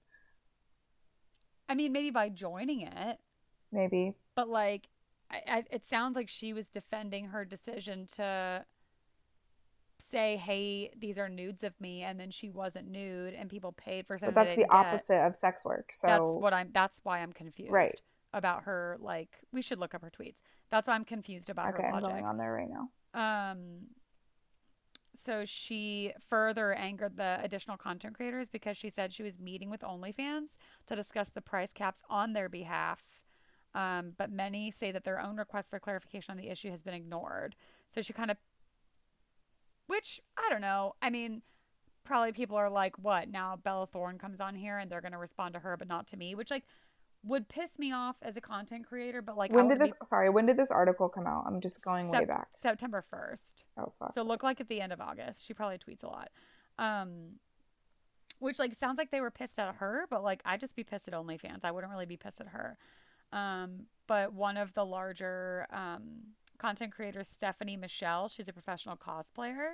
I 1.68 1.74
mean, 1.74 1.90
maybe 1.92 2.10
by 2.10 2.28
joining 2.28 2.82
it, 2.82 3.18
Maybe. 3.72 4.14
but 4.34 4.48
like, 4.48 4.88
I, 5.30 5.42
I, 5.48 5.64
it 5.70 5.84
sounds 5.84 6.14
like 6.14 6.28
she 6.28 6.52
was 6.52 6.68
defending 6.68 7.26
her 7.26 7.44
decision 7.44 8.06
to 8.16 8.64
say, 9.98 10.36
"Hey, 10.36 10.90
these 10.96 11.18
are 11.18 11.28
nudes 11.28 11.64
of 11.64 11.80
me," 11.80 12.02
and 12.02 12.20
then 12.20 12.30
she 12.30 12.50
wasn't 12.50 12.90
nude, 12.90 13.34
and 13.34 13.48
people 13.48 13.72
paid 13.72 14.06
for 14.06 14.18
something. 14.18 14.34
But 14.34 14.44
that's 14.44 14.54
the 14.54 14.62
didn't 14.62 14.70
get. 14.70 14.86
opposite 14.86 15.26
of 15.26 15.36
sex 15.36 15.64
work. 15.64 15.92
So 15.92 16.06
That's 16.06 16.36
what 16.36 16.52
I'm. 16.52 16.68
That's 16.72 17.00
why 17.02 17.20
I'm 17.20 17.32
confused. 17.32 17.72
Right. 17.72 18.00
About 18.34 18.62
her, 18.62 18.96
like, 18.98 19.40
we 19.52 19.60
should 19.60 19.78
look 19.78 19.94
up 19.94 20.00
her 20.00 20.10
tweets. 20.10 20.38
That's 20.70 20.88
why 20.88 20.94
I'm 20.94 21.04
confused 21.04 21.50
about 21.50 21.74
okay, 21.74 21.82
her 21.82 21.94
I'm 21.94 22.02
going 22.02 22.24
on 22.24 22.38
there 22.38 22.50
right 22.50 22.66
now. 22.66 22.88
Um, 23.12 23.88
so 25.14 25.44
she 25.44 26.12
further 26.18 26.72
angered 26.72 27.16
the 27.16 27.38
additional 27.42 27.76
content 27.76 28.14
creators 28.14 28.48
because 28.48 28.76
she 28.76 28.88
said 28.88 29.12
she 29.12 29.22
was 29.22 29.38
meeting 29.38 29.68
with 29.68 29.82
OnlyFans 29.82 30.56
to 30.86 30.96
discuss 30.96 31.28
the 31.28 31.42
price 31.42 31.72
caps 31.72 32.02
on 32.08 32.32
their 32.32 32.48
behalf. 32.48 33.20
Um, 33.74 34.12
but 34.16 34.30
many 34.30 34.70
say 34.70 34.92
that 34.92 35.04
their 35.04 35.20
own 35.20 35.36
request 35.36 35.70
for 35.70 35.78
clarification 35.78 36.32
on 36.32 36.36
the 36.38 36.48
issue 36.48 36.70
has 36.70 36.82
been 36.82 36.94
ignored. 36.94 37.54
So 37.94 38.02
she 38.02 38.12
kind 38.12 38.30
of, 38.30 38.36
which 39.86 40.20
I 40.36 40.48
don't 40.50 40.60
know. 40.60 40.94
I 41.00 41.10
mean, 41.10 41.42
probably 42.04 42.32
people 42.32 42.56
are 42.56 42.70
like, 42.70 42.98
what? 42.98 43.30
Now 43.30 43.56
Bella 43.56 43.86
Thorne 43.86 44.18
comes 44.18 44.40
on 44.40 44.54
here 44.54 44.78
and 44.78 44.90
they're 44.90 45.00
going 45.00 45.12
to 45.12 45.18
respond 45.18 45.54
to 45.54 45.60
her, 45.60 45.76
but 45.76 45.88
not 45.88 46.06
to 46.08 46.16
me, 46.16 46.34
which 46.34 46.50
like 46.50 46.64
would 47.24 47.48
piss 47.48 47.78
me 47.78 47.92
off 47.92 48.16
as 48.22 48.36
a 48.36 48.40
content 48.40 48.86
creator. 48.86 49.22
But 49.22 49.36
like, 49.36 49.52
I 49.52 49.56
when 49.56 49.68
did 49.68 49.78
this? 49.78 49.92
Sorry, 50.04 50.28
when 50.28 50.46
did 50.46 50.56
this 50.56 50.70
article 50.70 51.08
come 51.08 51.26
out? 51.26 51.44
I'm 51.46 51.60
just 51.60 51.78
be- 51.78 51.84
going 51.84 52.10
way 52.10 52.24
back. 52.24 52.48
September 52.54 53.02
1st. 53.12 53.64
Oh 53.78 53.92
fuck. 53.98 54.12
So 54.12 54.22
look 54.22 54.42
like 54.42 54.60
at 54.60 54.68
the 54.68 54.80
end 54.80 54.92
of 54.92 55.00
August. 55.00 55.46
She 55.46 55.54
probably 55.54 55.78
tweets 55.78 56.02
a 56.02 56.08
lot. 56.08 56.30
Um 56.78 57.36
which 58.38 58.58
like 58.58 58.74
sounds 58.74 58.98
like 58.98 59.12
they 59.12 59.20
were 59.20 59.30
pissed 59.30 59.58
at 59.60 59.76
her, 59.76 60.06
but 60.10 60.24
like 60.24 60.42
I'd 60.44 60.58
just 60.60 60.74
be 60.74 60.82
pissed 60.82 61.06
at 61.06 61.14
OnlyFans. 61.14 61.64
I 61.64 61.70
wouldn't 61.70 61.92
really 61.92 62.06
be 62.06 62.16
pissed 62.16 62.40
at 62.40 62.48
her. 62.48 62.76
Um 63.32 63.86
but 64.06 64.32
one 64.32 64.56
of 64.56 64.74
the 64.74 64.84
larger 64.84 65.66
um 65.72 66.34
content 66.58 66.92
creators, 66.92 67.28
Stephanie 67.28 67.76
Michelle, 67.76 68.28
she's 68.28 68.48
a 68.48 68.52
professional 68.52 68.96
cosplayer. 68.96 69.72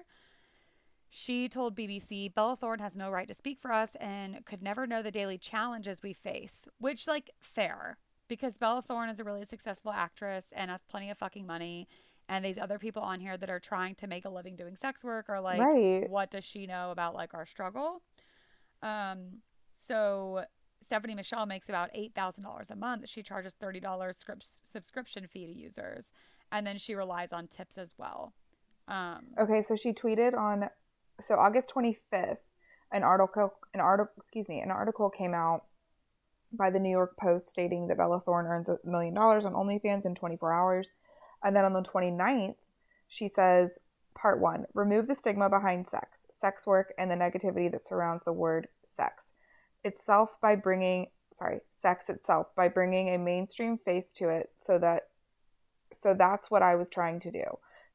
She 1.11 1.49
told 1.49 1.75
BBC, 1.77 2.33
Bella 2.35 2.57
Thorne 2.57 2.81
has 2.81 2.97
no 2.97 3.11
right 3.11 3.27
to 3.29 3.35
speak 3.35 3.59
for 3.59 3.73
us 3.73 3.95
and 3.97 4.45
could 4.45 4.63
never 4.63 4.87
know 4.87 5.03
the 5.03 5.11
daily 5.11 5.39
challenges 5.39 6.03
we 6.03 6.13
face, 6.13 6.67
which, 6.79 7.07
like, 7.07 7.31
fair, 7.41 7.97
because 8.29 8.59
Bella 8.59 8.83
Thorne 8.83 9.09
is 9.09 9.19
a 9.19 9.25
really 9.25 9.47
successful 9.47 9.91
actress 9.91 10.53
and 10.55 10.71
has 10.71 10.83
plenty 10.83 11.09
of 11.09 11.17
fucking 11.17 11.47
money. 11.47 11.89
And 12.29 12.45
these 12.45 12.59
other 12.59 12.79
people 12.79 13.01
on 13.03 13.21
here 13.21 13.39
that 13.39 13.49
are 13.49 13.59
trying 13.61 13.95
to 13.97 14.07
make 14.07 14.27
a 14.27 14.29
living 14.29 14.55
doing 14.55 14.77
sex 14.77 15.03
work 15.03 15.31
are 15.31 15.41
like, 15.41 15.63
Right. 15.63 16.09
what 16.11 16.31
does 16.31 16.45
she 16.45 16.67
know 16.67 16.91
about 16.91 17.15
like 17.15 17.33
our 17.33 17.47
struggle? 17.47 18.03
Um, 18.83 19.39
so 19.73 20.45
Stephanie 20.83 21.14
Michelle 21.14 21.47
makes 21.47 21.68
about 21.68 21.91
eight 21.95 22.14
thousand 22.14 22.45
dollars 22.45 22.70
a 22.70 22.76
month. 22.76 23.09
She 23.09 23.22
charges 23.22 23.55
thirty 23.55 23.81
dollars 23.81 24.16
scripts 24.16 24.61
subscription 24.64 25.26
fee 25.26 25.47
to 25.47 25.53
users, 25.53 26.12
and 26.53 26.66
then 26.66 26.79
she 26.79 26.95
relies 26.95 27.33
on 27.33 27.47
tips 27.49 27.79
as 27.79 27.95
well. 27.99 28.33
Um, 28.87 29.26
Okay, 29.39 29.61
so 29.62 29.76
she 29.76 29.93
tweeted 29.93 30.37
on 30.37 30.70
so 31.20 31.35
August 31.35 31.72
25th, 31.74 32.37
an 32.93 33.03
article 33.03 33.55
an 33.74 33.81
article 33.81 34.12
excuse 34.16 34.49
me, 34.49 34.61
an 34.61 34.70
article 34.70 35.11
came 35.11 35.35
out 35.35 35.64
by 36.53 36.70
the 36.70 36.79
New 36.79 36.91
York 36.91 37.16
Post 37.16 37.49
stating 37.49 37.89
that 37.89 37.99
Bella 37.99 38.20
Thorne 38.20 38.47
earns 38.47 38.68
a 38.68 38.79
million 38.85 39.14
dollars 39.14 39.45
on 39.45 39.53
OnlyFans 39.53 40.07
in 40.07 40.14
24 40.14 40.53
hours. 40.53 40.91
And 41.43 41.55
then 41.55 41.64
on 41.64 41.72
the 41.72 41.83
29th, 41.83 42.57
she 43.07 43.29
says, 43.29 43.79
part 44.14 44.41
1, 44.41 44.66
remove 44.74 45.07
the 45.07 45.14
stigma 45.14 45.49
behind 45.49 45.87
sex, 45.87 46.26
sex 46.31 46.66
work 46.66 46.93
and 46.99 47.11
the 47.11 47.14
negativity 47.14 47.70
that 47.70 47.87
surrounds 47.87 48.24
the 48.24 48.33
word 48.33 48.68
sex 48.85 49.33
itself 49.85 50.37
by 50.41 50.55
bringing 50.55 51.09
sorry, 51.33 51.61
sex 51.72 52.09
itself 52.09 52.55
by 52.57 52.68
bringing 52.68 53.09
a 53.14 53.18
mainstream 53.18 53.76
face 53.76 54.12
to 54.14 54.29
it 54.29 54.51
so 54.59 54.79
that 54.79 55.09
so 55.93 56.14
that's 56.14 56.51
what 56.51 56.62
I 56.62 56.74
was 56.74 56.89
trying 56.89 57.20
to 57.20 57.31
do 57.31 57.45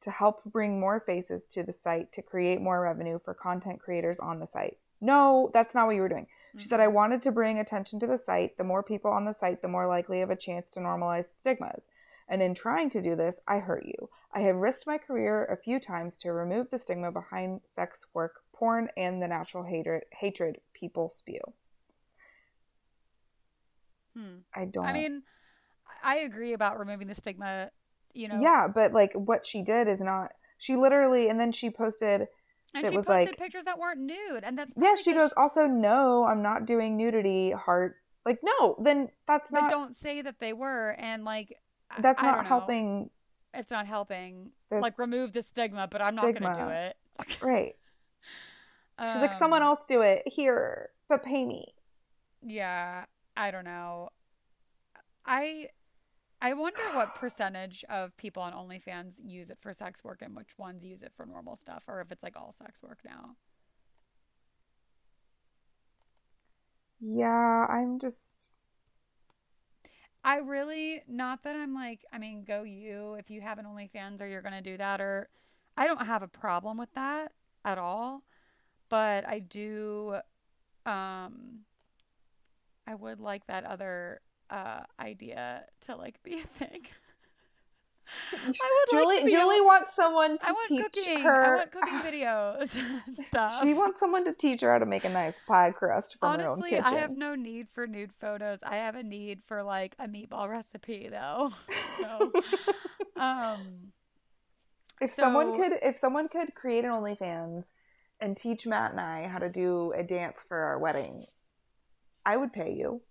to 0.00 0.10
help 0.10 0.42
bring 0.44 0.78
more 0.78 1.00
faces 1.00 1.46
to 1.46 1.62
the 1.62 1.72
site 1.72 2.12
to 2.12 2.22
create 2.22 2.60
more 2.60 2.80
revenue 2.80 3.18
for 3.24 3.32
content 3.32 3.80
creators 3.80 4.18
on 4.18 4.38
the 4.38 4.46
site. 4.46 4.78
No, 5.00 5.50
that's 5.54 5.74
not 5.74 5.86
what 5.86 5.96
you 5.96 6.02
were 6.02 6.08
doing. 6.08 6.26
She 6.56 6.66
said, 6.66 6.76
mm-hmm. 6.76 6.84
I 6.84 6.88
wanted 6.88 7.22
to 7.22 7.32
bring 7.32 7.58
attention 7.58 7.98
to 8.00 8.06
the 8.06 8.18
site. 8.18 8.56
The 8.56 8.64
more 8.64 8.82
people 8.82 9.10
on 9.10 9.24
the 9.24 9.32
site, 9.32 9.62
the 9.62 9.68
more 9.68 9.86
likely 9.86 10.20
of 10.20 10.30
a 10.30 10.36
chance 10.36 10.70
to 10.70 10.80
normalize 10.80 11.26
stigmas. 11.26 11.86
And 12.28 12.42
in 12.42 12.54
trying 12.54 12.90
to 12.90 13.02
do 13.02 13.14
this, 13.14 13.40
I 13.46 13.58
hurt 13.58 13.86
you. 13.86 14.08
I 14.32 14.40
have 14.40 14.56
risked 14.56 14.86
my 14.86 14.98
career 14.98 15.44
a 15.44 15.56
few 15.56 15.78
times 15.78 16.16
to 16.18 16.32
remove 16.32 16.70
the 16.70 16.78
stigma 16.78 17.12
behind 17.12 17.60
sex 17.64 18.06
work, 18.14 18.42
porn, 18.52 18.88
and 18.96 19.22
the 19.22 19.28
natural 19.28 19.64
hatred, 19.64 20.04
hatred 20.12 20.60
people 20.74 21.08
spew. 21.08 21.40
Hmm. 24.16 24.36
I 24.54 24.64
don't. 24.66 24.84
I 24.84 24.92
mean, 24.92 25.22
I 26.02 26.16
agree 26.18 26.52
about 26.52 26.78
removing 26.78 27.06
the 27.06 27.14
stigma. 27.14 27.70
You 28.12 28.28
know, 28.28 28.40
yeah, 28.40 28.68
but 28.72 28.92
like 28.92 29.12
what 29.14 29.44
she 29.46 29.62
did 29.62 29.88
is 29.88 30.00
not. 30.00 30.30
She 30.58 30.76
literally, 30.76 31.28
and 31.28 31.38
then 31.38 31.50
she 31.50 31.68
posted 31.68 32.28
and 32.72 32.86
she 32.86 32.92
posted 32.92 33.08
like- 33.08 33.36
pictures 33.38 33.64
that 33.64 33.78
weren't 33.78 34.00
nude, 34.00 34.44
and 34.44 34.56
that's 34.58 34.72
Yeah, 34.76 34.94
She 34.94 35.04
she 35.04 35.12
goes, 35.14 35.32
also, 35.36 35.66
no, 35.66 36.24
I'm 36.24 36.42
not 36.42 36.64
doing 36.66 36.96
nudity, 36.96 37.50
heart. 37.50 37.96
Like, 38.24 38.38
no, 38.42 38.76
then 38.82 39.08
that's 39.26 39.50
but 39.50 39.62
not, 39.62 39.70
don't 39.70 39.94
say 39.94 40.22
that 40.22 40.40
they 40.40 40.52
were, 40.52 40.96
and 40.98 41.24
like 41.24 41.56
that's 42.00 42.22
I 42.22 42.26
not 42.26 42.34
don't 42.36 42.42
know. 42.44 42.48
helping. 42.48 43.10
It's 43.52 43.70
not 43.70 43.86
helping. 43.86 44.50
The 44.70 44.78
like 44.78 44.98
remove 44.98 45.32
the 45.32 45.42
stigma, 45.42 45.88
but 45.88 46.00
I'm 46.00 46.14
not 46.14 46.32
gonna 46.34 46.54
do 46.54 46.68
it. 46.70 46.96
Right. 47.42 47.74
She's 49.00 49.20
like, 49.20 49.34
someone 49.34 49.62
Um, 49.62 49.68
else 49.68 49.86
do 49.86 50.02
it 50.02 50.22
here, 50.24 50.90
but 51.08 51.24
pay 51.24 51.44
me. 51.44 51.74
Yeah, 52.42 53.04
I 53.36 53.50
don't 53.50 53.64
know. 53.64 54.10
I 55.26 55.68
I 56.42 56.54
wonder 56.54 56.82
what 56.94 57.14
percentage 57.16 57.84
of 57.90 58.16
people 58.16 58.42
on 58.42 58.52
OnlyFans 58.54 59.20
use 59.24 59.50
it 59.50 59.58
for 59.60 59.72
sex 59.74 60.04
work 60.04 60.22
and 60.22 60.36
which 60.36 60.58
ones 60.58 60.84
use 60.84 61.02
it 61.02 61.12
for 61.14 61.26
normal 61.26 61.56
stuff, 61.56 61.84
or 61.88 62.00
if 62.00 62.12
it's 62.12 62.22
like 62.22 62.36
all 62.36 62.52
sex 62.52 62.82
work 62.82 63.00
now. 63.04 63.36
Yeah, 67.00 67.66
I'm 67.68 67.98
just, 68.00 68.54
I 70.24 70.36
really 70.38 71.02
not 71.06 71.42
that 71.42 71.56
I'm 71.56 71.74
like 71.74 72.04
I 72.12 72.18
mean 72.18 72.44
go 72.44 72.62
you 72.62 73.14
if 73.14 73.30
you 73.30 73.40
have 73.42 73.58
an 73.58 73.66
OnlyFans 73.66 74.20
or 74.20 74.26
you're 74.26 74.42
gonna 74.42 74.62
do 74.62 74.76
that 74.78 75.00
or 75.00 75.28
I 75.76 75.86
don't 75.86 76.06
have 76.06 76.22
a 76.22 76.28
problem 76.28 76.78
with 76.78 76.92
that 76.94 77.32
at 77.64 77.78
all, 77.78 78.22
but 78.90 79.28
I 79.28 79.40
do 79.40 80.16
um 80.86 81.60
I 82.86 82.94
would 82.94 83.20
like 83.20 83.46
that 83.46 83.64
other 83.64 84.20
uh 84.50 84.80
idea 85.00 85.64
to 85.86 85.96
like 85.96 86.22
be 86.22 86.40
a 86.40 86.44
thing. 86.46 86.82
I 88.32 88.46
would 88.46 89.06
like 89.08 89.18
Julie, 89.20 89.24
be 89.24 89.30
Julie 89.30 89.56
able- 89.56 89.66
wants 89.66 89.94
someone 89.96 90.38
to 90.38 90.46
I 90.46 90.52
want 90.52 90.68
teach 90.68 90.82
cooking. 90.92 91.16
I 91.18 91.20
her. 91.22 91.56
want 91.56 91.72
cooking 91.72 91.98
videos 92.00 92.78
stuff. 93.28 93.60
she 93.62 93.72
wants 93.72 93.98
someone 93.98 94.24
to 94.26 94.34
teach 94.34 94.60
her 94.60 94.70
how 94.72 94.78
to 94.78 94.84
make 94.86 95.04
a 95.04 95.08
nice 95.08 95.40
pie 95.46 95.70
crust 95.70 96.18
from 96.20 96.38
her 96.38 96.46
own 96.46 96.52
Honestly, 96.58 96.70
kitchen. 96.70 96.84
I 96.84 96.94
have 96.98 97.16
no 97.16 97.34
need 97.34 97.68
for 97.70 97.86
nude 97.86 98.12
photos. 98.12 98.58
I 98.62 98.76
have 98.76 98.94
a 98.94 99.02
need 99.02 99.42
for 99.46 99.62
like 99.62 99.96
a 99.98 100.06
meatball 100.06 100.48
recipe 100.50 101.08
though. 101.10 101.50
So, 102.00 102.30
um, 103.16 103.92
if 105.00 105.10
someone 105.10 105.60
could, 105.60 105.72
if 105.82 105.96
someone 105.98 106.28
could 106.28 106.54
create 106.54 106.84
an 106.84 106.90
OnlyFans 106.90 107.70
and 108.20 108.36
teach 108.36 108.66
Matt 108.66 108.90
and 108.92 109.00
I 109.00 109.26
how 109.28 109.38
to 109.38 109.50
do 109.50 109.92
a 109.96 110.02
dance 110.02 110.44
for 110.46 110.58
our 110.58 110.78
wedding, 110.78 111.24
I 112.26 112.36
would 112.36 112.52
pay 112.52 112.74
you. 112.76 113.02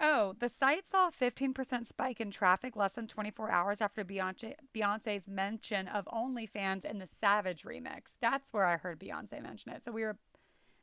oh, 0.00 0.34
the 0.38 0.48
site 0.48 0.86
saw 0.86 1.08
a 1.08 1.10
15% 1.12 1.86
spike 1.86 2.20
in 2.20 2.30
traffic 2.30 2.74
less 2.74 2.94
than 2.94 3.06
24 3.06 3.50
hours 3.50 3.80
after 3.80 4.04
Beyonce, 4.04 4.54
Beyonce's 4.74 5.28
mention 5.28 5.86
of 5.86 6.06
OnlyFans 6.06 6.84
in 6.84 6.98
the 6.98 7.06
Savage 7.06 7.62
remix. 7.62 8.16
That's 8.20 8.52
where 8.52 8.64
I 8.64 8.76
heard 8.78 8.98
Beyonce 8.98 9.40
mention 9.42 9.70
it. 9.72 9.84
So 9.84 9.92
we 9.92 10.02
were, 10.02 10.18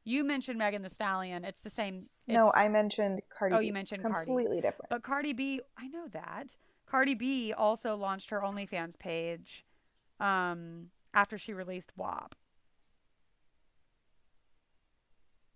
you 0.05 0.23
mentioned 0.23 0.57
Megan 0.57 0.83
Thee 0.83 0.89
Stallion. 0.89 1.43
It's 1.43 1.59
the 1.59 1.69
same. 1.69 2.01
no, 2.27 2.51
I 2.55 2.69
mentioned 2.69 3.21
Cardi. 3.29 3.55
Oh, 3.55 3.59
B. 3.59 3.65
you 3.67 3.73
mentioned 3.73 4.03
Cardi. 4.03 4.25
completely 4.25 4.61
different. 4.61 4.89
But 4.89 5.03
Cardi 5.03 5.33
B, 5.33 5.61
I 5.77 5.87
know 5.87 6.07
that. 6.13 6.55
Cardi 6.85 7.13
B 7.13 7.51
also 7.53 7.95
launched 7.95 8.29
her 8.29 8.39
OnlyFans 8.39 8.97
page 8.97 9.65
um, 10.19 10.91
after 11.13 11.37
she 11.37 11.53
released 11.53 11.91
WAP. 11.97 12.35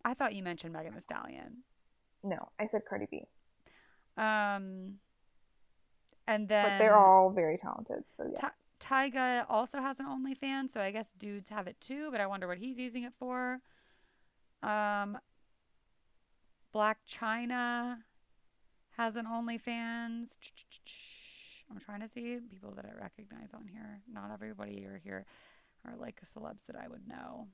I 0.05 0.13
thought 0.13 0.35
you 0.35 0.43
mentioned 0.43 0.73
Megan 0.73 0.93
Thee 0.93 0.99
Stallion. 0.99 1.63
No, 2.23 2.49
I 2.59 2.65
said 2.65 2.83
Cardi 2.87 3.07
B. 3.09 3.25
Um, 4.17 4.99
and 6.27 6.47
then 6.47 6.69
But 6.69 6.77
they're 6.77 6.97
all 6.97 7.29
very 7.31 7.57
talented, 7.57 8.03
so 8.09 8.25
yes. 8.29 8.39
Ty- 8.39 9.09
Tyga 9.09 9.45
also 9.49 9.79
has 9.79 9.99
an 9.99 10.05
OnlyFans, 10.05 10.71
so 10.71 10.81
I 10.81 10.91
guess 10.91 11.11
dudes 11.17 11.49
have 11.49 11.67
it 11.67 11.79
too, 11.79 12.11
but 12.11 12.19
I 12.21 12.27
wonder 12.27 12.47
what 12.47 12.57
he's 12.57 12.77
using 12.77 13.03
it 13.03 13.13
for. 13.13 13.59
Um, 14.61 15.17
Blac 16.73 16.95
Chyna 17.09 17.97
has 18.97 19.15
an 19.15 19.25
OnlyFans. 19.25 20.37
I'm 21.69 21.79
trying 21.79 22.01
to 22.01 22.07
see 22.07 22.39
people 22.49 22.71
that 22.75 22.85
I 22.85 22.93
recognize 23.01 23.53
on 23.53 23.67
here. 23.67 24.01
Not 24.11 24.31
everybody 24.31 24.85
are 24.85 24.99
here 25.03 25.25
are 25.85 25.95
like 25.97 26.21
celebs 26.35 26.65
that 26.67 26.75
I 26.75 26.87
would 26.87 27.07
know. 27.07 27.47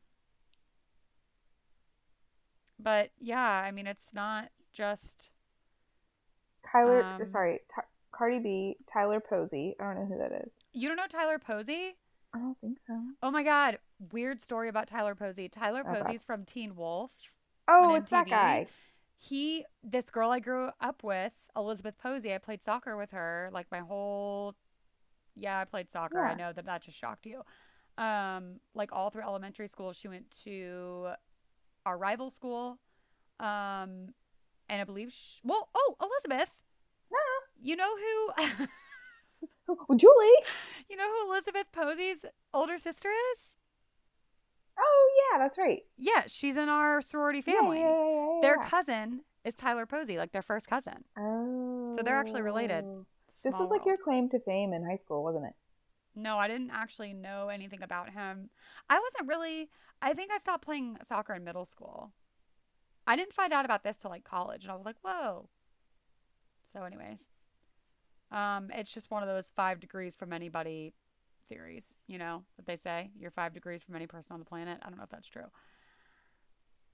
But 2.79 3.11
yeah, 3.19 3.41
I 3.65 3.71
mean, 3.71 3.87
it's 3.87 4.13
not 4.13 4.49
just 4.71 5.29
Tyler, 6.63 7.03
Um, 7.03 7.25
sorry, 7.25 7.59
Ty 7.73 7.81
Cardi 8.11 8.39
B, 8.39 8.77
Tyler 8.87 9.19
Posey. 9.19 9.75
I 9.79 9.83
don't 9.83 9.95
know 9.95 10.05
who 10.05 10.17
that 10.17 10.43
is. 10.45 10.57
you 10.73 10.87
don't 10.87 10.97
know 10.97 11.07
Tyler 11.07 11.39
Posey. 11.39 11.97
I 12.33 12.39
don't 12.39 12.57
think 12.59 12.79
so. 12.79 12.93
Oh 13.23 13.31
my 13.31 13.43
God! 13.43 13.79
Weird 14.11 14.39
story 14.39 14.69
about 14.69 14.87
Tyler 14.87 15.15
Posey. 15.15 15.49
Tyler. 15.49 15.83
Posey's 15.83 16.23
from 16.23 16.45
Teen 16.45 16.75
Wolf. 16.75 17.35
Oh, 17.67 17.95
it's 17.95 18.11
that 18.11 18.27
guy. 18.29 18.67
He, 19.21 19.65
this 19.83 20.09
girl 20.09 20.31
I 20.31 20.39
grew 20.39 20.69
up 20.79 21.03
with, 21.03 21.33
Elizabeth 21.55 21.97
Posey. 21.97 22.33
I 22.33 22.37
played 22.37 22.61
soccer 22.63 22.95
with 22.95 23.11
her 23.11 23.49
like 23.51 23.67
my 23.71 23.79
whole. 23.79 24.55
Yeah, 25.35 25.59
I 25.59 25.65
played 25.65 25.89
soccer. 25.89 26.19
I 26.23 26.35
know 26.35 26.53
that 26.53 26.65
that 26.65 26.83
just 26.83 26.97
shocked 26.97 27.25
you. 27.25 27.41
Um, 27.97 28.59
like 28.73 28.91
all 28.93 29.09
through 29.09 29.23
elementary 29.23 29.67
school, 29.67 29.91
she 29.91 30.07
went 30.07 30.29
to 30.43 31.09
our 31.89 31.97
rival 31.97 32.29
school. 32.29 32.79
Um, 33.39 34.13
and 34.69 34.81
I 34.81 34.83
believe, 34.85 35.11
sh 35.11 35.39
well, 35.43 35.69
oh, 35.73 35.95
Elizabeth. 36.01 36.51
You 37.61 37.75
know 37.75 37.95
who? 37.97 38.67
Oh, 39.67 39.95
Julie. 39.97 40.45
you 40.89 40.95
know 40.95 41.09
who 41.11 41.31
Elizabeth 41.31 41.67
Posey's 41.73 42.23
older 42.53 42.77
sister 42.77 43.09
is? 43.33 43.55
Oh 44.79 45.09
yeah, 45.31 45.39
that's 45.39 45.57
right. 45.57 45.81
Yeah, 45.97 46.23
she's 46.27 46.55
in 46.55 46.69
our 46.69 47.01
sorority 47.01 47.41
family. 47.41 47.79
Yeah, 47.79 47.89
yeah, 47.89 48.05
yeah, 48.05 48.33
yeah, 48.35 48.39
Their 48.41 48.57
yeah. 48.61 48.69
cousin 48.69 49.21
is 49.43 49.55
Tyler 49.55 49.85
Posey, 49.85 50.17
like 50.17 50.31
their 50.31 50.41
first 50.41 50.69
cousin. 50.69 51.03
Oh. 51.17 51.93
So 51.97 52.01
they're 52.01 52.17
actually 52.17 52.43
related. 52.43 52.85
This 53.43 53.55
Small 53.55 53.59
was 53.61 53.69
like 53.71 53.85
your 53.85 53.97
claim 53.97 54.29
to 54.29 54.39
fame 54.39 54.71
in 54.71 54.85
high 54.85 54.95
school, 54.95 55.21
wasn't 55.21 55.45
it? 55.47 55.53
No, 56.15 56.37
I 56.37 56.47
didn't 56.47 56.71
actually 56.71 57.13
know 57.13 57.49
anything 57.49 57.81
about 57.81 58.11
him. 58.11 58.49
I 58.89 58.99
wasn't 58.99 59.29
really. 59.29 59.69
I 60.01 60.13
think 60.13 60.31
I 60.31 60.37
stopped 60.37 60.65
playing 60.65 60.97
soccer 61.03 61.33
in 61.33 61.43
middle 61.43 61.65
school. 61.65 62.13
I 63.05 63.15
didn't 63.15 63.33
find 63.33 63.53
out 63.53 63.65
about 63.65 63.83
this 63.83 63.97
till 63.97 64.11
like 64.11 64.23
college, 64.23 64.63
and 64.63 64.71
I 64.71 64.75
was 64.75 64.85
like, 64.85 64.97
"Whoa." 65.01 65.49
So, 66.73 66.83
anyways, 66.83 67.29
um, 68.31 68.69
it's 68.71 68.91
just 68.91 69.11
one 69.11 69.23
of 69.23 69.29
those 69.29 69.51
five 69.55 69.79
degrees 69.79 70.15
from 70.15 70.33
anybody 70.33 70.93
theories, 71.47 71.93
you 72.07 72.17
know, 72.17 72.43
that 72.57 72.65
they 72.65 72.75
say 72.75 73.11
you're 73.17 73.31
five 73.31 73.53
degrees 73.53 73.83
from 73.83 73.95
any 73.95 74.07
person 74.07 74.33
on 74.33 74.39
the 74.39 74.45
planet. 74.45 74.79
I 74.83 74.89
don't 74.89 74.97
know 74.97 75.03
if 75.03 75.09
that's 75.09 75.27
true. 75.27 75.47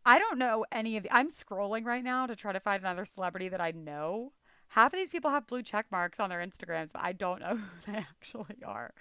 I 0.06 0.20
don't 0.20 0.38
know 0.38 0.66
any 0.72 0.98
of 0.98 1.04
the. 1.04 1.14
I'm 1.14 1.30
scrolling 1.30 1.84
right 1.84 2.04
now 2.04 2.28
to 2.28 2.36
try 2.36 2.54
to 2.54 2.60
find 2.60 2.82
another 2.82 3.06
celebrity 3.06 3.50
that 3.50 3.62
I 3.62 3.72
know. 3.72 4.34
Half 4.70 4.94
of 4.94 5.00
these 5.00 5.10
people 5.10 5.32
have 5.32 5.48
blue 5.48 5.62
check 5.64 5.86
marks 5.92 6.20
on 6.20 6.30
their 6.30 6.40
Instagrams, 6.40 6.92
but 6.92 7.02
I 7.04 7.14
don't 7.14 7.40
know 7.40 7.56
who 7.86 7.92
they 7.92 7.98
actually 7.98 8.58
are. 8.66 8.94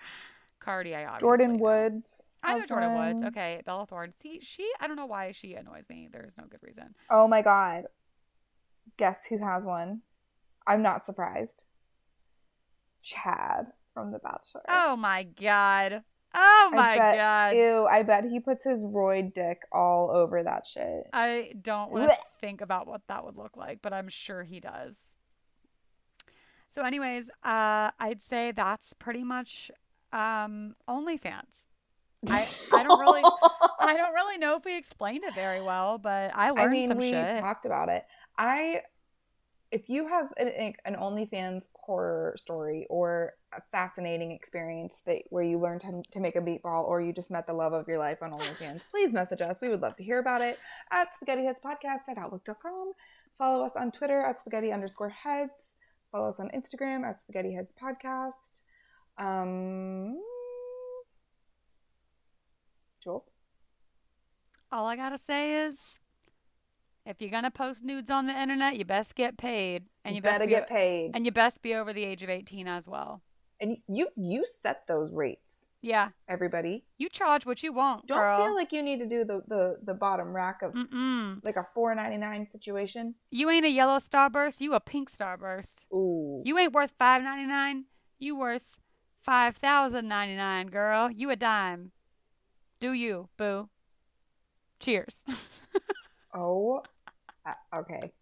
Cardi, 0.61 0.95
I 0.95 1.05
obviously 1.05 1.29
Jordyn 1.29 1.51
know. 1.59 1.63
Woods. 1.65 2.29
I 2.43 2.59
know 2.59 2.65
Jordyn 2.65 2.97
Woods. 2.97 3.25
Okay, 3.27 3.61
Bella 3.67 3.87
Thorne. 3.87 4.13
See, 4.13 4.41
she. 4.41 4.71
I 4.81 4.87
don't 4.87 4.97
know 4.97 5.07
why 5.07 5.33
she 5.33 5.55
annoys 5.55 5.89
me. 5.91 6.09
There's 6.11 6.37
no 6.39 6.45
good 6.49 6.61
reason. 6.63 6.95
Oh 7.11 7.29
my 7.29 7.43
god. 7.43 7.85
Guess 8.97 9.27
who 9.27 9.39
has 9.39 9.67
one? 9.67 10.01
I'm 10.67 10.83
not 10.83 11.05
surprised. 11.05 11.65
Chad 13.03 13.67
from 13.93 14.13
The 14.13 14.19
Bachelor. 14.19 14.63
Oh 14.69 14.97
my 14.97 15.25
god. 15.25 16.03
Oh 16.35 16.71
my 16.73 16.97
bet- 16.97 17.17
god. 17.17 17.55
Ew, 17.55 17.87
I 17.91 18.03
bet 18.03 18.25
he 18.25 18.41
puts 18.41 18.65
his 18.65 18.83
roid 18.83 19.35
dick 19.35 19.61
all 19.71 20.11
over 20.11 20.43
that 20.43 20.67
shit. 20.67 21.05
I 21.13 21.53
don't 21.61 21.93
want 21.93 22.11
to 22.11 22.17
think 22.41 22.61
about 22.61 22.87
what 22.87 23.03
that 23.09 23.25
would 23.25 23.37
look 23.37 23.57
like, 23.57 23.81
but 23.83 23.93
I'm 23.93 24.09
sure 24.09 24.43
he 24.43 24.59
does. 24.59 25.15
So, 26.75 26.83
anyways, 26.83 27.31
uh, 27.45 27.93
I'd 28.01 28.21
say 28.21 28.51
that's 28.51 28.95
pretty 28.95 29.23
much 29.23 29.71
um, 30.13 30.75
OnlyFans. 30.89 31.69
I 32.29 32.49
I 32.73 32.83
don't 32.83 32.99
really 32.99 33.23
I 33.81 33.97
don't 33.97 34.13
really 34.13 34.39
know 34.39 34.57
if 34.57 34.65
we 34.65 34.77
explained 34.77 35.23
it 35.23 35.37
very 35.37 35.61
well, 35.61 35.99
but 35.99 36.33
I 36.35 36.51
learned 36.51 36.61
I 36.61 36.73
mean, 36.73 36.89
some 36.89 36.99
we 36.99 37.11
shit. 37.11 37.39
talked 37.39 37.65
about 37.65 37.91
it. 37.91 38.05
I, 38.37 38.81
if 39.71 39.89
you 39.89 40.09
have 40.09 40.33
an, 40.37 40.75
an 40.85 40.97
OnlyFans 40.97 41.69
horror 41.77 42.35
story 42.39 42.89
or 42.91 43.35
a 43.57 43.61
fascinating 43.71 44.33
experience 44.33 45.01
that 45.07 45.19
where 45.31 45.45
you 45.45 45.61
learned 45.61 45.83
to, 45.83 46.03
to 46.11 46.19
make 46.19 46.35
a 46.35 46.41
meatball 46.41 46.89
or 46.89 47.01
you 47.01 47.13
just 47.13 47.31
met 47.31 47.47
the 47.47 47.53
love 47.53 47.73
of 47.73 47.87
your 47.87 47.99
life 47.99 48.21
on 48.21 48.33
OnlyFans, 48.33 48.83
please 48.91 49.13
message 49.13 49.43
us. 49.43 49.63
We 49.63 49.69
would 49.69 49.83
love 49.83 49.95
to 49.97 50.03
hear 50.03 50.19
about 50.19 50.41
it 50.41 50.59
at 50.91 51.11
spaghettiheadspodcast 51.15 52.09
at 52.09 52.19
outlook.com. 52.19 52.95
Follow 53.39 53.65
us 53.65 53.73
on 53.77 53.93
Twitter 53.93 54.21
at 54.23 54.41
spaghetti 54.41 54.73
underscore 54.73 55.11
heads. 55.11 55.77
Follow 56.15 56.29
us 56.29 56.39
on 56.39 56.49
Instagram 56.51 57.03
at 57.03 57.21
spaghetti 57.21 57.55
heads 57.55 57.73
podcast. 57.73 58.61
Um, 59.19 60.21
Jules? 63.03 63.33
All 64.71 64.87
I 64.87 64.95
gotta 64.95 65.19
say 65.19 65.65
is, 65.67 65.99
if 67.05 67.21
you're 67.21 67.33
gonna 67.33 67.51
post 67.51 67.83
nudes 67.83 68.11
on 68.11 68.27
the 68.27 68.33
internet, 68.33 68.79
you 68.79 68.85
best 68.85 69.17
get 69.17 69.37
paid, 69.37 69.87
and 70.05 70.15
you, 70.15 70.23
best 70.23 70.35
better 70.39 70.47
be, 70.47 70.51
get 70.51 70.69
paid. 70.69 71.11
and 71.15 71.27
you 71.27 71.33
best 71.33 71.63
be 71.63 71.75
over 71.75 71.93
the 71.93 72.05
age 72.05 72.23
of 72.23 72.31
18 72.31 72.69
as 72.69 72.87
well. 72.87 73.21
And 73.61 73.77
you 73.89 74.09
you 74.17 74.45
set 74.47 74.87
those 74.89 75.13
rates, 75.13 75.71
Yeah, 75.81 76.09
everybody. 76.29 76.85
you 76.99 77.09
charge 77.09 77.47
what 77.47 77.63
you 77.63 77.73
want, 77.73 78.07
Don't 78.07 78.19
girl. 78.19 78.39
feel 78.45 78.55
like 78.55 78.73
you 78.73 78.83
need 78.83 78.99
to 78.99 79.07
do 79.07 79.25
the 79.25 79.43
the, 79.47 79.79
the 79.83 79.95
bottom 79.95 80.35
rack 80.35 80.61
of 80.63 80.73
Mm-mm. 80.75 81.43
like 81.45 81.57
a 81.57 81.67
four 81.75 81.95
ninety 81.95 82.17
nine 82.17 82.49
situation. 82.49 83.15
You 83.31 83.49
ain't 83.51 83.65
a 83.65 83.71
yellow 83.71 83.99
starburst. 83.99 84.61
You 84.61 84.75
a 84.75 84.81
pink 84.81 85.11
starburst. 85.11 85.87
Ooh. 85.93 86.43
You 86.45 86.59
ain't 86.59 86.73
worth 86.73 86.95
five 86.99 87.23
ninety 87.23 87.47
nine. 87.47 87.85
You 88.19 88.37
worth 88.37 88.81
five 89.21 89.57
thousand 89.57 90.09
ninety 90.09 90.35
nine, 90.37 90.67
girl. 90.67 91.11
You 91.11 91.31
a 91.31 91.37
dime. 91.37 91.93
Do 92.81 92.93
you, 92.93 93.29
boo? 93.39 93.69
Cheers. 94.81 95.25
oh. 96.35 96.83
Uh, 97.47 97.77
okay. 97.79 98.13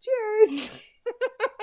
Cheers. 0.00 0.80